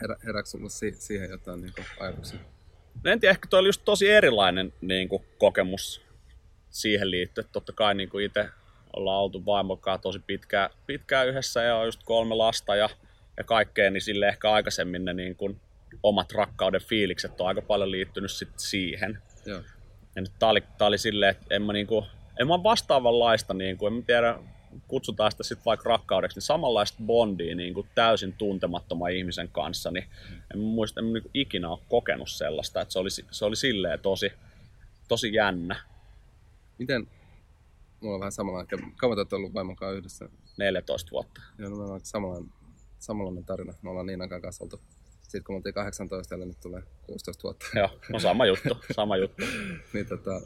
Herä, 0.01 0.17
herääkö 0.27 0.49
sulla 0.49 0.69
si, 0.69 0.95
siihen 0.99 1.31
jotain 1.31 1.61
niin 1.61 1.73
ajatuksia? 2.01 2.38
No 3.05 3.11
en 3.11 3.21
tiedä, 3.21 3.31
ehkä 3.31 3.49
toi 3.49 3.61
oli 3.61 3.69
just 3.69 3.85
tosi 3.85 4.09
erilainen 4.09 4.73
niin 4.81 5.09
kuin, 5.09 5.25
kokemus 5.38 6.03
siihen 6.71 7.11
liittyen. 7.11 7.47
Totta 7.53 7.73
kai 7.73 7.95
niin 7.95 8.09
kuin 8.09 8.25
itse 8.25 8.49
ollaan 8.97 9.23
oltu 9.23 9.47
vaimokaan 9.47 10.01
tosi 10.01 10.19
pitkään, 10.19 10.71
pitkään 10.87 11.29
yhdessä 11.29 11.63
ja 11.63 11.77
on 11.77 11.87
just 11.87 12.01
kolme 12.05 12.35
lasta 12.35 12.77
ja, 12.77 12.89
ja 13.37 13.45
kaikkea, 13.45 13.91
niin 13.91 14.01
sille 14.01 14.29
ehkä 14.29 14.53
aikaisemmin 14.53 15.05
ne 15.05 15.15
niin 15.15 15.37
kuin, 15.37 15.61
omat 16.03 16.33
rakkauden 16.33 16.81
fiilikset 16.81 17.41
on 17.41 17.47
aika 17.47 17.63
paljon 17.63 17.91
liittynyt 17.91 18.31
sit 18.31 18.59
siihen. 18.59 19.19
Joo. 19.47 19.61
Ja 20.17 20.23
nyt 20.23 20.33
tää 20.39 20.49
oli, 20.49 20.63
tää 20.79 20.89
oli 20.89 20.99
silleen, 20.99 21.31
että 21.31 21.47
en 21.51 21.63
mä, 21.63 21.73
niinku, 21.73 22.07
en 22.41 22.49
mä 22.49 22.63
vastaavanlaista, 22.63 23.55
niinku, 23.55 23.87
en 23.87 23.93
mä 23.93 24.03
tiedä, 24.07 24.39
kutsutaan 24.89 25.31
sitä 25.31 25.43
sitten 25.43 25.65
vaikka 25.65 25.89
rakkaudeksi, 25.89 26.37
niin 26.37 26.43
samanlaista 26.43 26.99
bondia 27.07 27.55
niinku, 27.55 27.87
täysin 27.95 28.33
tuntemattoman 28.33 29.13
ihmisen 29.13 29.49
kanssa, 29.49 29.91
niin 29.91 30.05
en 30.55 30.61
muista, 30.61 31.01
en 31.01 31.05
mä 31.05 31.13
niinku, 31.13 31.31
ikinä 31.35 31.69
ole 31.69 31.79
kokenut 31.89 32.31
sellaista, 32.31 32.81
että 32.81 32.93
se 32.93 32.99
oli, 32.99 33.11
se 33.11 33.45
oli 33.45 33.57
silleen 33.57 34.01
tosi, 34.01 34.33
tosi 35.09 35.35
jännä. 35.35 35.77
Miten, 36.79 37.07
mulla 38.05 38.14
on 38.17 38.21
vähän 38.21 38.33
samalla, 38.33 38.64
kauan 38.97 39.17
te 39.17 39.21
olette 39.21 39.37
ollut 39.37 39.55
vaimon 39.55 39.77
kanssa 39.77 39.97
yhdessä? 39.99 40.29
14 40.59 41.11
vuotta. 41.11 41.40
Joo, 41.59 41.71
no 41.71 41.77
meillä 41.77 41.95
on 41.95 42.01
samanlainen, 42.03 42.53
samanlainen 42.99 43.45
tarina. 43.45 43.75
Me 43.83 43.90
ollaan 43.90 44.07
Niinan 44.07 44.29
kanssa 44.29 44.64
oltu. 44.64 44.81
Sitten 45.23 45.45
kun 45.45 45.55
me 45.55 45.57
oltiin 45.57 45.75
18 45.75 46.35
ja 46.35 46.47
nyt 46.47 46.61
tulee 46.61 46.83
16 47.07 47.43
vuotta. 47.43 47.67
Joo, 47.75 47.88
no 48.12 48.21
sama 48.21 48.47
juttu, 48.47 48.77
sama 48.95 49.17
juttu. 49.17 49.45
niin 49.95 50.07
tota, 50.07 50.40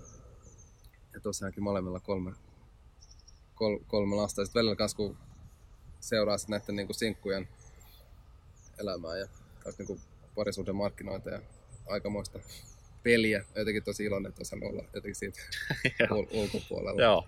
ja 1.14 1.20
tosiaankin 1.22 1.62
molemmilla 1.62 2.00
kolme, 2.00 2.32
kol, 3.54 3.78
kolme 3.86 4.16
lasta. 4.16 4.40
Ja 4.40 4.46
sitten 4.46 4.60
välillä 4.60 4.76
kanssa 4.76 4.96
kun 4.96 5.16
seuraa 6.00 6.38
sit 6.38 6.48
näiden 6.48 6.76
niinku 6.76 6.92
sinkkujen 6.92 7.48
elämää 8.78 9.16
ja 9.16 9.28
taas 9.64 9.78
niinku 9.78 10.00
parisuuden 10.34 10.76
markkinoita 10.76 11.30
ja 11.30 11.40
aikamoista 11.86 12.38
peliä. 13.02 13.44
Jotenkin 13.54 13.84
tosi 13.84 14.04
iloinen, 14.04 14.28
että 14.28 14.42
osannut 14.42 14.70
olla 14.70 14.82
jotenkin 14.82 15.14
siitä 15.14 15.40
ul- 16.14 16.28
ulkopuolella. 16.30 17.02
Joo, 17.02 17.26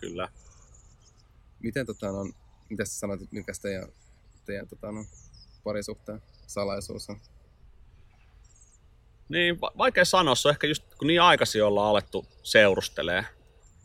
kyllä. 0.00 0.28
Miten 1.60 1.86
tota, 1.86 2.12
no, 2.12 2.30
mitä 2.68 2.84
sä 2.84 2.98
sanoit, 2.98 3.22
että 3.22 3.36
mikä 3.36 3.52
teidän, 3.62 3.88
teidän 4.46 4.68
tota, 4.68 4.92
no, 4.92 5.04
parisuhteen 5.64 6.22
salaisuus 6.46 7.10
on? 7.10 7.20
Niin, 9.28 9.60
va- 9.60 9.72
vaikea 9.78 10.04
sanoa, 10.04 10.34
se 10.34 10.48
on 10.48 10.52
ehkä 10.52 10.66
just 10.66 10.94
kun 10.98 11.06
niin 11.06 11.22
aikaisin 11.22 11.64
ollaan 11.64 11.90
alettu 11.90 12.26
seurustelee 12.42 13.24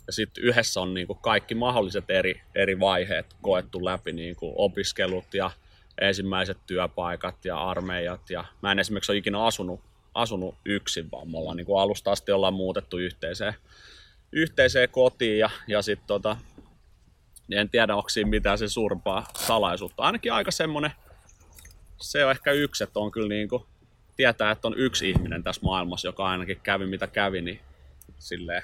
ja 0.07 0.14
sitten 0.14 0.43
yhdessä 0.43 0.82
on 0.82 0.93
niin 0.93 1.07
kuin 1.07 1.20
kaikki 1.20 1.55
mahdolliset 1.55 2.09
eri, 2.09 2.41
eri 2.55 2.80
vaiheet 2.80 3.36
koettu 3.41 3.86
läpi, 3.86 4.14
niin 4.14 4.36
kuin 4.36 4.53
opiskelut 4.55 5.34
ja 5.34 5.51
ensimmäiset 6.01 6.57
työpaikat 6.68 7.45
ja 7.45 7.57
armeijat. 7.57 8.30
Ja 8.30 8.45
mä 8.61 8.72
en 8.72 8.80
esimerkiksi 8.80 9.11
ole 9.11 9.18
ikinä 9.18 9.43
asunut, 9.43 9.80
asunut 10.14 10.55
yksin, 10.66 11.11
vaan 11.11 11.32
me 11.32 11.38
ollaan 11.38 11.57
niin 11.57 11.66
kuin 11.66 11.82
alusta 11.82 12.11
asti 12.11 12.32
ollaan 12.32 12.53
muutettu 12.53 12.97
yhteiseen, 12.97 13.53
yhteiseen 14.34 14.90
kotiin 14.90 15.40
ja, 15.40 15.50
ja 15.68 15.82
sitten 15.82 16.08
tota, 16.08 16.38
niin 17.48 17.60
en 17.60 17.70
tiedä, 17.70 17.96
onko 17.96 18.10
siinä 18.10 18.30
mitään 18.30 18.58
sen 18.58 18.70
suurempaa 18.70 19.28
salaisuutta. 19.38 20.04
Ainakin 20.04 20.34
aika 20.34 20.52
semmoinen, 20.52 20.92
se 22.02 22.26
on 22.26 22.32
ehkä 22.32 22.52
yksi, 22.52 22.84
että 22.84 23.00
on 23.00 23.12
kyllä 23.12 23.30
niin 23.30 23.50
kuin, 23.50 23.64
tietää, 24.16 24.52
että 24.52 24.68
on 24.68 24.78
yksi 24.78 25.10
ihminen 25.10 25.44
tässä 25.44 25.62
maailmassa, 25.64 26.08
joka 26.08 26.26
ainakin 26.26 26.60
kävi 26.64 26.86
mitä 26.86 27.08
kävi, 27.08 27.42
niin 27.42 27.60
silleen 28.20 28.64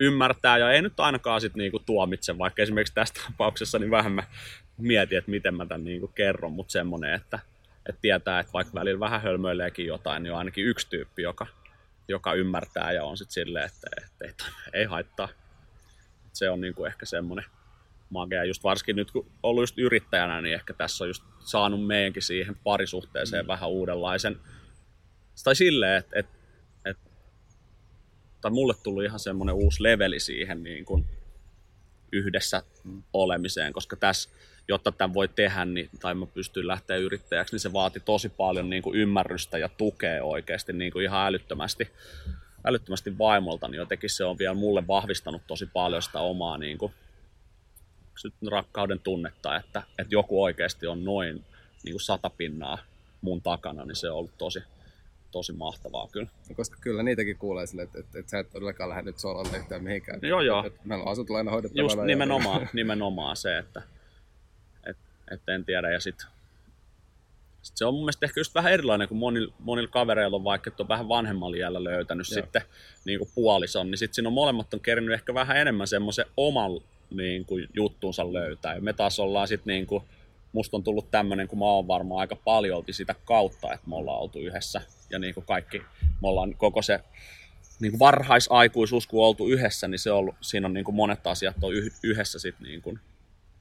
ymmärtää 0.00 0.58
ja 0.58 0.72
ei 0.72 0.82
nyt 0.82 1.00
ainakaan 1.00 1.40
sit 1.40 1.54
niinku 1.54 1.78
tuomitse, 1.78 2.38
vaikka 2.38 2.62
esimerkiksi 2.62 2.94
tästä 2.94 3.20
tapauksessa 3.24 3.78
niin 3.78 3.90
vähän 3.90 4.12
mä 4.12 4.22
mietin, 4.78 5.18
että 5.18 5.30
miten 5.30 5.54
mä 5.54 5.66
tämän 5.66 5.84
niinku 5.84 6.08
kerron, 6.08 6.52
mutta 6.52 6.72
semmoinen, 6.72 7.14
että, 7.14 7.38
että 7.88 8.00
tietää, 8.02 8.40
että 8.40 8.52
vaikka 8.52 8.74
välillä 8.74 9.00
vähän 9.00 9.22
hölmöileekin 9.22 9.86
jotain, 9.86 10.22
niin 10.22 10.32
on 10.32 10.38
ainakin 10.38 10.64
yksi 10.64 10.86
tyyppi, 10.90 11.22
joka, 11.22 11.46
joka 12.10 12.34
ymmärtää 12.34 12.92
ja 12.92 13.04
on 13.04 13.16
sitten 13.16 13.32
silleen, 13.32 13.64
että, 13.64 13.86
että 14.00 14.44
ei, 14.72 14.80
ei 14.80 14.84
haittaa. 14.84 15.28
Se 16.32 16.50
on 16.50 16.60
niinku 16.60 16.84
ehkä 16.84 17.06
semmoinen 17.06 17.44
magea, 18.10 18.44
just 18.44 18.64
varsinkin 18.64 18.96
nyt 18.96 19.10
kun 19.10 19.30
ollut 19.42 19.62
just 19.62 19.78
yrittäjänä, 19.78 20.40
niin 20.40 20.54
ehkä 20.54 20.74
tässä 20.74 21.04
on 21.04 21.08
just 21.08 21.24
saanut 21.40 21.86
meidänkin 21.86 22.22
siihen 22.22 22.56
parisuhteeseen 22.64 23.44
mm. 23.44 23.48
vähän 23.48 23.70
uudenlaisen, 23.70 24.40
tai 25.44 25.56
silleen, 25.56 25.98
että, 25.98 26.18
että, 26.18 26.36
että 26.84 27.10
tai 28.40 28.50
mulle 28.50 28.74
tuli 28.82 29.04
ihan 29.04 29.20
semmoinen 29.20 29.54
uusi 29.54 29.82
leveli 29.82 30.20
siihen 30.20 30.62
niin 30.62 30.84
kuin 30.84 31.06
yhdessä 32.12 32.62
mm. 32.84 33.02
olemiseen, 33.12 33.72
koska 33.72 33.96
tässä, 33.96 34.30
jotta 34.68 34.92
tämän 34.92 35.14
voi 35.14 35.28
tehdä, 35.28 35.64
niin, 35.64 35.90
tai 36.00 36.14
mä 36.14 36.26
pystyn 36.26 36.66
lähteä 36.66 36.96
yrittäjäksi, 36.96 37.54
niin 37.54 37.60
se 37.60 37.72
vaati 37.72 38.00
tosi 38.00 38.28
paljon 38.28 38.70
niin 38.70 38.82
kuin 38.82 38.98
ymmärrystä 38.98 39.58
ja 39.58 39.68
tukea 39.68 40.24
oikeasti 40.24 40.72
niin 40.72 40.92
kuin 40.92 41.04
ihan 41.04 41.26
älyttömästi, 41.26 41.88
älyttömästi 42.64 43.18
vaimolta, 43.18 43.68
niin 43.68 43.78
jotenkin 43.78 44.10
se 44.10 44.24
on 44.24 44.38
vielä 44.38 44.54
mulle 44.54 44.86
vahvistanut 44.86 45.42
tosi 45.46 45.66
paljon 45.72 46.02
sitä 46.02 46.20
omaa 46.20 46.58
niin 46.58 46.78
kuin, 46.78 46.92
rakkauden 48.50 49.00
tunnetta, 49.00 49.56
että, 49.56 49.82
että 49.98 50.14
joku 50.14 50.42
oikeasti 50.42 50.86
on 50.86 51.04
noin 51.04 51.44
niin 51.84 51.92
kuin 51.92 52.00
sata 52.00 52.30
pinnaa 52.30 52.78
mun 53.20 53.42
takana, 53.42 53.84
niin 53.84 53.96
se 53.96 54.10
on 54.10 54.16
ollut 54.16 54.38
tosi, 54.38 54.62
tosi 55.30 55.52
mahtavaa 55.52 56.08
kyllä. 56.12 56.28
No, 56.48 56.54
koska 56.54 56.76
kyllä 56.80 57.02
niitäkin 57.02 57.36
kuulee 57.36 57.66
sille, 57.66 57.82
että, 57.82 57.98
että, 57.98 58.18
että 58.18 58.30
sä 58.30 58.38
et 58.38 58.50
todellakaan 58.50 58.90
lähde 58.90 59.02
nyt 59.02 59.18
solalle 59.18 59.58
yhtään 59.58 59.84
mihinkään. 59.84 60.20
Joo, 60.22 60.40
joo. 60.40 60.66
Että, 60.66 60.80
meillä 60.84 61.04
on 61.04 61.12
asut 61.12 61.30
aina 61.30 61.50
hoidettavana. 61.50 61.84
Just 61.84 61.98
nimenomaan, 62.04 62.68
nimenomaan 62.72 63.36
se, 63.36 63.58
että 63.58 63.82
et, 65.30 65.40
et 65.40 65.48
en 65.48 65.64
tiedä. 65.64 65.90
Ja 65.90 66.00
sit, 66.00 66.26
sit 67.62 67.76
se 67.76 67.84
on 67.84 67.94
mun 67.94 68.02
mielestä 68.02 68.26
ehkä 68.26 68.40
just 68.40 68.54
vähän 68.54 68.72
erilainen, 68.72 69.08
kuin 69.08 69.18
monilla, 69.18 69.54
monilla 69.58 69.88
kavereilla 69.88 70.36
on 70.36 70.44
vaikka, 70.44 70.70
että 70.70 70.82
on 70.82 70.88
vähän 70.88 71.08
vanhemmalla 71.08 71.56
iällä 71.56 71.84
löytänyt 71.84 72.30
joo. 72.30 72.42
sitten 72.42 72.62
niin 73.04 73.18
kuin 73.18 73.30
puolison, 73.34 73.90
niin 73.90 73.98
sitten 73.98 74.14
siinä 74.14 74.28
on 74.28 74.32
molemmat 74.32 74.74
on 74.74 74.80
kerännyt 74.80 75.14
ehkä 75.14 75.34
vähän 75.34 75.56
enemmän 75.56 75.86
semmoisen 75.86 76.26
oman 76.36 76.70
niin 77.10 77.44
kuin, 77.44 77.68
juttuunsa 77.74 78.32
löytää. 78.32 78.74
Ja 78.74 78.80
me 78.80 78.92
taas 78.92 79.20
ollaan 79.20 79.48
sitten 79.48 79.72
niin 79.72 79.86
kuin, 79.86 80.04
musta 80.52 80.76
on 80.76 80.84
tullut 80.84 81.10
tämmöinen, 81.10 81.48
kun 81.48 81.58
mä 81.58 81.64
oon 81.64 81.88
varmaan 81.88 82.20
aika 82.20 82.36
paljolti 82.36 82.92
sitä 82.92 83.14
kautta, 83.24 83.72
että 83.72 83.88
me 83.88 83.96
ollaan 83.96 84.20
oltu 84.20 84.38
yhdessä. 84.38 84.80
Ja 85.10 85.18
niin 85.18 85.34
kuin 85.34 85.46
kaikki, 85.46 85.78
me 86.02 86.28
ollaan 86.28 86.54
koko 86.54 86.82
se 86.82 87.00
niin 87.80 87.92
kuin 87.92 87.98
varhaisaikuisuus, 87.98 89.06
kun 89.06 89.22
on 89.22 89.28
oltu 89.28 89.48
yhdessä, 89.48 89.88
niin 89.88 89.98
se 89.98 90.12
on 90.12 90.18
ollut, 90.18 90.34
siinä 90.40 90.66
on 90.66 90.74
niin 90.74 90.84
kuin 90.84 90.94
monet 90.94 91.26
asiat 91.26 91.56
on 91.62 91.72
yhdessä 92.02 92.38
sit 92.38 92.60
niin 92.60 92.82
kuin 92.82 93.00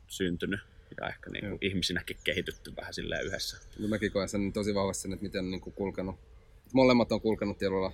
syntynyt 0.07 0.59
ja 1.01 1.09
ehkä 1.09 1.29
niin 1.29 1.49
kuin 1.49 1.57
ihmisinäkin 1.61 2.17
kehitytty 2.23 2.75
vähän 2.75 2.93
silleen 2.93 3.25
yhdessä. 3.25 3.57
No 3.79 3.87
mäkin 3.87 4.11
koen 4.11 4.29
sen 4.29 4.53
tosi 4.53 4.75
vahvasti 4.75 5.01
sen, 5.01 5.13
että 5.13 5.23
miten 5.23 5.51
niin 5.51 5.61
kuin 5.61 5.73
kulkenut. 5.73 6.15
Molemmat 6.73 7.11
on 7.11 7.21
kulkenut 7.21 7.57
tietyllä 7.57 7.91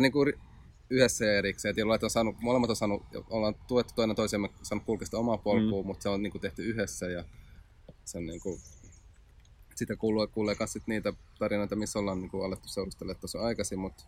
niin 0.00 0.12
kuin 0.12 0.32
yhdessä 0.90 1.24
ja 1.24 1.38
erikseen. 1.38 1.70
Että 1.70 2.06
on 2.06 2.10
saanut, 2.10 2.36
molemmat 2.40 2.70
on 2.70 2.76
saanut, 2.76 3.02
ollaan 3.30 3.54
tuettu 3.68 3.92
toinen 3.96 4.16
toisemme, 4.16 4.48
saanut 4.62 4.86
kulkea 4.86 5.04
sitä 5.04 5.18
omaa 5.18 5.38
polkua, 5.38 5.82
mm. 5.82 5.86
mutta 5.86 6.02
se 6.02 6.08
on 6.08 6.22
niin 6.22 6.30
kuin 6.30 6.42
tehty 6.42 6.62
yhdessä 6.62 7.06
ja 7.06 7.24
se 8.04 8.18
on 8.18 8.26
niin 8.26 8.40
kuin, 8.40 8.60
sitä 9.74 9.96
kuulee, 9.96 10.26
kuulee 10.26 10.56
myös 10.58 10.72
sit 10.72 10.86
niitä 10.86 11.12
tarinoita, 11.38 11.76
missä 11.76 11.98
ollaan 11.98 12.20
niin 12.20 12.30
kuin 12.30 12.44
alettu 12.44 12.68
seurustella 12.68 13.14
tuossa 13.14 13.40
aikaisin, 13.40 13.78
mutta 13.78 14.04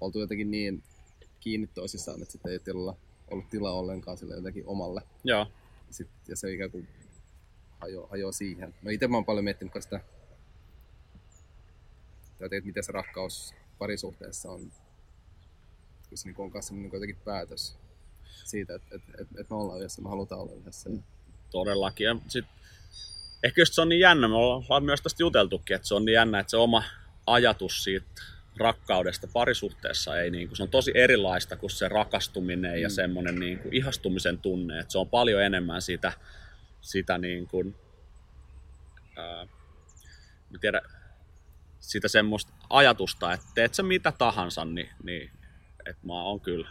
oltu 0.00 0.20
jotenkin 0.20 0.50
niin 0.50 0.82
kiinni 1.40 1.66
toisissaan, 1.66 2.22
että 2.22 2.32
sitten 2.32 2.52
ei 2.52 2.58
tilalla 2.58 2.96
ollut 3.30 3.48
tilaa 3.48 3.72
ollenkaan 3.72 4.18
sille 4.18 4.34
jotenkin 4.34 4.66
omalle. 4.66 5.02
Joo. 5.24 5.46
Sit, 5.90 6.08
ja 6.28 6.36
se 6.36 6.52
ikään 6.52 6.70
kuin 6.70 6.88
hajoaa 7.80 8.08
hajo 8.08 8.32
siihen. 8.32 8.74
No 8.82 8.90
itse 8.90 9.08
mä 9.08 9.16
oon 9.16 9.24
paljon 9.24 9.44
miettinyt 9.44 9.72
sitä, 9.80 10.00
että 12.40 12.56
miten 12.64 12.84
se 12.84 12.92
rakkaus 12.92 13.54
parisuhteessa 13.78 14.50
on, 14.50 14.72
kun 16.08 16.18
se 16.18 16.28
niin 16.28 16.36
on 16.38 16.50
kanssa 16.50 16.74
niin 16.74 16.90
jotenkin 16.92 17.16
päätös 17.24 17.78
siitä, 18.44 18.74
että, 18.74 18.96
että, 18.96 19.12
että, 19.20 19.40
että 19.40 19.54
me 19.54 19.60
ollaan 19.60 19.78
yhdessä, 19.78 20.02
me 20.02 20.08
halutaan 20.08 20.40
olla 20.40 20.52
yhdessä. 20.52 20.90
Todellakin. 21.50 22.04
Ja 22.04 22.16
sit 22.28 22.44
ehkä 23.42 23.60
just 23.60 23.74
se 23.74 23.80
on 23.80 23.88
niin 23.88 24.00
jännä, 24.00 24.28
me 24.28 24.34
ollaan 24.34 24.84
myös 24.84 25.00
tästä 25.00 25.22
juteltukin, 25.22 25.76
että 25.76 25.88
se 25.88 25.94
on 25.94 26.04
niin 26.04 26.14
jännä, 26.14 26.40
että 26.40 26.50
se 26.50 26.56
oma 26.56 26.84
ajatus 27.26 27.84
siitä 27.84 28.22
rakkaudesta 28.60 29.28
parisuhteessa 29.32 30.20
ei 30.20 30.30
niin 30.30 30.48
kuin, 30.48 30.56
se 30.56 30.62
on 30.62 30.68
tosi 30.68 30.92
erilaista 30.94 31.56
kuin 31.56 31.70
se 31.70 31.88
rakastuminen 31.88 32.76
mm. 32.76 32.82
ja 32.82 32.90
semmoinen 32.90 33.38
niin 33.38 33.58
kuin 33.58 33.74
ihastumisen 33.74 34.38
tunne, 34.38 34.78
että 34.78 34.92
se 34.92 34.98
on 34.98 35.08
paljon 35.08 35.42
enemmän 35.42 35.82
sitä, 35.82 36.12
sitä 36.80 37.18
niin 37.18 37.46
kuin, 37.46 37.74
ää, 39.16 39.46
mä 40.50 40.58
tiedän, 40.60 40.82
sitä 41.80 42.08
semmoista 42.08 42.52
ajatusta, 42.70 43.32
että 43.32 43.46
teet 43.54 43.74
sä 43.74 43.82
mitä 43.82 44.12
tahansa, 44.12 44.64
niin, 44.64 44.88
niin 45.02 45.30
että 45.86 46.06
mä 46.06 46.22
oon 46.22 46.40
kyllä 46.40 46.68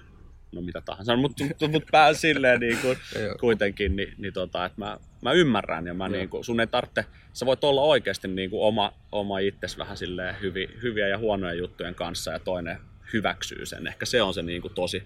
no 0.52 0.62
mitä 0.62 0.82
tahansa, 0.82 1.16
mutta 1.16 1.44
mut 1.68 1.84
pää 1.92 2.14
silleen 2.14 2.60
niin 2.60 2.78
kuin, 2.78 2.98
kuitenkin, 3.42 3.96
niin, 3.96 4.14
niin 4.18 4.34
tota, 4.34 4.66
että 4.66 4.82
mä, 4.82 4.98
mä 5.22 5.32
ymmärrän 5.32 5.88
ja 5.88 5.94
mä 5.94 6.10
niin 6.10 6.30
kuin, 6.30 6.44
sun 6.44 6.60
ei 6.60 6.68
tarvitse, 6.68 7.06
sä 7.34 7.46
voit 7.46 7.64
olla 7.64 7.82
oikeasti 7.82 8.28
niin 8.28 8.50
kuin 8.50 8.62
oma, 8.62 8.94
oma 9.12 9.40
itsesi 9.40 9.78
vähän 9.78 9.98
silleen 9.98 10.36
hyvi, 10.42 10.70
hyviä 10.82 11.08
ja 11.08 11.18
huonoja 11.18 11.54
juttujen 11.54 11.96
kanssa 11.96 12.32
ja 12.32 12.40
toinen 12.40 12.80
hyväksyy 13.14 13.66
sen. 13.66 13.88
Ehkä 13.88 14.06
se 14.06 14.22
on 14.22 14.34
se 14.34 14.42
niin 14.42 14.62
kuin 14.62 14.74
tosi, 14.74 15.04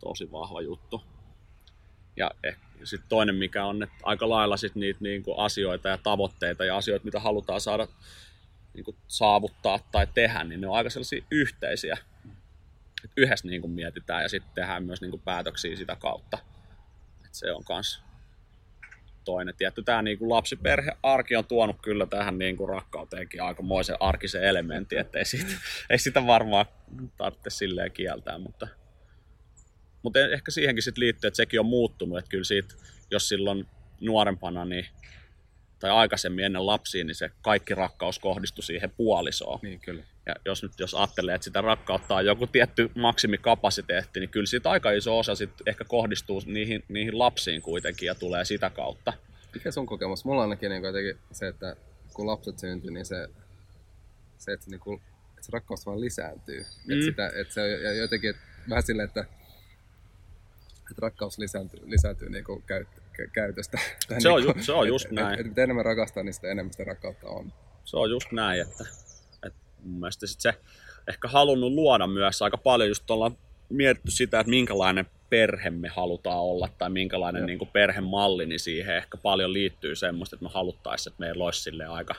tosi 0.00 0.32
vahva 0.32 0.60
juttu. 0.60 1.02
Ja 2.16 2.30
sitten 2.84 3.08
toinen, 3.08 3.34
mikä 3.34 3.64
on, 3.64 3.82
että 3.82 3.96
aika 4.02 4.28
lailla 4.28 4.56
sit 4.56 4.74
niitä 4.74 4.98
niin 5.02 5.22
kuin 5.22 5.38
asioita 5.38 5.88
ja 5.88 5.98
tavoitteita 5.98 6.64
ja 6.64 6.76
asioita, 6.76 7.04
mitä 7.04 7.20
halutaan 7.20 7.60
saada 7.60 7.88
niin 8.74 8.84
kuin 8.84 8.96
saavuttaa 9.08 9.78
tai 9.92 10.06
tehdä, 10.14 10.44
niin 10.44 10.60
ne 10.60 10.66
on 10.66 10.76
aika 10.76 10.90
sellaisia 10.90 11.24
yhteisiä 11.30 11.98
yhdessä 13.16 13.48
niin 13.48 13.60
kuin 13.60 13.70
mietitään 13.70 14.22
ja 14.22 14.28
sitten 14.28 14.54
tehdään 14.54 14.84
myös 14.84 15.00
niin 15.00 15.10
kuin 15.10 15.22
päätöksiä 15.24 15.76
sitä 15.76 15.96
kautta. 15.96 16.38
Et 17.24 17.34
se 17.34 17.52
on 17.52 17.64
kans 17.64 18.02
toinen. 19.24 19.54
Tietty 19.56 19.82
tämä 19.82 20.02
niin 20.02 20.18
kuin 20.18 20.30
lapsiperhearki 20.30 21.36
on 21.36 21.44
tuonut 21.44 21.76
kyllä 21.82 22.06
tähän 22.06 22.38
niin 22.38 22.56
kuin 22.56 22.68
rakkauteenkin 22.68 23.42
aikamoisen 23.42 23.96
arkisen 24.00 24.42
elementin, 24.42 24.98
että 24.98 25.18
ei, 25.18 25.24
ei 25.90 25.98
sitä 25.98 26.26
varmaan 26.26 26.66
tarvitse 27.16 27.50
silleen 27.50 27.92
kieltää, 27.92 28.38
mutta, 28.38 28.68
mutta 30.02 30.18
ehkä 30.20 30.50
siihenkin 30.50 30.82
sitten 30.82 31.00
liittyy, 31.00 31.28
että 31.28 31.36
sekin 31.36 31.60
on 31.60 31.66
muuttunut, 31.66 32.18
että 32.18 32.28
kyllä 32.28 32.44
siitä, 32.44 32.74
jos 33.10 33.28
silloin 33.28 33.66
nuorempana 34.00 34.64
niin 34.64 34.86
tai 35.78 35.90
aikaisemmin 35.90 36.44
ennen 36.44 36.66
lapsia, 36.66 37.04
niin 37.04 37.14
se 37.14 37.30
kaikki 37.42 37.74
rakkaus 37.74 38.18
kohdistui 38.18 38.64
siihen 38.64 38.90
puolisoon. 38.90 39.58
Niin, 39.62 39.80
kyllä. 39.80 40.04
Ja 40.26 40.34
jos 40.44 40.62
nyt 40.62 40.72
jos 40.78 40.94
ajattelee, 40.94 41.34
että 41.34 41.44
sitä 41.44 41.60
rakkautta 41.60 42.14
on 42.14 42.26
joku 42.26 42.46
tietty 42.46 42.90
maksimikapasiteetti, 42.94 44.20
niin 44.20 44.30
kyllä 44.30 44.46
siitä 44.46 44.70
aika 44.70 44.90
iso 44.90 45.18
osa 45.18 45.34
sit 45.34 45.50
ehkä 45.66 45.84
kohdistuu 45.84 46.42
niihin, 46.46 46.84
niihin 46.88 47.18
lapsiin 47.18 47.62
kuitenkin 47.62 48.06
ja 48.06 48.14
tulee 48.14 48.44
sitä 48.44 48.70
kautta. 48.70 49.12
Mikä 49.54 49.70
sun 49.70 49.86
kokemus? 49.86 50.24
Mulla 50.24 50.42
on 50.42 50.50
ainakin 50.50 50.70
niin 50.70 51.18
se, 51.32 51.48
että 51.48 51.76
kun 52.14 52.26
lapset 52.26 52.58
syntyy, 52.58 52.90
niin 52.90 53.06
se, 53.06 53.28
se 54.38 54.52
että, 54.52 54.70
niin 54.70 54.80
kuin, 54.80 55.00
että 55.28 55.42
se 55.42 55.52
rakkaus 55.52 55.86
vaan 55.86 56.00
lisääntyy. 56.00 56.58
Mm. 56.58 56.92
Että, 56.92 57.04
sitä, 57.04 57.32
että 57.40 57.54
se 57.54 57.60
on 57.90 57.96
jotenkin 57.96 58.30
että 58.30 58.42
vähän 58.68 58.82
silleen, 58.82 59.08
että, 59.08 59.20
että 60.90 61.02
rakkaus 61.02 61.38
lisääntyy, 61.38 61.80
lisääntyy 61.84 62.30
niin 62.30 62.44
kuin 62.44 62.62
käyt, 62.62 62.88
käytöstä. 63.32 63.78
Se 64.18 64.28
on, 64.28 64.40
niin 64.40 64.56
ju, 64.56 64.62
se 64.62 64.72
on 64.72 64.88
just 64.88 65.04
että, 65.04 65.14
näin. 65.14 65.26
Että, 65.26 65.40
että 65.40 65.48
mitä 65.48 65.62
enemmän 65.62 65.84
rakastaa, 65.84 66.22
niin 66.22 66.34
sitä 66.34 66.48
enemmän 66.48 66.72
sitä 66.72 66.84
rakkautta 66.84 67.28
on. 67.28 67.52
Se 67.84 67.96
on 67.96 68.10
just 68.10 68.32
näin, 68.32 68.62
että 68.62 68.84
mun 69.88 70.00
mielestä 70.00 70.26
sit 70.26 70.40
se 70.40 70.54
ehkä 71.08 71.28
halunnut 71.28 71.72
luoda 71.72 72.06
myös 72.06 72.42
aika 72.42 72.56
paljon, 72.56 72.88
just 72.88 73.10
ollaan 73.10 73.36
mietitty 73.68 74.10
sitä, 74.10 74.40
että 74.40 74.50
minkälainen 74.50 75.06
perhe 75.30 75.70
me 75.70 75.88
halutaan 75.88 76.40
olla 76.40 76.68
tai 76.78 76.90
minkälainen 76.90 77.46
niin 77.46 77.58
kuin 77.58 77.70
perhemalli, 77.72 78.46
niin 78.46 78.60
siihen 78.60 78.96
ehkä 78.96 79.16
paljon 79.16 79.52
liittyy 79.52 79.96
semmoista, 79.96 80.36
että 80.36 80.44
me 80.44 80.50
haluttaisiin, 80.54 81.12
että 81.12 81.20
meillä 81.20 81.44
olisi 81.44 81.62
sille 81.62 81.86
aika 81.86 82.14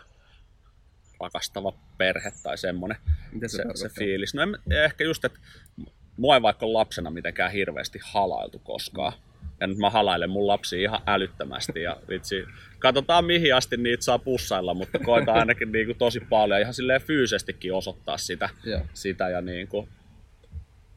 rakastava 1.19 1.73
perhe 1.97 2.31
tai 2.43 2.57
semmoinen 2.57 2.97
Mitä 3.31 3.47
se, 3.47 3.57
se, 3.57 3.87
se 3.87 3.89
fiilis. 3.99 4.33
No 4.33 4.41
en, 4.41 4.57
ehkä 4.71 5.03
just, 5.03 5.25
että 5.25 5.39
mua 6.17 6.35
ei 6.35 6.41
vaikka 6.41 6.73
lapsena 6.73 7.11
mitenkään 7.11 7.51
hirveästi 7.51 7.99
halailtu 8.03 8.59
koskaan. 8.59 9.13
Ja 9.59 9.67
nyt 9.67 9.77
mä 9.77 9.89
halailen 9.89 10.29
mun 10.29 10.47
lapsi 10.47 10.81
ihan 10.81 11.01
älyttömästi 11.05 11.81
ja 11.81 11.97
vitsi, 12.09 12.45
katsotaan 12.79 13.25
mihin 13.25 13.55
asti 13.55 13.77
niitä 13.77 14.03
saa 14.03 14.19
pussailla, 14.19 14.73
mutta 14.73 14.99
koitaan 14.99 15.39
ainakin 15.39 15.71
niin 15.71 15.85
kuin 15.85 15.97
tosi 15.97 16.19
paljon 16.19 16.61
ihan 16.61 16.73
silleen 16.73 17.01
fyysisestikin 17.01 17.73
osoittaa 17.73 18.17
sitä, 18.17 18.49
sitä 18.93 19.29
ja 19.29 19.41
niin 19.41 19.67
kuin 19.67 19.89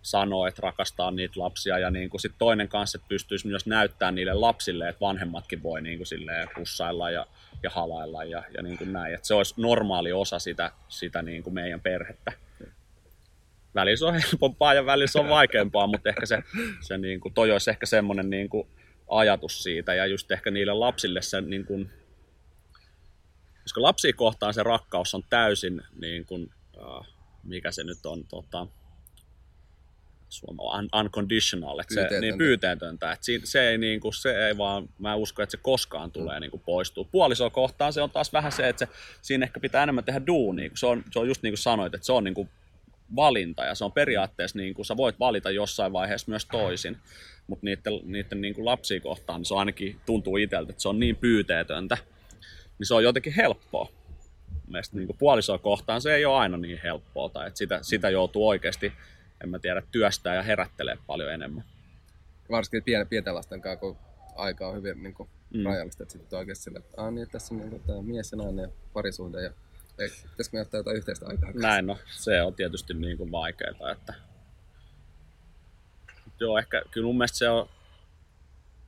sanoa, 0.03 0.49
että 0.49 0.63
rakastaa 0.63 1.11
niitä 1.11 1.41
lapsia 1.41 1.79
ja 1.79 1.91
niin 1.91 2.11
kuin 2.11 2.21
sit 2.21 2.33
toinen 2.39 2.69
kanssa, 2.69 2.97
että 2.97 3.09
pystyisi 3.09 3.47
myös 3.47 3.67
näyttämään 3.67 4.15
niille 4.15 4.35
lapsille, 4.35 4.89
että 4.89 5.01
vanhemmatkin 5.01 5.63
voi 5.63 5.83
niin 5.83 5.99
kuin 5.99 6.07
silleen 6.07 6.49
pussailla 6.55 7.11
ja, 7.11 7.27
ja 7.63 7.71
halailla 7.71 8.25
ja, 8.25 8.43
ja 8.57 8.63
niin 8.63 8.79
kuin 8.79 8.93
näin. 8.93 9.15
Että 9.15 9.27
se 9.27 9.35
olisi 9.35 9.55
normaali 9.57 10.13
osa 10.13 10.39
sitä, 10.39 10.73
sitä 10.89 11.23
niin 11.23 11.43
kuin 11.43 11.55
meidän 11.55 11.81
perhettä. 11.81 12.33
Välillä 13.75 13.97
se 13.97 14.05
on 14.05 14.15
helpompaa 14.15 14.75
ja 14.75 14.87
välillä 14.87 15.07
se 15.07 15.19
on 15.19 15.29
vaikeampaa, 15.39 15.87
mutta 15.87 16.09
ehkä 16.09 16.27
se, 16.27 16.43
se 16.81 16.99
niin 16.99 17.21
kuin, 17.21 17.35
toi 17.35 17.53
olisi 17.53 17.71
ehkä 17.71 17.87
semmoinen 17.87 18.31
niin 18.31 18.49
kuin, 18.49 18.69
ajatus 19.11 19.63
siitä 19.63 19.95
ja 19.95 20.07
just 20.07 20.31
ehkä 20.31 20.51
niille 20.51 20.73
lapsille 20.73 21.23
se 21.23 21.41
niin 21.41 21.65
kuin, 21.65 21.91
koska 23.63 23.83
lapsia 23.83 24.13
kohtaan 24.13 24.55
se 24.55 24.63
rakkaus 24.63 25.15
on 25.15 25.23
täysin 25.31 25.83
niin 26.01 26.27
kuin, 26.27 26.51
uh, 26.77 27.07
mikä 27.45 27.71
se 27.71 27.85
nyt 27.85 28.07
on, 28.07 28.25
tota, 28.25 28.67
un, 30.49 30.89
unconditional, 31.01 31.79
että 31.79 31.95
se, 31.95 32.21
niin 32.21 32.39
pyyteetöntä, 32.39 33.13
että 33.13 33.27
se, 33.27 33.41
se, 33.45 33.69
ei, 33.69 33.79
niin 33.79 34.01
kuin, 34.01 34.15
se 34.15 34.47
ei 34.47 34.59
vaan, 34.59 34.89
mä 34.99 35.15
uskon, 35.15 35.43
että 35.43 35.51
se 35.51 35.63
koskaan 35.63 36.11
tulee 36.11 36.39
mm. 36.39 36.41
niin 36.41 36.51
kuin 36.51 36.63
poistua. 36.67 37.05
Puolisoa 37.05 37.51
kohtaan 37.51 37.93
se 37.93 38.03
on 38.03 38.11
taas 38.11 38.33
vähän 38.33 38.53
se, 38.53 38.69
että 38.69 38.87
se, 38.87 38.93
siinä 39.23 39.45
ehkä 39.45 39.61
pitää 39.61 39.83
enemmän 39.83 40.05
tehdä 40.05 40.27
duunia, 40.27 40.69
kun 40.69 40.79
se 40.79 40.87
on, 40.87 41.05
se 41.13 41.19
on 41.19 41.29
just 41.29 41.43
niin 41.43 41.53
kuin 41.53 41.59
sanoit, 41.59 41.95
että 41.95 42.07
se 42.07 42.13
on 42.13 42.25
niin 42.25 42.35
kuin 42.35 42.49
valinta 43.17 43.65
ja 43.65 43.75
se 43.75 43.85
on 43.85 43.93
periaatteessa, 43.93 44.59
niin 44.59 44.75
kuin, 44.75 44.87
sä 44.87 44.97
voit 44.97 45.21
valita 45.21 45.51
jossain 45.51 45.93
vaiheessa 45.93 46.31
myös 46.31 46.47
toisin, 46.47 46.99
mutta 47.51 47.65
niiden, 47.65 47.93
niiden 48.05 48.41
niin 48.41 48.55
kuin 48.55 48.65
lapsia 48.65 49.01
kohtaan 49.01 49.41
niin 49.41 49.47
se 49.47 49.55
on 49.55 49.61
ainakin 49.61 50.01
tuntuu 50.07 50.37
itseltä, 50.37 50.71
että 50.71 50.83
se 50.83 50.89
on 50.89 51.01
niin 51.01 51.17
pyyteetöntä, 51.17 51.99
niin 52.79 52.87
se 52.87 52.95
on 52.95 53.05
jotenkin 53.05 53.33
helppoa. 53.33 53.89
Mielestäni 54.69 55.05
niin 55.05 55.17
puolisoa 55.19 55.59
kohtaan 55.59 56.03
se 56.03 56.15
ei 56.15 56.25
ole 56.25 56.39
aina 56.39 56.57
niin 56.57 56.81
helppoa, 56.83 57.29
tai 57.29 57.47
että 57.47 57.59
sitä, 57.59 57.79
sitä 57.83 58.11
joutuu 58.11 58.49
oikeasti 58.49 58.93
en 59.45 59.51
mä 59.51 59.59
tiedä, 59.59 59.83
työstää 59.91 60.35
ja 60.35 60.43
herättelee 60.43 60.99
paljon 61.07 61.33
enemmän. 61.33 61.65
Varsinkin 62.51 62.83
pien, 62.83 63.09
pienten 63.09 63.35
lasten 63.35 63.61
kanssa, 63.61 63.81
kun 63.81 63.97
aika 64.37 64.69
on 64.69 64.77
hyvin 64.77 65.03
niin 65.03 65.15
kuin, 65.15 65.29
mm. 65.55 65.65
rajallista, 65.65 66.03
että 66.03 66.13
sitten 66.13 66.39
oikeasti 66.39 66.65
sille, 66.65 66.79
että, 66.79 67.03
ah, 67.03 67.13
niin, 67.13 67.23
että 67.23 67.33
tässä 67.33 67.55
on 67.55 67.61
niin, 67.61 67.83
tämä 67.87 68.03
mies 68.03 68.33
ja 68.33 68.39
nainen 68.39 68.63
ja 68.63 68.69
parisuhde 68.93 69.43
ja 69.43 69.53
pitäisikö 70.31 70.57
me 70.57 70.61
ottaa 70.61 70.79
jotain 70.79 70.97
yhteistä 70.97 71.27
aikaa? 71.27 71.51
Näin 71.55 71.87
no, 71.87 71.99
se 72.07 72.43
on 72.43 72.55
tietysti 72.55 72.95
niin 72.95 73.17
kuin 73.17 73.33
vaikeaa, 73.33 73.93
että 73.93 74.15
joo, 76.41 76.59
ehkä 76.59 76.83
kyllä 76.91 77.07
mun 77.07 77.19
mielestä 77.19 77.39
se 77.39 77.49
on 77.49 77.69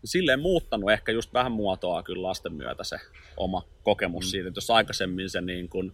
silleen 0.04 0.40
muuttanut 0.40 0.90
ehkä 0.90 1.12
just 1.12 1.32
vähän 1.32 1.52
muotoa 1.52 2.02
kyllä 2.02 2.22
lasten 2.22 2.52
myötä 2.52 2.84
se 2.84 2.96
oma 3.36 3.66
kokemus 3.82 4.24
mm. 4.24 4.28
siitä, 4.28 4.48
että 4.48 4.58
jos 4.58 4.70
aikaisemmin 4.70 5.30
se 5.30 5.40
niin 5.40 5.68
kuin, 5.68 5.92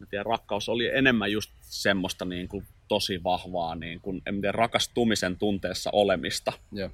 mä 0.00 0.06
tiedän, 0.06 0.26
rakkaus 0.26 0.68
oli 0.68 0.86
enemmän 0.86 1.32
just 1.32 1.50
semmoista 1.60 2.24
niin 2.24 2.48
kuin 2.48 2.66
tosi 2.88 3.24
vahvaa 3.24 3.74
niin 3.74 4.00
kuin, 4.00 4.22
en 4.26 4.40
tiedä, 4.40 4.52
rakastumisen 4.52 5.38
tunteessa 5.38 5.90
olemista. 5.92 6.52
Joo. 6.72 6.90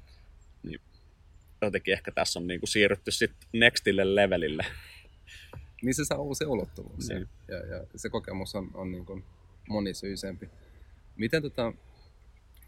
Niin 0.63 0.81
jotenkin 1.61 1.93
ehkä 1.93 2.11
tässä 2.11 2.39
on 2.39 2.47
niin 2.47 2.59
kuin 2.59 2.69
siirrytty 2.69 3.11
sitten 3.11 3.49
nextille 3.53 4.15
levelille. 4.15 4.65
Niin 5.81 5.93
se 5.93 6.05
saa 6.05 6.17
uusi 6.17 6.45
ulottuvuus. 6.45 7.09
Niin. 7.09 7.29
Ja, 7.47 7.57
ja, 7.57 7.85
se 7.95 8.09
kokemus 8.09 8.55
on, 8.55 8.71
on 8.73 8.91
niin 8.91 9.05
kuin 9.05 9.23
monisyisempi. 9.69 10.49
Miten 11.15 11.41
tota, 11.41 11.73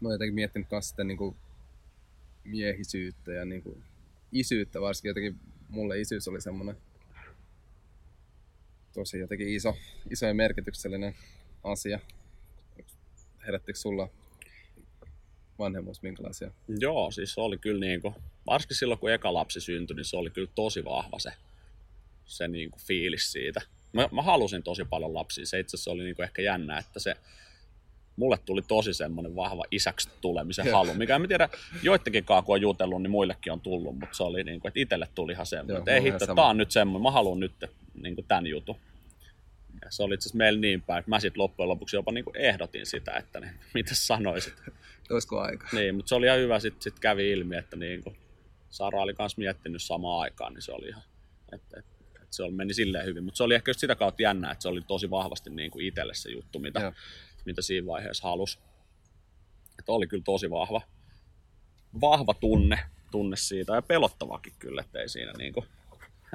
mä 0.04 0.08
oon 0.08 0.14
jotenkin 0.14 0.34
miettinyt 0.34 0.70
myös 0.70 0.88
sitä 0.88 1.04
niin 1.04 1.16
kuin 1.16 1.36
miehisyyttä 2.44 3.32
ja 3.32 3.44
niin 3.44 3.62
kuin 3.62 3.82
isyyttä, 4.32 4.80
varsinkin 4.80 5.08
jotenkin 5.08 5.40
mulle 5.68 6.00
isyys 6.00 6.28
oli 6.28 6.40
semmoinen 6.40 6.76
tosi 8.92 9.18
jotenkin 9.18 9.48
iso, 9.48 9.76
iso 10.10 10.26
ja 10.26 10.34
merkityksellinen 10.34 11.14
asia 11.64 12.00
herättikö 13.46 13.78
sulla 13.78 14.08
vanhemmuus 15.58 16.02
minkälaisia? 16.02 16.50
Joo, 16.78 17.10
siis 17.10 17.34
se 17.34 17.40
oli 17.40 17.58
kyllä 17.58 17.80
niin 17.80 18.02
kuin, 18.02 18.14
varsinkin 18.46 18.76
silloin 18.76 19.00
kun 19.00 19.12
eka 19.12 19.34
lapsi 19.34 19.60
syntyi, 19.60 19.96
niin 19.96 20.04
se 20.04 20.16
oli 20.16 20.30
kyllä 20.30 20.50
tosi 20.54 20.84
vahva 20.84 21.18
se, 21.18 21.32
se 22.26 22.48
niin 22.48 22.70
kuin 22.70 22.82
fiilis 22.82 23.32
siitä. 23.32 23.60
Mä, 23.92 24.08
mä 24.12 24.22
halusin 24.22 24.62
tosi 24.62 24.84
paljon 24.84 25.14
lapsia, 25.14 25.46
se 25.46 25.58
itse 25.58 25.76
asiassa 25.76 25.90
oli 25.90 26.04
niin 26.04 26.16
kuin 26.16 26.24
ehkä 26.24 26.42
jännä, 26.42 26.78
että 26.78 27.00
se, 27.00 27.16
mulle 28.16 28.38
tuli 28.44 28.62
tosi 28.62 28.94
semmoinen 28.94 29.36
vahva 29.36 29.64
isäksi 29.70 30.08
tulemisen 30.20 30.72
halu, 30.72 30.94
mikä 30.94 31.16
en 31.16 31.28
tiedä, 31.28 31.48
joidenkin 31.82 32.24
kun 32.24 32.42
on 32.46 32.60
jutellut, 32.60 33.02
niin 33.02 33.10
muillekin 33.10 33.52
on 33.52 33.60
tullut, 33.60 33.98
mutta 33.98 34.16
se 34.16 34.22
oli 34.22 34.44
niin 34.44 34.60
kuin, 34.60 34.68
että 34.70 34.80
itselle 34.80 35.08
tuli 35.14 35.32
ihan 35.32 35.46
semmoinen, 35.46 35.76
että 35.76 35.94
ei 35.94 36.02
hitto, 36.02 36.26
tämä 36.26 36.48
on 36.48 36.56
nyt 36.56 36.70
semmoinen, 36.70 37.02
mä 37.02 37.10
haluan 37.10 37.40
nyt 37.40 37.52
niin 38.02 38.14
kuin 38.14 38.26
tämän 38.26 38.46
jutun. 38.46 38.76
Ja 39.84 39.90
se 39.90 40.02
oli 40.02 40.14
itse 40.14 40.22
asiassa 40.22 40.38
meillä 40.38 40.60
niin 40.60 40.82
päin, 40.82 40.98
että 40.98 41.10
mä 41.10 41.20
sitten 41.20 41.42
loppujen 41.42 41.68
lopuksi 41.68 41.96
jopa 41.96 42.12
niin 42.12 42.24
kuin 42.24 42.36
ehdotin 42.36 42.86
sitä, 42.86 43.12
että 43.12 43.40
niin, 43.40 43.52
mitä 43.74 43.94
sanoisit. 43.94 44.54
Olisiko 45.10 45.40
aika? 45.40 45.68
Niin, 45.72 45.94
mutta 45.94 46.08
se 46.08 46.14
oli 46.14 46.26
ihan 46.26 46.38
hyvä, 46.38 46.60
sitten 46.60 46.82
sit 46.82 47.00
kävi 47.00 47.30
ilmi, 47.30 47.56
että 47.56 47.76
niin 47.76 48.02
kuin 48.02 48.16
Sara 48.70 49.02
oli 49.02 49.14
myös 49.18 49.36
miettinyt 49.36 49.82
samaan 49.82 50.20
aikaan, 50.20 50.54
niin 50.54 50.62
se 50.62 50.72
oli 50.72 50.88
ihan, 50.88 51.02
että, 51.52 51.78
että, 51.78 51.94
se 52.30 52.42
oli, 52.42 52.52
meni 52.52 52.74
silleen 52.74 53.06
hyvin. 53.06 53.24
Mutta 53.24 53.36
se 53.38 53.44
oli 53.44 53.54
ehkä 53.54 53.70
just 53.70 53.80
sitä 53.80 53.94
kautta 53.94 54.22
jännä, 54.22 54.50
että 54.50 54.62
se 54.62 54.68
oli 54.68 54.80
tosi 54.80 55.10
vahvasti 55.10 55.50
niin 55.50 55.70
kuin 55.70 55.86
itselle 55.86 56.14
se 56.14 56.30
juttu, 56.30 56.58
mitä, 56.58 56.92
mitä 57.46 57.62
siinä 57.62 57.86
vaiheessa 57.86 58.28
halusi. 58.28 58.58
Että 59.78 59.92
oli 59.92 60.06
kyllä 60.06 60.22
tosi 60.24 60.50
vahva, 60.50 60.80
vahva 62.00 62.34
tunne, 62.34 62.78
tunne 63.10 63.36
siitä 63.36 63.74
ja 63.74 63.82
pelottavakin 63.82 64.52
kyllä, 64.58 64.80
että 64.80 65.00
ei 65.00 65.08
siinä 65.08 65.32
niin 65.38 65.52
kuin, 65.52 65.66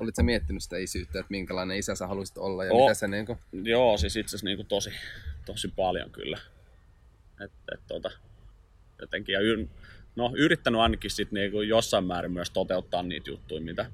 Olitko 0.02 0.24
miettinyt 0.24 0.64
sitä 0.64 0.78
isyyttä, 0.78 1.20
että 1.20 1.30
minkälainen 1.30 1.78
isä 1.78 1.96
sä 1.96 2.08
haluaisit 2.08 2.38
olla 2.38 2.66
ja 2.66 2.74
o, 2.74 2.82
mitä 2.82 2.94
se 2.94 3.08
niin 3.08 3.26
kuin... 3.26 3.40
Joo, 3.52 3.98
siis 3.98 4.16
itse 4.16 4.30
asiassa 4.30 4.46
niin 4.46 4.66
tosi, 4.66 4.92
tosi 5.46 5.68
paljon 5.68 6.12
kyllä. 6.12 6.38
Et, 7.44 7.52
et, 7.74 7.80
tota, 7.88 8.12
jotenkin, 9.02 9.34
ja 9.34 9.40
yr, 9.40 9.66
no, 10.16 10.32
yrittänyt 10.38 10.82
ainakin 10.82 11.12
sit 11.12 11.32
niin 11.32 11.52
kuin 11.52 11.70
jossain 11.70 12.04
määrin 12.04 12.32
myös 12.32 12.50
toteuttaa 12.50 13.04
niitä 13.04 13.30
juttuja, 13.30 13.62
mitä, 13.62 13.92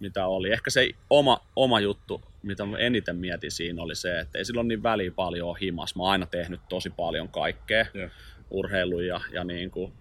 mitä 0.00 0.26
oli. 0.26 0.52
Ehkä 0.52 0.70
se 0.70 0.90
oma, 1.10 1.46
oma 1.56 1.80
juttu, 1.80 2.22
mitä 2.42 2.66
mä 2.66 2.78
eniten 2.78 3.16
mietin 3.16 3.50
siinä, 3.50 3.82
oli 3.82 3.94
se, 3.94 4.20
että 4.20 4.38
ei 4.38 4.44
silloin 4.44 4.68
niin 4.68 4.82
väliä 4.82 5.10
paljon 5.10 5.48
ole 5.48 5.58
himas. 5.60 5.96
Mä 5.96 6.02
oon 6.02 6.12
aina 6.12 6.26
tehnyt 6.26 6.60
tosi 6.68 6.90
paljon 6.90 7.28
kaikkea, 7.28 7.86
yeah. 7.94 8.10
urheiluja 8.50 9.06
ja, 9.06 9.20
ja 9.32 9.44
niin 9.44 9.70
kuin 9.70 9.92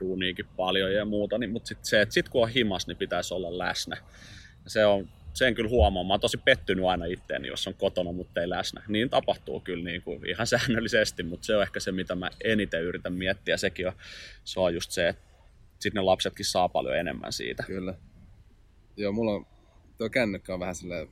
duuniikin 0.00 0.46
paljon 0.56 0.94
ja 0.94 1.04
muuta, 1.04 1.38
niin, 1.38 1.50
mutta 1.50 1.68
sitten 1.68 1.86
se, 1.86 2.00
että 2.00 2.12
sit 2.12 2.28
kun 2.28 2.42
on 2.42 2.48
himas, 2.48 2.86
niin 2.86 2.96
pitäisi 2.96 3.34
olla 3.34 3.58
läsnä. 3.58 3.96
Ja 4.64 4.70
se 4.70 4.86
on, 4.86 5.08
sen 5.34 5.54
kyllä 5.54 5.70
huomaa. 5.70 6.04
Mä 6.04 6.12
oon 6.12 6.20
tosi 6.20 6.36
pettynyt 6.36 6.84
aina 6.84 7.04
itteeni, 7.04 7.48
jos 7.48 7.66
on 7.66 7.74
kotona, 7.74 8.12
mutta 8.12 8.40
ei 8.40 8.48
läsnä. 8.48 8.82
Niin 8.88 9.10
tapahtuu 9.10 9.60
kyllä 9.60 9.84
niin 9.84 10.02
kuin 10.02 10.26
ihan 10.28 10.46
säännöllisesti, 10.56 11.22
mutta 11.22 11.46
se 11.46 11.56
on 11.56 11.62
ehkä 11.62 11.80
se, 11.80 11.92
mitä 11.92 12.14
mä 12.14 12.30
eniten 12.44 12.82
yritän 12.82 13.12
miettiä. 13.12 13.56
Sekin 13.56 13.86
on, 13.86 13.92
se 14.44 14.60
on 14.60 14.74
just 14.74 14.90
se, 14.90 15.08
että 15.08 15.22
sitten 15.78 16.00
ne 16.00 16.04
lapsetkin 16.04 16.46
saa 16.46 16.68
paljon 16.68 16.96
enemmän 16.96 17.32
siitä. 17.32 17.62
Kyllä. 17.62 17.94
Joo, 18.96 19.12
mulla 19.12 19.32
on, 19.32 19.46
tuo 20.02 20.10
kännykkä 20.10 20.54
on 20.54 20.60
vähän 20.60 20.74
sille 20.74 21.08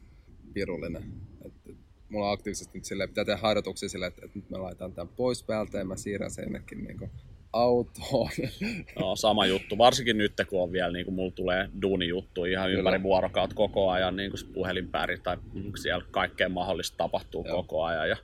virullinen. 0.54 1.02
Et, 1.44 1.76
mulla 2.08 2.26
on 2.26 2.32
aktiivisesti 2.32 2.78
nyt 2.78 2.84
silleen, 2.84 3.08
pitää 3.08 3.24
tehdä 3.24 3.40
harjoituksia 3.40 3.88
sille, 3.88 4.06
että, 4.06 4.22
että 4.24 4.38
nyt 4.38 4.50
mä 4.50 4.62
laitan 4.62 4.92
tämän 4.92 5.14
pois 5.16 5.42
päältä 5.42 5.78
ja 5.78 5.84
mä 5.84 5.96
siirrän 5.96 6.30
sen 6.30 6.42
jonnekin 6.42 6.84
niin 6.84 6.98
kuin 6.98 7.10
autoon. 7.52 8.30
No, 9.00 9.16
sama 9.16 9.46
juttu, 9.46 9.78
varsinkin 9.78 10.18
nyt 10.18 10.32
kun 10.48 10.62
on 10.62 10.72
vielä, 10.72 10.92
niin 10.92 11.04
kuin 11.04 11.14
mulla 11.14 11.30
tulee 11.30 11.68
duunijuttu 11.82 12.44
ihan 12.44 12.66
Kyllä. 12.66 12.78
ympäri 12.78 13.02
vuorokaut 13.02 13.54
koko 13.54 13.90
ajan, 13.90 14.16
niin 14.16 14.30
kuin 14.30 14.52
puhelinpäri 14.54 15.18
tai 15.18 15.36
siellä 15.82 16.04
kaikkea 16.10 16.48
mahdollista 16.48 16.96
tapahtuu 16.96 17.44
Joo. 17.46 17.56
koko 17.56 17.84
ajan 17.84 18.08
ja 18.08 18.16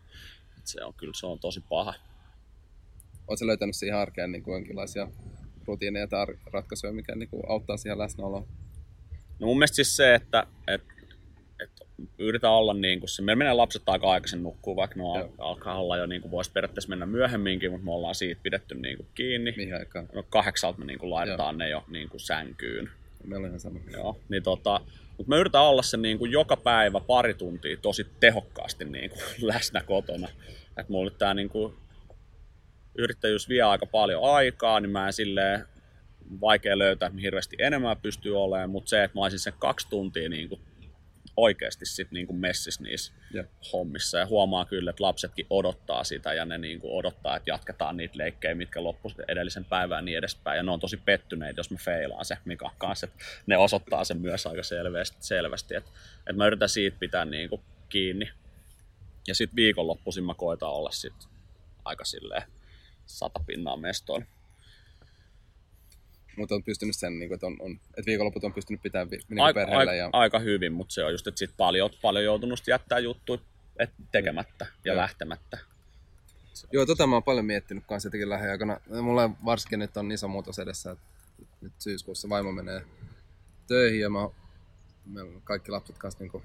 se 0.64 0.84
on 0.84 0.94
kyllä 0.94 1.12
se 1.16 1.26
on 1.26 1.38
tosi 1.38 1.60
paha. 1.68 1.94
Oletko 3.28 3.46
löytänyt 3.46 3.76
siihen 3.76 3.98
arkeen 3.98 4.32
niin 4.32 4.42
kuin 4.42 4.54
jonkinlaisia 4.54 5.08
rutiineja 5.66 6.06
tai 6.06 6.26
ratkaisuja, 6.52 6.92
mikä 6.92 7.14
niin 7.14 7.28
kuin 7.28 7.42
auttaa 7.48 7.76
siihen 7.76 7.98
läsnäoloon? 7.98 8.48
No 9.38 9.46
mun 9.46 9.58
mielestä 9.58 9.74
siis 9.74 9.96
se, 9.96 10.14
että, 10.14 10.46
että 10.68 10.94
yritän 12.18 12.50
olla 12.50 12.74
niin 12.74 13.00
kuin 13.00 13.10
se, 13.10 13.22
meillä 13.22 13.38
menee 13.38 13.52
lapset 13.52 13.82
aika 13.86 14.10
aikaisin 14.10 14.42
nukkuu, 14.42 14.76
vaikka 14.76 14.96
ne 14.96 15.28
alkaa 15.38 15.80
olla 15.80 15.96
jo 15.96 16.06
niin 16.06 16.22
kuin 16.22 16.30
voisi 16.30 16.52
periaatteessa 16.52 16.88
mennä 16.88 17.06
myöhemminkin, 17.06 17.70
mutta 17.70 17.84
me 17.84 17.92
ollaan 17.92 18.14
siitä 18.14 18.40
pidetty 18.42 18.74
niin 18.74 18.96
kuin 18.96 19.08
kiinni. 19.14 19.54
Mihin 19.56 19.74
aikaan? 19.74 20.08
No 20.14 20.22
kahdeksalta 20.22 20.78
me 20.78 20.84
niin 20.84 20.98
kuin 20.98 21.10
laitetaan 21.10 21.54
Joo. 21.54 21.58
ne 21.58 21.68
jo 21.68 21.84
niin 21.88 22.08
kuin 22.08 22.20
sänkyyn. 22.20 22.90
Meillä 23.24 23.44
on 23.44 23.48
ihan 23.48 23.60
sama. 23.60 23.78
Joo, 23.92 24.20
niin 24.28 24.42
tota, 24.42 24.80
mutta 25.16 25.28
mä 25.28 25.36
yritän 25.36 25.62
olla 25.62 25.82
se 25.82 25.96
niin 25.96 26.18
kuin 26.18 26.32
joka 26.32 26.56
päivä 26.56 27.00
pari 27.00 27.34
tuntia 27.34 27.76
tosi 27.76 28.06
tehokkaasti 28.20 28.84
niin 28.84 29.10
kuin 29.10 29.22
läsnä 29.48 29.80
kotona. 29.80 30.28
Että 30.68 30.92
mulla 30.92 31.10
nyt 31.10 31.18
tää 31.18 31.34
niin 31.34 31.48
kuin 31.48 31.74
yrittäjyys 32.98 33.48
vie 33.48 33.62
aika 33.62 33.86
paljon 33.86 34.24
aikaa, 34.24 34.80
niin 34.80 34.90
mä 34.90 35.06
en 35.06 35.12
silleen 35.12 35.64
vaikea 36.40 36.78
löytää, 36.78 37.06
että 37.06 37.20
hirveästi 37.20 37.56
enemmän 37.58 37.96
pystyy 37.96 38.42
olemaan, 38.42 38.70
mutta 38.70 38.88
se, 38.88 39.04
että 39.04 39.18
mä 39.18 39.22
olisin 39.22 39.38
sen 39.38 39.52
kaksi 39.58 39.88
tuntia 39.88 40.28
niin 40.28 40.48
kuin 40.48 40.60
oikeasti 41.36 41.86
sit 41.86 42.10
niinku 42.10 42.32
messissä 42.32 42.82
niissä 42.82 43.12
yeah. 43.34 43.46
hommissa. 43.72 44.18
Ja 44.18 44.26
huomaa 44.26 44.64
kyllä, 44.64 44.90
että 44.90 45.02
lapsetkin 45.02 45.46
odottaa 45.50 46.04
sitä 46.04 46.34
ja 46.34 46.44
ne 46.44 46.58
niinku 46.58 46.98
odottaa, 46.98 47.36
että 47.36 47.50
jatketaan 47.50 47.96
niitä 47.96 48.18
leikkejä, 48.18 48.54
mitkä 48.54 48.82
loppu 48.82 49.12
edellisen 49.28 49.64
päivään 49.64 50.04
niin 50.04 50.18
edespäin. 50.18 50.56
Ja 50.56 50.62
ne 50.62 50.70
on 50.70 50.80
tosi 50.80 50.96
pettyneitä, 50.96 51.58
jos 51.58 51.70
me 51.70 51.78
feilaan 51.78 52.24
se 52.24 52.38
Mika 52.44 52.70
kanssa. 52.78 53.06
Että 53.06 53.24
ne 53.46 53.56
osoittaa 53.56 54.04
sen 54.04 54.20
myös 54.20 54.46
aika 54.46 54.62
selvästi, 54.62 55.16
selvästi 55.20 55.74
että, 55.74 55.90
että 56.18 56.32
mä 56.32 56.46
yritän 56.46 56.68
siitä 56.68 56.96
pitää 57.00 57.24
niinku 57.24 57.62
kiinni. 57.88 58.30
Ja 59.28 59.34
sitten 59.34 59.56
viikonloppuisin 59.56 60.24
mä 60.24 60.34
koitan 60.34 60.70
olla 60.70 60.90
sit 60.90 61.28
aika 61.84 62.04
silleen 62.04 62.42
sata 63.06 63.40
pinnaa 63.46 63.76
mestoon 63.76 64.26
mutta 66.36 66.54
on 66.54 66.62
pystynyt 66.62 66.96
sen, 66.96 67.18
niin 67.18 67.28
kuin, 67.28 67.34
että, 67.34 67.46
on, 67.46 67.56
on, 67.60 67.72
että 67.72 68.06
viikonloput 68.06 68.44
on 68.44 68.52
pystynyt 68.52 68.82
pitämään 68.82 69.08
niin 69.10 69.40
aika, 69.40 69.60
perheellä. 69.60 69.78
Aika, 69.80 69.94
ja... 69.94 70.10
aika 70.12 70.38
hyvin, 70.38 70.72
mutta 70.72 70.94
se 70.94 71.04
on 71.04 71.12
just, 71.12 71.26
että 71.26 71.38
sit 71.38 71.50
paljon, 71.56 71.90
paljon 72.02 72.24
joutunut 72.24 72.66
jättää 72.66 72.98
juttuja 72.98 73.40
et 73.78 73.90
tekemättä 74.12 74.66
ja 74.84 74.92
Joo. 74.92 74.96
lähtemättä. 74.96 75.58
Joo, 76.72 76.86
tota 76.86 77.06
mä 77.06 77.16
oon 77.16 77.22
paljon 77.22 77.44
miettinyt 77.44 77.84
kanssa 77.86 78.06
jotenkin 78.06 78.28
lähiaikana. 78.28 78.80
Mulla 79.02 79.30
varsinkin 79.44 79.78
nyt 79.78 79.96
on 79.96 80.12
iso 80.12 80.28
muutos 80.28 80.58
edessä, 80.58 80.90
että 80.90 81.04
nyt 81.60 81.72
syyskuussa 81.78 82.28
vaimo 82.28 82.52
menee 82.52 82.82
töihin 83.66 84.00
ja 84.00 84.10
mä, 84.10 84.28
meillä 85.06 85.34
on 85.34 85.42
kaikki 85.44 85.70
lapset 85.70 85.98
kanssa 85.98 86.24
niin 86.24 86.42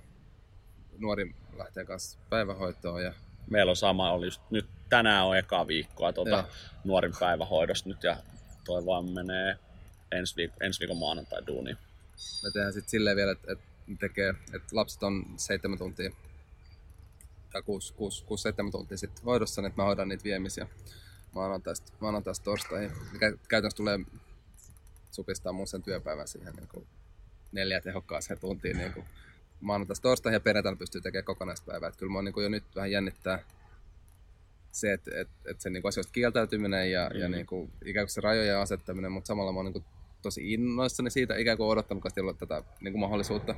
nuori 0.98 1.36
lähtee 1.58 1.86
kanssa 1.86 2.20
päivähoitoon 2.30 3.04
ja 3.04 3.14
Meillä 3.50 3.70
on 3.70 3.76
sama, 3.76 4.12
oli 4.12 4.28
just, 4.28 4.42
nyt 4.50 4.66
tänään 4.90 5.26
on 5.26 5.38
eka 5.38 5.68
viikkoa 5.68 6.14
tuota, 6.14 6.44
nuorin 6.84 7.14
päivähoidosta 7.20 7.90
nyt 7.90 8.04
ja 8.04 8.18
toi 8.64 8.86
vaan 8.86 9.10
menee 9.10 9.56
ensi, 10.12 10.36
viik- 10.36 10.66
ensi 10.66 10.80
viikon 10.80 10.98
maanantai 10.98 11.48
duuniin. 11.48 11.78
me 12.44 12.52
tehdään 12.52 12.74
sitten 12.74 12.90
silleen 12.90 13.18
vielä, 13.18 13.32
että, 13.32 13.56
ne 13.88 13.98
tekee, 14.00 14.30
että 14.30 14.76
lapset 14.76 15.04
on 15.04 15.26
seitsemän 15.38 15.78
tuntia 15.78 16.12
tai 17.52 17.62
6-7 17.62 18.72
tuntia 18.72 18.98
sitten 18.98 19.24
hoidossa, 19.24 19.62
niin 19.62 19.70
että 19.70 19.82
mä 19.82 19.86
hoidan 19.86 20.10
niitä 20.10 20.24
viemisiä 20.24 20.68
maanantaista, 21.32 21.94
maanantaista 22.00 22.44
torstaihin. 22.44 22.92
Käytännössä 23.48 23.78
tulee 23.78 24.00
supistaa 25.12 25.54
mun 25.54 25.68
sen 25.68 25.84
työpäivän 25.84 26.28
siihen 26.28 26.56
niin 26.56 26.68
kuin 26.68 26.88
neljä 27.52 27.82
tehokkaaseen 27.82 28.40
tuntiin 28.40 28.78
niin 28.78 28.94
kuin 28.94 29.06
maanantaista 29.62 30.04
torstaihin 30.04 30.36
ja 30.36 30.40
perjantaina 30.40 30.78
pystyy 30.78 31.02
tekemään 31.02 31.26
kokonaispäivää. 31.26 31.88
Että 31.88 32.00
kyllä 32.00 32.12
mä 32.12 32.22
niin 32.22 32.34
kuin 32.34 32.44
jo 32.44 32.50
nyt 32.50 32.64
vähän 32.76 32.92
jännittää 32.92 33.44
se, 34.72 34.94
että, 34.94 35.12
että, 35.14 35.34
että 35.46 35.64
sen 35.64 35.74
niin 35.74 35.82
kuin 35.82 35.90
asioista 35.90 36.14
kieltäytyminen 36.14 36.92
ja, 36.92 37.12
mm. 37.14 37.20
ja 37.20 37.30
niin 37.30 37.46
kuin, 37.46 37.72
ikään 37.86 38.06
kuin 38.06 38.14
se 38.14 38.22
rajojen 38.22 38.58
asettaminen, 38.58 39.12
mutta 39.12 39.28
samalla 39.28 39.52
mä 39.52 39.60
oon 39.60 39.66
niin 39.66 39.74
kuin 39.74 39.86
tosi 40.22 40.54
innoissani 40.54 41.10
siitä, 41.10 41.38
ikään 41.38 41.58
kuin 41.58 41.70
odottanut 41.70 42.04
olla 42.20 42.34
tätä 42.34 42.64
niin 42.82 42.94
kuin 42.94 43.00
mahdollisuutta 43.00 43.56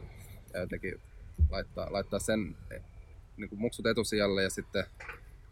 ja 0.53 0.59
jotenkin 0.59 1.01
laittaa, 1.49 1.93
laittaa 1.93 2.19
sen 2.19 2.55
niin 3.37 3.49
kuin 3.49 3.59
muksut 3.59 3.85
etusijalle 3.85 4.43
ja 4.43 4.49
sitten 4.49 4.85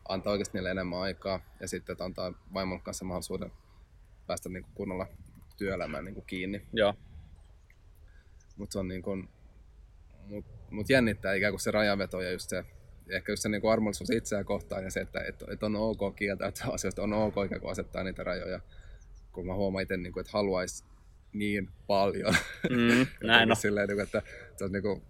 antaa 0.09 0.32
oikeasti 0.32 0.57
niille 0.57 0.72
enemmän 0.72 0.99
aikaa 0.99 1.39
ja 1.59 1.68
sitten 1.68 1.93
että 1.93 2.05
antaa 2.05 2.34
vaimon 2.53 2.82
kanssa 2.82 3.05
mahdollisuuden 3.05 3.51
päästä 4.28 4.49
niin 4.49 4.64
kuin 4.64 4.74
kunnolla 4.76 5.07
työelämään 5.57 6.05
niin 6.05 6.16
kuin 6.16 6.26
kiinni. 6.28 6.62
Joo, 6.74 6.93
Mutta 8.57 8.74
se 8.74 8.80
on 8.80 8.88
niin 8.88 9.01
kuin, 9.01 9.30
mut, 10.28 10.45
mut 10.70 10.89
jännittää 10.89 11.34
ikään 11.34 11.53
kuin 11.53 11.62
se 11.62 11.72
rajanveto 11.72 12.22
ja 12.22 12.32
just 12.32 12.49
se, 12.49 12.66
ehkä 13.09 13.32
just 13.32 13.41
se 13.41 13.49
niin 13.49 13.62
kuin 13.62 13.72
armollisuus 13.72 14.09
itseään 14.09 14.45
kohtaan 14.45 14.84
ja 14.84 14.91
se, 14.91 14.99
että 14.99 15.20
et, 15.20 15.43
et 15.51 15.64
on 15.64 15.76
ok 15.76 16.16
kieltäytyä 16.16 16.66
asioista, 16.74 17.03
on 17.03 17.14
ok 17.14 17.36
ikään 17.45 17.62
kuin 17.62 17.72
asettaa 17.72 18.03
niitä 18.03 18.24
rajoja, 18.24 18.59
kun 19.32 19.47
mä 19.47 19.53
huomaan 19.53 19.82
itse, 19.82 19.97
niin 19.97 20.14
kuin, 20.14 20.22
että 20.22 20.32
haluaisi 20.34 20.84
niin 21.34 21.70
paljon. 21.88 22.36
mm, 22.70 23.08
näin 23.28 23.52
on. 23.52 23.58
Silleen, 23.58 23.88
niin 23.88 23.98
kuin, 23.98 24.04
että 24.04 24.22
se 24.58 24.64
on 24.64 24.72
niin 24.72 24.84
kuin, 24.84 25.02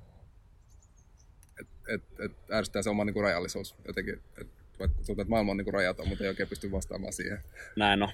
et, 1.59 1.67
et, 1.87 2.03
et 2.19 2.31
ärsyttää 2.53 2.81
se 2.81 2.89
oma 2.89 3.05
niin 3.05 3.13
kuin 3.13 3.23
rajallisuus 3.23 3.75
jotenkin. 3.87 4.21
Et, 4.41 4.47
vaikka 4.79 4.95
tuntuu, 4.95 5.21
että 5.21 5.29
maailma 5.29 5.51
on 5.51 5.57
niin 5.57 5.65
kuin 5.65 5.73
rajaton, 5.73 6.07
mutta 6.07 6.23
ei 6.23 6.29
oikein 6.29 6.49
pysty 6.49 6.71
vastaamaan 6.71 7.13
siihen. 7.13 7.43
Näin 7.75 8.03
on. 8.03 8.09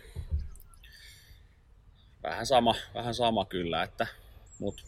Vähän 2.23 2.45
sama, 2.45 2.75
vähän 2.93 3.13
sama 3.13 3.45
kyllä, 3.45 3.83
että, 3.83 4.07
mut 4.59 4.83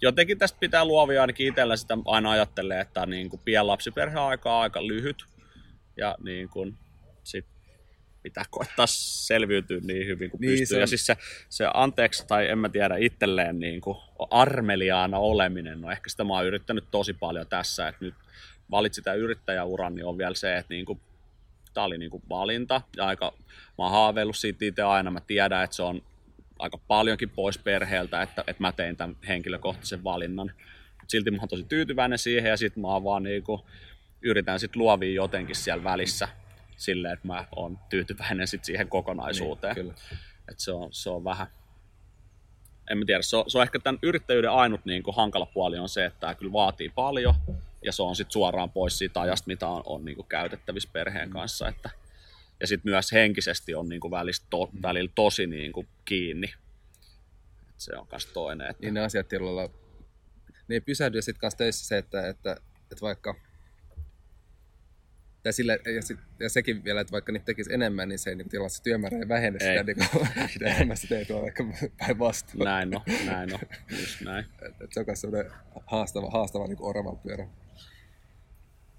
jotenkin 0.00 0.38
tästä 0.38 0.58
pitää 0.58 0.84
luovia 0.84 1.20
ainakin 1.20 1.48
itsellä 1.48 1.76
sitä 1.76 1.98
aina 2.04 2.30
ajattelee, 2.30 2.80
että 2.80 3.06
niin 3.06 3.30
kuin 3.30 3.40
pienlapsiperheaika 3.44 4.56
on 4.56 4.62
aika 4.62 4.86
lyhyt 4.86 5.24
ja 5.96 6.16
niin 6.24 6.48
kuin 6.48 6.78
sit 7.24 7.46
pitää 8.30 8.44
koittaa 8.50 8.86
selviytyä 8.86 9.80
niin 9.82 10.06
hyvin 10.06 10.30
kuin 10.30 10.40
Niin, 10.40 10.48
niin, 10.48 10.58
pystyy. 10.58 10.66
se 10.66 10.74
on- 10.76 10.80
Ja 10.80 10.86
siis 10.86 11.06
se, 11.06 11.16
se 11.48 11.64
anteeksi 11.74 12.24
tai 12.28 12.48
en 12.48 12.58
mä 12.58 12.68
tiedä 12.68 12.96
itselleen 12.96 13.58
niin 13.58 13.80
kuin 13.80 13.96
armeliaana 14.30 15.18
oleminen, 15.18 15.80
no 15.80 15.90
ehkä 15.90 16.10
sitä 16.10 16.24
mä 16.24 16.34
oon 16.34 16.46
yrittänyt 16.46 16.84
tosi 16.90 17.12
paljon 17.12 17.46
tässä, 17.46 17.88
että 17.88 18.04
nyt 18.04 18.14
valitsi 18.70 19.02
tämän 19.02 19.18
yrittäjäuran, 19.18 19.94
niin 19.94 20.04
on 20.06 20.18
vielä 20.18 20.34
se, 20.34 20.56
että 20.56 20.74
niin 20.74 20.84
kuin 20.86 21.00
tämä 21.74 21.84
oli 21.84 21.98
niinku 21.98 22.22
valinta 22.28 22.80
ja 22.96 23.06
aika, 23.06 23.32
mä 23.78 23.84
oon 23.84 23.90
haaveillut 23.90 24.36
siitä 24.36 24.64
itse 24.64 24.82
aina, 24.82 25.10
mä 25.10 25.20
tiedän, 25.20 25.64
että 25.64 25.76
se 25.76 25.82
on 25.82 26.02
aika 26.58 26.78
paljonkin 26.78 27.30
pois 27.30 27.58
perheeltä, 27.58 28.22
että, 28.22 28.44
että 28.46 28.62
mä 28.62 28.72
tein 28.72 28.96
tämän 28.96 29.16
henkilökohtaisen 29.28 30.04
valinnan. 30.04 30.52
Silti 31.08 31.30
mä 31.30 31.36
oon 31.38 31.48
tosi 31.48 31.64
tyytyväinen 31.64 32.18
siihen 32.18 32.50
ja 32.50 32.56
sit 32.56 32.76
mä 32.76 32.88
oon 32.88 33.04
vaan 33.04 33.22
niinku, 33.22 33.66
yritän 34.22 34.60
sit 34.60 34.76
luovia 34.76 35.12
jotenkin 35.12 35.56
siellä 35.56 35.84
välissä 35.84 36.28
silleen, 36.76 37.14
että 37.14 37.26
mä 37.26 37.44
oon 37.56 37.78
tyytyväinen 37.88 38.48
sit 38.48 38.64
siihen 38.64 38.88
kokonaisuuteen. 38.88 39.74
Niin, 39.74 39.84
kyllä. 39.84 39.94
Et 40.48 40.60
se, 40.60 40.72
on, 40.72 40.92
se 40.92 41.10
on 41.10 41.24
vähän, 41.24 41.46
en 42.90 42.98
mä 42.98 43.04
tiedä, 43.04 43.22
se 43.22 43.36
on, 43.36 43.44
se 43.50 43.58
on 43.58 43.62
ehkä 43.62 43.78
tämän 43.78 43.98
yrittäjyyden 44.02 44.50
ainut 44.50 44.84
niin 44.84 45.02
kuin 45.02 45.16
hankala 45.16 45.46
puoli 45.46 45.78
on 45.78 45.88
se, 45.88 46.04
että 46.04 46.20
tämä 46.20 46.34
kyllä 46.34 46.52
vaatii 46.52 46.88
paljon 46.88 47.34
ja 47.84 47.92
se 47.92 48.02
on 48.02 48.16
sitten 48.16 48.32
suoraan 48.32 48.70
pois 48.70 48.98
siitä 48.98 49.20
ajasta, 49.20 49.46
mitä 49.46 49.68
on, 49.68 49.82
on 49.86 50.04
niin 50.04 50.16
kuin 50.16 50.28
käytettävissä 50.28 50.88
perheen 50.92 51.30
kanssa. 51.30 51.68
Että, 51.68 51.90
ja 52.60 52.66
sitten 52.66 52.92
myös 52.92 53.12
henkisesti 53.12 53.74
on 53.74 53.88
niin 53.88 54.00
kuin 54.00 54.10
välistä 54.10 54.46
to, 54.50 54.70
välillä 54.82 55.10
tosi 55.14 55.46
niin 55.46 55.72
kuin 55.72 55.88
kiinni. 56.04 56.54
Et 57.68 57.74
se 57.80 57.96
on 57.96 58.06
myös 58.12 58.26
toinen. 58.26 58.70
Että, 58.70 58.82
Niin 58.82 58.94
ne 58.94 59.00
asiat 59.00 59.32
lailla, 59.32 59.70
ne 60.68 60.74
ei 60.74 60.80
pysähdy 60.80 61.22
sitten 61.22 61.40
kanssa 61.40 61.58
töissä 61.58 61.86
se, 61.86 61.98
että, 61.98 62.28
että, 62.28 62.56
että 62.82 63.00
vaikka 63.00 63.34
ja, 65.46 65.52
sille, 65.52 65.80
ja, 65.94 66.02
sit, 66.02 66.18
ja, 66.40 66.48
sekin 66.48 66.84
vielä, 66.84 67.00
että 67.00 67.12
vaikka 67.12 67.32
niitä 67.32 67.44
tekisi 67.44 67.72
enemmän, 67.72 68.08
niin 68.08 68.18
se 68.18 68.30
ei 68.30 68.36
niin 68.36 68.48
tilalla 68.48 68.68
se 68.68 68.82
työmäärä 68.82 69.18
ei 69.18 69.28
vähene 69.36 69.58
Ei. 69.60 69.78
sitä, 69.78 69.82
niin 69.82 70.08
kuin, 70.10 70.28
mitä 70.54 70.74
enemmän 70.74 70.96
sitä 70.96 71.14
teet, 71.14 71.30
vaan 71.30 71.42
vaikka 71.42 71.64
päinvastoin. 71.98 72.64
näin 72.64 72.96
on, 72.96 73.02
näin 73.26 73.54
on, 73.54 73.60
just 74.00 74.20
näin. 74.20 74.44
Et, 74.66 74.74
et 74.80 74.92
se 74.92 75.00
on 75.00 75.06
myös 75.06 75.20
sellainen 75.20 75.52
haastava, 75.86 76.30
haastava 76.30 76.66
niin 76.66 76.78
oravan 76.80 77.18
pyörä. 77.18 77.48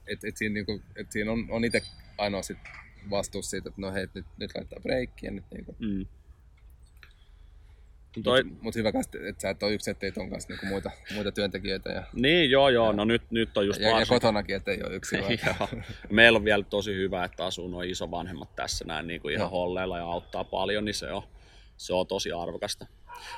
Et, 0.08 0.24
et 0.24 0.38
siinä, 0.38 0.54
niin 0.54 0.66
kuin, 0.66 0.84
et 0.96 1.12
siinä 1.12 1.32
on, 1.32 1.48
on 1.50 1.66
itse 1.66 1.82
ainoa 2.18 2.42
sit 2.42 2.58
vastuus 3.10 3.50
siitä, 3.50 3.70
että 3.70 3.82
no 3.82 3.94
hei, 3.94 4.08
nyt, 4.14 4.26
nyt 4.38 4.52
laittaa 4.56 4.80
breikkiä. 4.80 5.32
Nyt, 5.32 5.46
niin 5.52 5.66
kuin. 5.66 5.78
Mm. 5.80 6.06
Toi, 8.24 8.44
Mutta 8.44 8.64
mut 8.64 8.76
hyvä 8.76 8.90
että 9.30 9.42
sä 9.42 9.50
et 9.50 9.64
ole 9.64 9.74
yksin, 9.74 9.92
ettei 9.92 10.12
ton 10.12 10.30
kanssa 10.30 10.54
niin 10.54 10.68
muita, 10.68 10.92
muita 11.14 11.32
työntekijöitä. 11.32 11.90
Ja, 11.90 12.04
niin, 12.14 12.52
joo, 12.52 12.70
joo, 12.70 12.92
no 12.92 13.06
nyt, 13.06 13.22
nyt 13.32 13.58
on 13.58 13.66
just 13.68 13.80
ja, 13.80 13.88
ja 13.88 13.94
varsinkin- 13.94 14.16
kotonakin, 14.16 14.56
ettei 14.56 14.80
ole 14.84 14.96
Joo. 15.46 15.70
Meillä 16.10 16.38
on 16.38 16.46
vielä 16.46 16.64
tosi 16.64 16.96
hyvä, 16.96 17.24
että 17.24 17.46
asuu 17.46 17.68
nuo 17.68 17.82
isovanhemmat 17.82 18.56
tässä 18.56 18.86
näin 18.86 19.08
niin 19.08 19.22
kuin 19.22 19.34
ihan 19.34 19.50
holleilla 19.50 19.98
ja 19.98 20.06
auttaa 20.06 20.44
paljon, 20.44 20.86
niin 20.86 20.96
se 20.96 21.12
on, 21.12 21.24
se 21.78 21.94
on 21.94 22.08
tosi 22.08 22.32
arvokasta. 22.32 22.86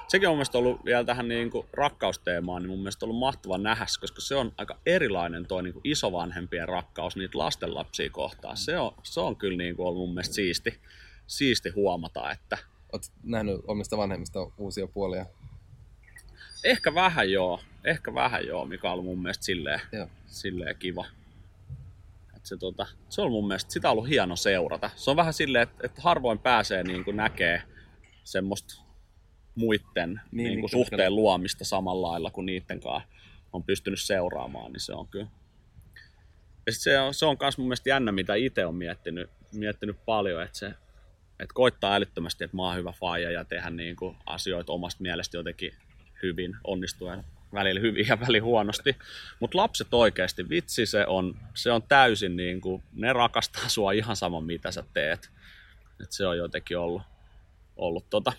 Sekin 0.08 0.28
on 0.28 0.32
mun 0.32 0.38
mielestä 0.38 0.58
ollut 0.58 0.86
vielä 0.86 1.04
tähän 1.04 1.28
niin 1.28 1.50
kuin 1.50 1.68
rakkausteemaan, 1.74 2.62
niin 2.62 2.70
mun 2.70 2.80
mielestä 2.80 3.06
ollut 3.06 3.20
mahtava 3.20 3.58
nähdä, 3.58 3.86
koska 4.00 4.22
se 4.22 4.36
on 4.36 4.52
aika 4.58 4.78
erilainen 4.86 5.46
tuo 5.46 5.62
niin 5.62 5.74
kuin 5.74 5.82
isovanhempien 5.84 6.68
rakkaus 6.68 7.16
niitä 7.16 7.38
lastenlapsia 7.38 8.10
kohtaan. 8.10 8.58
Se 8.58 8.78
on, 8.78 8.94
se 9.04 9.20
on 9.20 9.36
kyllä 9.36 9.58
niin 9.58 9.76
kuin 9.76 9.88
ollut 9.88 10.00
mun 10.00 10.14
mielestä 10.14 10.36
siisti, 10.36 10.80
siisti 11.28 11.70
huomata, 11.70 12.32
että 12.32 12.58
Oot 12.94 13.02
nähnyt 13.24 13.62
omista 13.68 13.98
vanhemmista 13.98 14.40
uusia 14.58 14.88
puolia? 14.88 15.26
ehkä 16.64 16.94
vähän 16.94 17.32
joo, 17.32 17.60
ehkä 17.84 18.14
vähän 18.14 18.48
joo, 18.48 18.66
mikä 18.66 18.88
on 18.88 18.94
ollut 18.94 19.06
mun 19.06 19.22
mielestä 19.22 19.46
silleen, 19.46 19.82
Joo. 19.92 20.08
silleen 20.28 20.76
kiva. 20.76 21.06
Et 22.36 22.46
se, 22.46 22.58
tota, 22.58 22.88
se 23.10 23.22
on 23.22 23.32
mun 23.32 23.48
mielestä, 23.48 23.72
sitä 23.72 23.88
on 23.88 23.92
ollut 23.92 24.10
hieno 24.10 24.36
seurata. 24.36 24.90
Se 24.96 25.10
on 25.12 25.16
vähän 25.18 25.34
silleen, 25.34 25.64
että, 25.64 25.86
että 25.86 26.02
harvoin 26.02 26.40
pääsee 26.40 26.84
niin 26.84 27.04
kuin 27.04 27.18
näkee 27.18 27.62
semmoista 28.24 28.82
muitten 29.56 30.22
niin, 30.32 30.46
Niin, 30.48 30.60
kuin 30.60 30.70
suhteen 30.70 30.98
kyllä. 30.98 31.10
luomista 31.10 31.66
samalla 31.66 32.08
lailla 32.08 32.32
kuin 32.32 32.46
niiden 32.46 32.80
kanssa 32.80 33.10
on 33.54 33.64
pystynyt 33.64 34.02
seuraamaan, 34.02 34.72
niin 34.72 34.82
se 34.82 34.94
on 34.94 35.08
kyllä. 35.08 35.28
Ja 36.66 36.72
sit 36.72 36.82
se 36.82 37.00
on, 37.00 37.14
se 37.14 37.26
on 37.26 37.38
myös 37.42 37.58
mun 37.58 37.68
mielestä 37.68 37.90
jännä, 37.90 38.12
mitä 38.12 38.36
itse 38.36 38.66
on 38.66 38.76
miettinyt, 38.76 39.30
miettinyt 39.54 40.06
paljon, 40.06 40.44
että 40.44 40.58
se, 40.58 40.74
että 41.40 41.54
koittaa 41.54 41.96
älyttömästi, 41.96 42.44
että 42.44 42.58
mä 42.58 42.64
oon 42.64 42.76
hyvä 42.76 42.92
faija 42.92 43.32
ja 43.32 43.46
tehdä 43.46 43.70
niin 43.70 43.96
kuin 43.96 44.18
asioita 44.26 44.74
omasta 44.74 45.02
mielestä 45.02 45.38
jotenkin 45.38 45.74
hyvin, 46.24 46.56
onnistuen 46.64 47.24
välillä 47.54 47.82
hyvin 47.82 48.08
ja 48.08 48.20
välillä 48.20 48.44
huonosti. 48.44 48.96
Mutta 49.40 49.58
lapset 49.58 49.94
oikeasti, 49.94 50.50
vitsi, 50.50 50.86
se 50.86 51.06
on, 51.08 51.38
se 51.54 51.72
on 51.72 51.84
täysin 51.84 52.36
niin 52.36 52.62
kuin, 52.62 52.84
ne 52.94 53.14
rakastaa 53.14 53.70
sua 53.76 53.92
ihan 53.92 54.16
sama 54.16 54.42
mitä 54.42 54.72
sä 54.72 54.84
teet. 54.94 55.32
Et 56.04 56.12
se 56.12 56.28
on 56.28 56.38
jotenkin 56.38 56.78
ollut, 56.78 57.02
ollut 57.76 58.10
tota, 58.10 58.34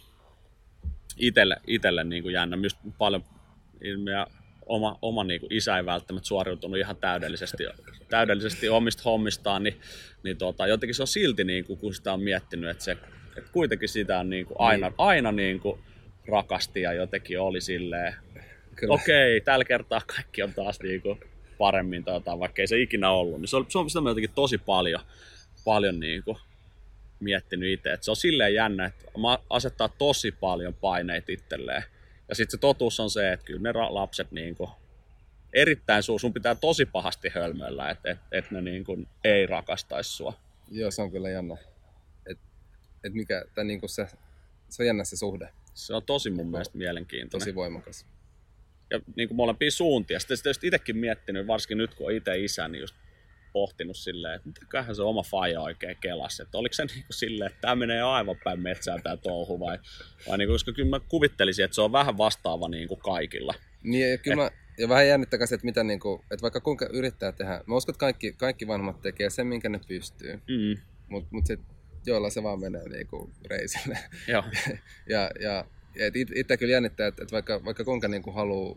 itelle, 1.17 1.57
itelle 1.67 2.05
niin 2.05 2.23
kuin 2.23 2.33
jännä. 2.33 2.57
Myös 2.57 2.77
paljon 2.99 3.25
meidän 4.05 4.27
oma, 4.71 4.99
oma 5.03 5.25
niin 5.25 5.41
kuin 5.41 5.53
isä 5.53 5.77
ei 5.77 5.87
välttämättä 5.87 6.29
suoriutunut 6.29 6.79
ihan 6.79 6.97
täydellisesti, 6.97 7.65
täydellisesti 8.09 8.69
omista 8.69 9.03
hommistaan, 9.05 9.63
niin, 9.63 9.81
niin 10.23 10.37
tota, 10.37 10.67
jotenkin 10.67 10.95
se 10.95 11.03
on 11.03 11.07
silti, 11.07 11.45
niin 11.45 11.65
kuin, 11.65 11.79
kun 11.79 11.95
sitä 11.95 12.13
on 12.13 12.23
miettinyt, 12.23 12.71
että, 12.71 12.85
se, 12.85 12.93
että 13.37 13.53
kuitenkin 13.53 13.89
sitä 13.89 14.19
on 14.19 14.31
niin 14.31 14.47
kuin 14.47 14.57
aina, 14.61 14.93
aina 14.99 15.33
niin 15.33 15.61
kuin 15.61 15.81
rakasti 16.29 16.81
ja 16.81 16.93
jotenkin 16.93 17.41
oli 17.41 17.61
silleen, 17.61 18.15
Kyllä. 18.77 18.95
okei, 18.95 19.41
tällä 19.41 19.65
kertaa 19.65 20.03
kaikki 20.07 20.43
on 20.43 20.55
taas 20.55 20.81
niin 20.81 21.03
kuin 21.03 21.21
paremmin, 21.59 22.05
tai 22.05 22.15
jotain, 22.15 22.39
vaikka 22.39 22.63
ei 22.63 22.67
se 22.67 22.81
ikinä 22.81 23.11
ollut. 23.11 23.41
Niin 23.41 23.49
se 23.49 23.57
on, 23.57 23.67
se 23.69 23.79
on 23.79 23.91
sitä 23.91 24.09
jotenkin 24.09 24.35
tosi 24.35 24.59
paljon, 24.59 25.01
paljon 25.65 26.01
niin 26.01 26.23
kuin 26.23 26.37
miettinyt 27.21 27.73
itse. 27.73 27.93
Että 27.93 28.05
se 28.05 28.11
on 28.11 28.17
silleen 28.17 28.55
jännä, 28.55 28.87
että 28.87 29.05
asettaa 29.51 29.89
tosi 29.89 30.33
paljon 30.33 30.75
paineita 30.75 31.33
itselleen. 31.33 31.83
Ja 32.31 32.37
sitten 32.37 32.51
se 32.51 32.61
totuus 32.61 33.01
on 33.01 33.11
se, 33.11 33.33
että 33.33 33.47
kyllä 33.47 33.61
ne 33.61 33.73
lapset 33.73 34.33
niin 34.33 34.55
kuin 34.55 34.71
erittäin 35.53 36.03
sun, 36.03 36.21
sun 36.21 36.33
pitää 36.33 36.55
tosi 36.55 36.87
pahasti 36.87 37.29
hölmöillä, 37.29 37.91
että 37.91 38.11
et, 38.11 38.19
et 38.33 38.51
ne 38.51 38.61
niin 38.61 38.85
kuin 38.85 39.09
ei 39.25 39.47
rakastaisi 39.47 40.11
sua. 40.11 40.33
Joo, 40.71 40.91
se 40.91 41.03
on 41.03 41.11
kyllä 41.11 41.31
jännä. 41.31 41.57
Et, 42.27 42.39
et 43.05 43.15
mikä, 43.15 43.45
tai 43.55 43.65
niinku 43.65 43.89
se, 43.89 44.07
se 44.69 44.83
on 44.83 44.87
jännä 44.87 45.05
se 45.05 45.17
suhde. 45.17 45.49
Se 45.75 45.95
on 45.95 46.03
tosi 46.03 46.31
mun 46.31 46.51
mielestä 46.51 46.79
mielenkiintoinen. 46.79 47.47
Tosi 47.47 47.55
voimakas. 47.55 48.07
Ja 48.91 49.01
niin 49.17 49.29
kuin 49.29 49.37
molempia 49.37 49.71
suuntia. 49.71 50.21
Sitten, 50.21 50.37
sitten 50.37 50.55
itsekin 50.63 50.97
miettinyt, 50.97 51.47
varsinkin 51.47 51.79
nyt 51.79 51.95
kun 51.95 52.07
on 52.07 52.13
itse 52.13 52.39
isä, 52.39 52.69
niin 52.69 52.81
just 52.81 52.95
pohtinut 53.53 53.97
silleen, 53.97 54.35
että 54.35 54.49
mitäköhän 54.49 54.97
se 54.97 55.03
oma 55.03 55.23
faija 55.23 55.61
oikein 55.61 55.97
kelasi. 56.01 56.43
Että 56.43 56.59
oliko 56.59 56.73
se 56.73 56.85
niin 56.85 57.05
kuin 57.07 57.15
silleen, 57.15 57.51
että 57.51 57.61
tämä 57.61 57.77
menee 57.77 58.03
aivan 58.03 58.37
päin 58.45 58.61
metsään 58.61 59.03
tämä 59.03 59.17
touhu 59.17 59.61
vai, 59.61 59.79
vai 60.29 60.39
niin 60.39 60.49
kuin, 60.49 60.55
koska 60.55 60.73
kyllä 60.73 60.91
mä 60.91 61.01
kuvittelisin, 61.09 61.65
että 61.65 61.75
se 61.75 61.81
on 61.81 61.93
vähän 61.93 62.19
vastaava 62.19 62.69
niin 62.69 62.89
kuin 62.89 63.01
kaikilla. 63.01 63.55
Niin, 63.83 64.11
ja 64.11 64.19
kyllä 64.19 64.37
mä, 64.37 64.51
ja 64.79 64.89
vähän 64.89 65.09
jännittäkää 65.09 65.47
se, 65.47 65.55
että, 65.55 65.65
mitä 65.65 65.85
niin 65.85 66.01
kuin, 66.01 66.21
että 66.21 66.43
vaikka 66.43 66.61
kuinka 66.61 66.87
yrittää 66.93 67.33
tehdä, 67.33 67.61
mä 67.67 67.77
uskon, 67.77 67.93
että 67.93 68.01
kaikki, 68.01 68.33
kaikki 68.33 68.67
vanhemmat 68.67 69.01
tekee 69.01 69.31
sen, 69.31 69.47
minkä 69.47 69.69
ne 69.69 69.81
pystyy, 69.89 70.33
Mm, 70.49 70.81
mutta 71.09 71.29
mut 71.33 71.47
sit 71.47 71.61
joilla 72.07 72.31
se 72.31 72.43
vaan 72.43 72.61
menee 72.61 72.89
niin 72.89 73.07
kuin 73.07 73.33
reisille. 73.51 73.99
joo. 74.29 74.45
ja, 75.09 75.31
ja, 75.41 75.65
ja 75.95 76.07
et 76.07 76.17
it- 76.17 76.37
itse 76.37 76.57
kyllä 76.57 76.73
jännittää, 76.73 77.07
että, 77.07 77.23
että 77.23 77.33
vaikka, 77.33 77.65
vaikka 77.65 77.85
kuinka 77.85 78.09
niin 78.09 78.23
kuin 78.23 78.35
haluaa 78.35 78.77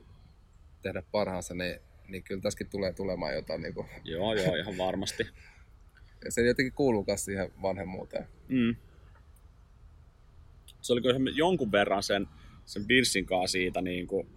tehdä 0.82 1.04
parhaansa, 1.12 1.54
niin, 1.54 1.80
niin 2.14 2.24
kyllä 2.24 2.42
tässäkin 2.42 2.70
tulee 2.70 2.94
tulemaan 2.94 3.34
jotain. 3.34 3.62
Niin 3.62 3.74
kuin, 3.74 3.88
joo, 4.04 4.34
joo, 4.34 4.56
ihan 4.56 4.78
varmasti. 4.78 5.28
ja 6.26 6.32
se 6.32 6.46
jotenkin 6.46 6.74
kuuluu 6.74 7.04
myös 7.08 7.26
siihen 7.26 7.52
vanhemmuuteen. 7.62 8.28
Mm. 8.48 8.76
Se 10.82 10.94
oli 10.94 11.02
kyllä 11.02 11.32
jonkun 11.36 11.72
verran 11.72 12.04
sen, 12.04 12.28
sen 12.66 12.86
Birsin 12.86 13.26
kanssa 13.26 13.52
siitä 13.52 13.82
niin 13.82 14.08
kuin, 14.08 14.28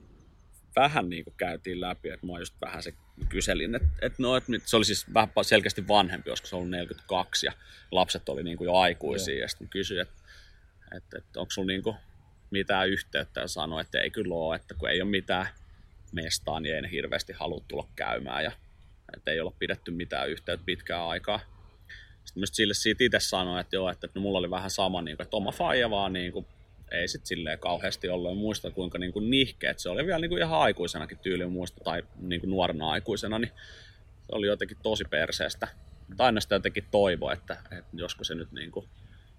vähän 0.77 1.09
niin 1.09 1.25
kuin 1.25 1.35
käytiin 1.37 1.81
läpi, 1.81 2.09
että 2.09 2.27
mä 2.27 2.39
just 2.39 2.55
vähän 2.61 2.83
se 2.83 2.95
kyselin, 3.29 3.75
että, 3.75 3.89
että, 4.03 4.23
no, 4.23 4.37
että 4.37 4.53
se 4.65 4.77
oli 4.77 4.85
siis 4.85 5.15
vähän 5.15 5.31
selkeästi 5.43 5.89
vanhempi, 5.89 6.31
koska 6.31 6.47
se 6.47 6.57
oli 6.57 6.69
42 6.69 7.47
ja 7.47 7.53
lapset 7.91 8.29
oli 8.29 8.43
niin 8.43 8.57
kuin 8.57 8.67
jo 8.67 8.75
aikuisia 8.75 9.35
Joo. 9.35 9.41
ja 9.41 9.49
sitten 9.49 9.69
kysyin, 9.69 10.01
että, 10.01 10.15
että, 10.97 11.19
että 11.19 11.41
onko 11.41 11.51
sulla 11.51 11.67
niin 11.67 11.83
kuin 11.83 11.97
mitään 12.51 12.89
yhteyttä 12.89 13.41
ja 13.41 13.49
sanoi, 13.49 13.81
että 13.81 13.99
ei 13.99 14.11
kyllä 14.11 14.35
ole, 14.35 14.57
että 14.57 14.75
kun 14.75 14.91
ei 14.91 15.03
ole 15.03 15.11
mitään 15.11 15.47
mestaa, 16.13 16.61
niin 16.61 16.75
ei 16.75 16.91
hirveästi 16.91 17.33
halua 17.33 17.65
tulla 17.69 17.89
käymään 17.97 18.45
ja 18.45 18.53
että 19.17 19.31
ei 19.31 19.41
olla 19.41 19.53
pidetty 19.59 19.91
mitään 19.91 20.31
yhteyttä 20.31 20.65
pitkään 20.65 21.03
aikaa. 21.03 21.41
Sitten 22.25 22.41
myös 22.41 22.51
sille 22.53 22.75
siitä 22.75 23.05
itse 23.05 23.21
sanoin, 23.21 23.61
että 23.61 23.77
joo, 23.77 23.91
että 23.91 24.09
no 24.15 24.21
mulla 24.21 24.39
oli 24.39 24.51
vähän 24.51 24.71
sama, 24.71 25.03
niin 25.03 25.17
kuin, 25.17 25.25
että 25.25 25.37
oma 25.37 25.53
faija 25.53 25.91
vaan 25.91 26.13
niin 26.13 26.33
kuin, 26.33 26.47
ei 26.91 27.09
sit 27.09 27.27
silleen 27.27 27.59
kauheasti 27.59 28.09
ollut. 28.09 28.31
En 28.31 28.37
muista 28.37 28.71
kuinka 28.71 28.99
niin 28.99 29.13
kuin 29.13 29.31
nihkeet 29.31 29.79
se 29.79 29.89
oli 29.89 30.07
vielä 30.07 30.19
niin 30.19 30.29
kuin 30.29 30.43
ihan 30.43 30.61
aikuisenakin 30.61 31.19
tyyliin 31.19 31.53
muista 31.53 31.85
tai 31.85 32.03
niin 32.21 32.41
kuin 32.41 32.51
nuorena 32.51 32.91
aikuisena, 32.91 33.39
niin 33.39 33.51
se 34.09 34.33
oli 34.33 34.47
jotenkin 34.47 34.77
tosi 34.83 35.05
perseestä. 35.05 35.69
Tai 36.17 36.27
aina 36.27 36.41
sitä 36.41 36.55
jotenkin 36.55 36.85
toivo, 36.91 37.31
että, 37.31 37.57
että 37.71 37.91
joskus 37.93 38.27
se 38.27 38.35
nyt 38.35 38.53
niin 38.53 38.71
kuin 38.71 38.89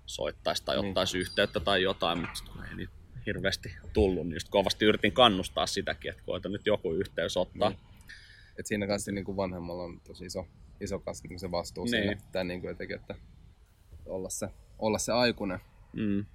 soittaisi 0.06 0.66
tai 0.66 0.76
Niin. 0.76 0.88
ottaisi 0.90 1.18
yhteyttä 1.18 1.60
tai 1.60 1.84
jotain, 1.84 2.18
mutta 2.20 2.44
ei 2.70 2.76
niitä 2.76 2.94
hirveästi 3.28 3.76
tullut, 3.94 4.28
niin 4.28 4.34
just 4.34 4.50
kovasti 4.50 4.86
yritin 4.86 5.12
kannustaa 5.12 5.68
sitäkin, 5.68 6.12
että 6.12 6.24
koita 6.26 6.50
nyt 6.50 6.66
joku 6.66 6.94
yhteys 6.94 7.38
ottaa. 7.38 7.70
Niin. 7.70 7.80
Et 8.60 8.66
siinä 8.66 8.88
kanssa 8.88 9.12
niin 9.12 9.26
kuin 9.26 9.38
vanhemmalla 9.38 9.84
on 9.84 10.02
tosi 10.08 10.26
iso, 10.26 10.48
iso 10.82 11.00
kanssa, 11.00 11.28
niin 11.28 11.40
se 11.40 11.52
vastuu 11.52 11.84
Niin. 11.84 11.92
siinä, 11.92 12.22
tai 12.32 12.46
niin 12.46 12.62
kuin 12.62 12.70
jotenkin, 12.70 12.96
että 12.96 13.16
olla 14.06 14.30
se, 14.30 14.48
olla 14.80 14.98
se 14.98 15.12
aikuinen. 15.12 15.60
Mm. 15.94 16.26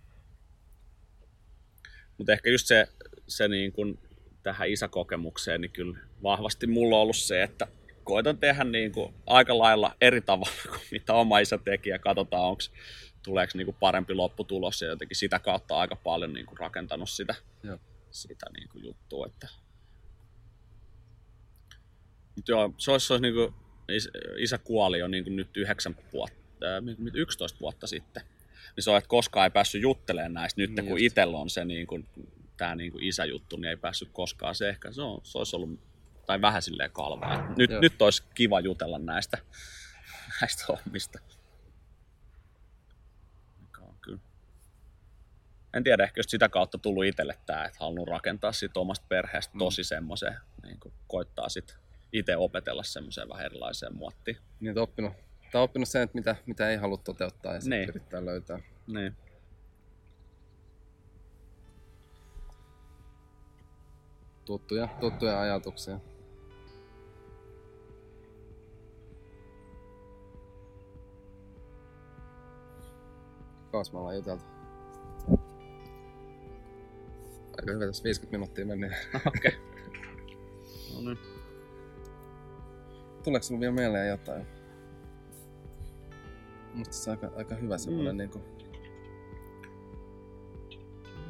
Mutta 2.18 2.32
ehkä 2.32 2.50
just 2.50 2.66
se, 2.66 2.88
se 3.28 3.48
niin 3.48 3.72
kun 3.72 3.98
tähän 4.42 4.70
isäkokemukseen, 4.70 5.60
niin 5.60 5.70
kyllä 5.70 5.98
vahvasti 6.22 6.66
mulla 6.66 6.96
on 6.96 7.02
ollut 7.02 7.16
se, 7.16 7.42
että 7.42 7.66
koitan 8.04 8.38
tehdä 8.38 8.64
niin 8.64 8.92
kuin 8.92 9.14
aika 9.26 9.58
lailla 9.58 9.96
eri 10.00 10.20
tavalla 10.20 10.62
kuin 10.68 10.80
mitä 10.90 11.14
oma 11.14 11.38
isä 11.38 11.58
teki 11.58 11.90
ja 11.90 11.98
katsotaan, 11.98 12.42
onko 12.42 12.62
tuleeko 13.22 13.52
niin 13.54 13.64
kuin 13.64 13.76
parempi 13.80 14.14
lopputulos 14.14 14.82
ja 14.82 14.88
jotenkin 14.88 15.16
sitä 15.16 15.38
kautta 15.38 15.78
aika 15.78 15.96
paljon 15.96 16.32
niin 16.32 16.46
kuin 16.46 16.58
rakentanut 16.58 17.10
sitä, 17.10 17.34
Joo. 17.62 17.78
sitä 18.10 18.46
niin 18.56 18.68
kuin 18.68 18.84
juttua. 18.84 19.26
Että... 19.26 19.48
Mut 22.36 22.48
joo, 22.48 22.74
se 22.78 22.90
olisi, 22.90 23.06
se 23.06 23.12
olisi 23.12 23.22
niin 23.22 23.34
kuin, 23.34 23.54
is, 23.88 24.08
isä 24.38 24.58
kuoli 24.58 24.98
jo 24.98 25.08
niin 25.08 25.24
kuin 25.24 25.36
nyt 25.36 25.56
9 25.56 25.96
vuotta, 26.12 26.36
äh, 26.64 27.14
11 27.14 27.60
vuotta 27.60 27.86
sitten. 27.86 28.22
Niin 28.76 28.84
se 28.84 28.90
on, 28.90 28.98
että 28.98 29.08
koskaan 29.08 29.44
ei 29.44 29.50
päässyt 29.50 29.82
juttelemaan 29.82 30.34
näistä. 30.34 30.60
Nyt 30.60 30.70
Niin 30.70 30.86
kun 30.86 31.00
just. 31.00 31.02
itsellä 31.02 31.38
on 31.38 31.50
se 31.50 31.64
niin 31.64 31.86
kuin, 31.86 32.08
tämä 32.56 32.74
niin 32.74 32.92
kuin 32.92 33.04
isäjuttu, 33.04 33.56
niin 33.56 33.68
ei 33.68 33.76
päässyt 33.76 34.08
koskaan. 34.12 34.54
Se 34.54 34.68
ehkä 34.68 34.92
se, 34.92 35.02
on, 35.02 35.20
se 35.22 35.38
olisi 35.38 35.56
ollut, 35.56 35.80
tai 36.26 36.40
vähän 36.40 36.62
silleen 36.62 36.90
kalvaa. 36.90 37.54
Nyt, 37.56 37.70
Joo. 37.70 37.80
nyt 37.80 38.02
olisi 38.02 38.22
kiva 38.34 38.60
jutella 38.60 38.98
näistä, 38.98 39.38
näistä 40.40 40.64
hommista. 40.68 41.18
Mikä 43.60 43.80
on 43.80 43.94
kyllä. 44.00 44.20
En 45.74 45.84
tiedä, 45.84 46.04
ehkä 46.04 46.18
just 46.18 46.30
sitä 46.30 46.48
kautta 46.48 46.78
tullut 46.78 47.04
itselle 47.04 47.38
tämä, 47.46 47.64
että 47.64 47.78
halunnut 47.80 48.08
rakentaa 48.08 48.52
siitä 48.52 48.80
omasta 48.80 49.06
perheestä 49.08 49.54
Mm. 49.54 49.58
tosi 49.58 49.84
semmoiseen, 49.84 50.36
niin 50.62 50.80
kuin 50.80 50.94
koittaa 51.08 51.48
sitten 51.48 51.76
itse 52.12 52.36
opetella 52.36 52.82
semmoiseen 52.82 53.28
vähän 53.28 53.44
erilaiseen 53.46 53.96
muottiin. 53.96 54.36
Niin, 54.60 54.70
että 54.70 54.82
oppinut, 54.82 55.12
tai 55.52 55.62
oppinut 55.62 55.88
sen, 55.88 56.02
että 56.02 56.14
mitä, 56.18 56.36
mitä 56.46 56.70
ei 56.70 56.76
halua 56.76 56.96
toteuttaa 56.96 57.54
ja 57.54 57.60
sitten 57.60 57.78
Niin. 57.78 57.88
yrittää 57.88 58.24
löytää. 58.24 58.58
Niin. 58.86 59.16
tuttuja, 64.44 64.88
tuttuja 65.00 65.40
ajatuksia. 65.40 66.00
Kauas 73.72 73.92
me 73.92 73.98
ollaan 73.98 74.16
juteltu. 74.16 74.44
Aika 77.62 77.72
hyvä, 77.72 77.86
tässä 77.86 78.04
50 78.04 78.38
minuuttia 78.38 78.66
meni. 78.66 78.86
Okei. 79.26 79.52
Okay. 79.56 79.60
No 80.94 81.00
niin. 81.00 81.18
Tuleeko 83.24 83.42
sinulla 83.42 83.60
vielä 83.60 83.72
mieleen 83.74 84.08
jotain? 84.08 84.46
Musta 86.74 86.94
se 86.94 87.10
on 87.10 87.16
aika, 87.16 87.36
aika 87.36 87.54
hyvä 87.54 87.78
semmoinen 87.78 88.14
Mm. 88.14 88.18
niinku, 88.18 88.40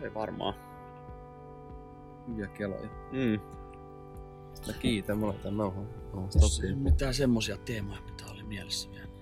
Ei 0.02 0.14
varmaan. 0.14 0.54
hyviä 2.28 2.46
keloja. 2.46 2.88
Mm. 3.12 3.40
Mä 4.66 4.72
kiitän, 4.78 5.18
mulla 5.18 5.32
on 5.32 5.38
tää 5.38 5.50
nauha. 5.50 5.82
nauha 6.12 6.28
Jos 6.34 6.60
ei 6.60 6.74
mitään 6.74 7.14
semmosia 7.14 7.56
teemoja, 7.56 8.00
mitä 8.00 8.24
oli 8.32 8.42
mielessä 8.42 8.88
vielä. 8.90 9.12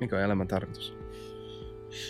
Mikä 0.00 0.16
on 0.16 0.22
elämän 0.22 0.48
tarkoitus? 0.48 0.96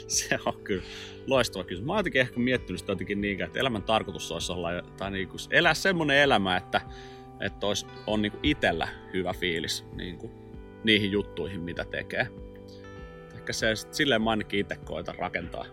Se 0.16 0.38
on 0.46 0.54
kyllä 0.64 0.82
loistava 1.26 1.64
kysymys. 1.64 1.86
Mä 1.86 1.92
oon 1.92 1.98
jotenkin 1.98 2.20
ehkä 2.20 2.40
miettinyt 2.40 2.80
sitä 2.80 2.92
jotenkin 2.92 3.20
niin, 3.20 3.42
että 3.42 3.61
elämän 3.61 3.82
tarkoitus 3.82 4.32
olisi 4.32 4.52
olla, 4.52 4.68
tai 4.96 5.11
niin 5.11 5.28
kuin 5.28 5.40
elää 5.50 5.74
semmoinen 5.74 6.16
elämä, 6.16 6.57
että, 6.57 6.80
että 7.40 7.66
olisi, 7.66 7.86
on 8.07 8.22
niin 8.22 8.32
kuin 8.32 8.40
itsellä 8.42 8.88
hyvä 9.12 9.32
fiilis 9.32 9.86
niin 9.94 10.18
kuin 10.18 10.32
niihin 10.84 11.12
juttuihin, 11.12 11.61
mitä 11.61 11.84
tekee. 11.84 12.28
Ehkä 13.34 13.52
se 13.52 13.66
silleen 13.90 14.22
mä 14.22 14.30
ainakin 14.30 14.61
itse 14.61 14.76
koitan 14.76 15.14
rakentaa. 15.18 15.66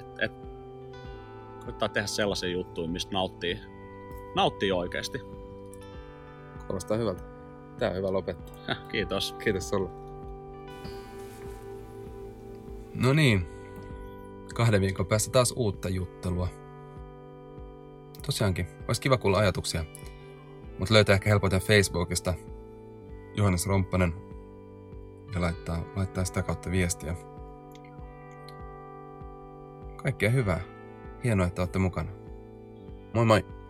Et, 0.00 0.06
et, 0.18 0.32
koittaa 1.64 1.88
tehdä 1.88 2.06
sellaisia 2.06 2.48
juttuja, 2.48 2.88
mistä 2.88 3.12
nauttii, 3.12 3.60
nauttii 4.34 4.72
oikeasti. 4.72 5.18
Kuulostaa 6.66 6.96
hyvältä. 6.96 7.22
Tää 7.78 7.90
on 7.90 7.96
hyvä 7.96 8.12
lopettaa. 8.12 8.56
Kiitos. 8.90 9.34
Kiitos 9.44 9.68
sulle. 9.68 10.01
No 12.94 13.12
niin, 13.12 13.46
kahden 14.54 14.80
viikon 14.80 15.06
päästä 15.06 15.30
taas 15.30 15.52
uutta 15.56 15.88
juttelua. 15.88 16.48
Tosiaankin, 18.26 18.66
olisi 18.88 19.00
kiva 19.00 19.16
kuulla 19.16 19.38
ajatuksia, 19.38 19.84
mutta 20.78 20.94
löytää 20.94 21.14
ehkä 21.14 21.30
helpoiten 21.30 21.60
Facebookista 21.60 22.34
Johannes 23.34 23.66
Romppanen 23.66 24.14
ja 25.34 25.40
laittaa, 25.40 25.84
laittaa 25.96 26.24
sitä 26.24 26.42
kautta 26.42 26.70
viestiä. 26.70 27.16
Kaikkea 29.96 30.30
hyvää. 30.30 30.60
Hienoa, 31.24 31.46
että 31.46 31.62
olette 31.62 31.78
mukana. 31.78 32.10
Moi 33.14 33.24
moi! 33.24 33.61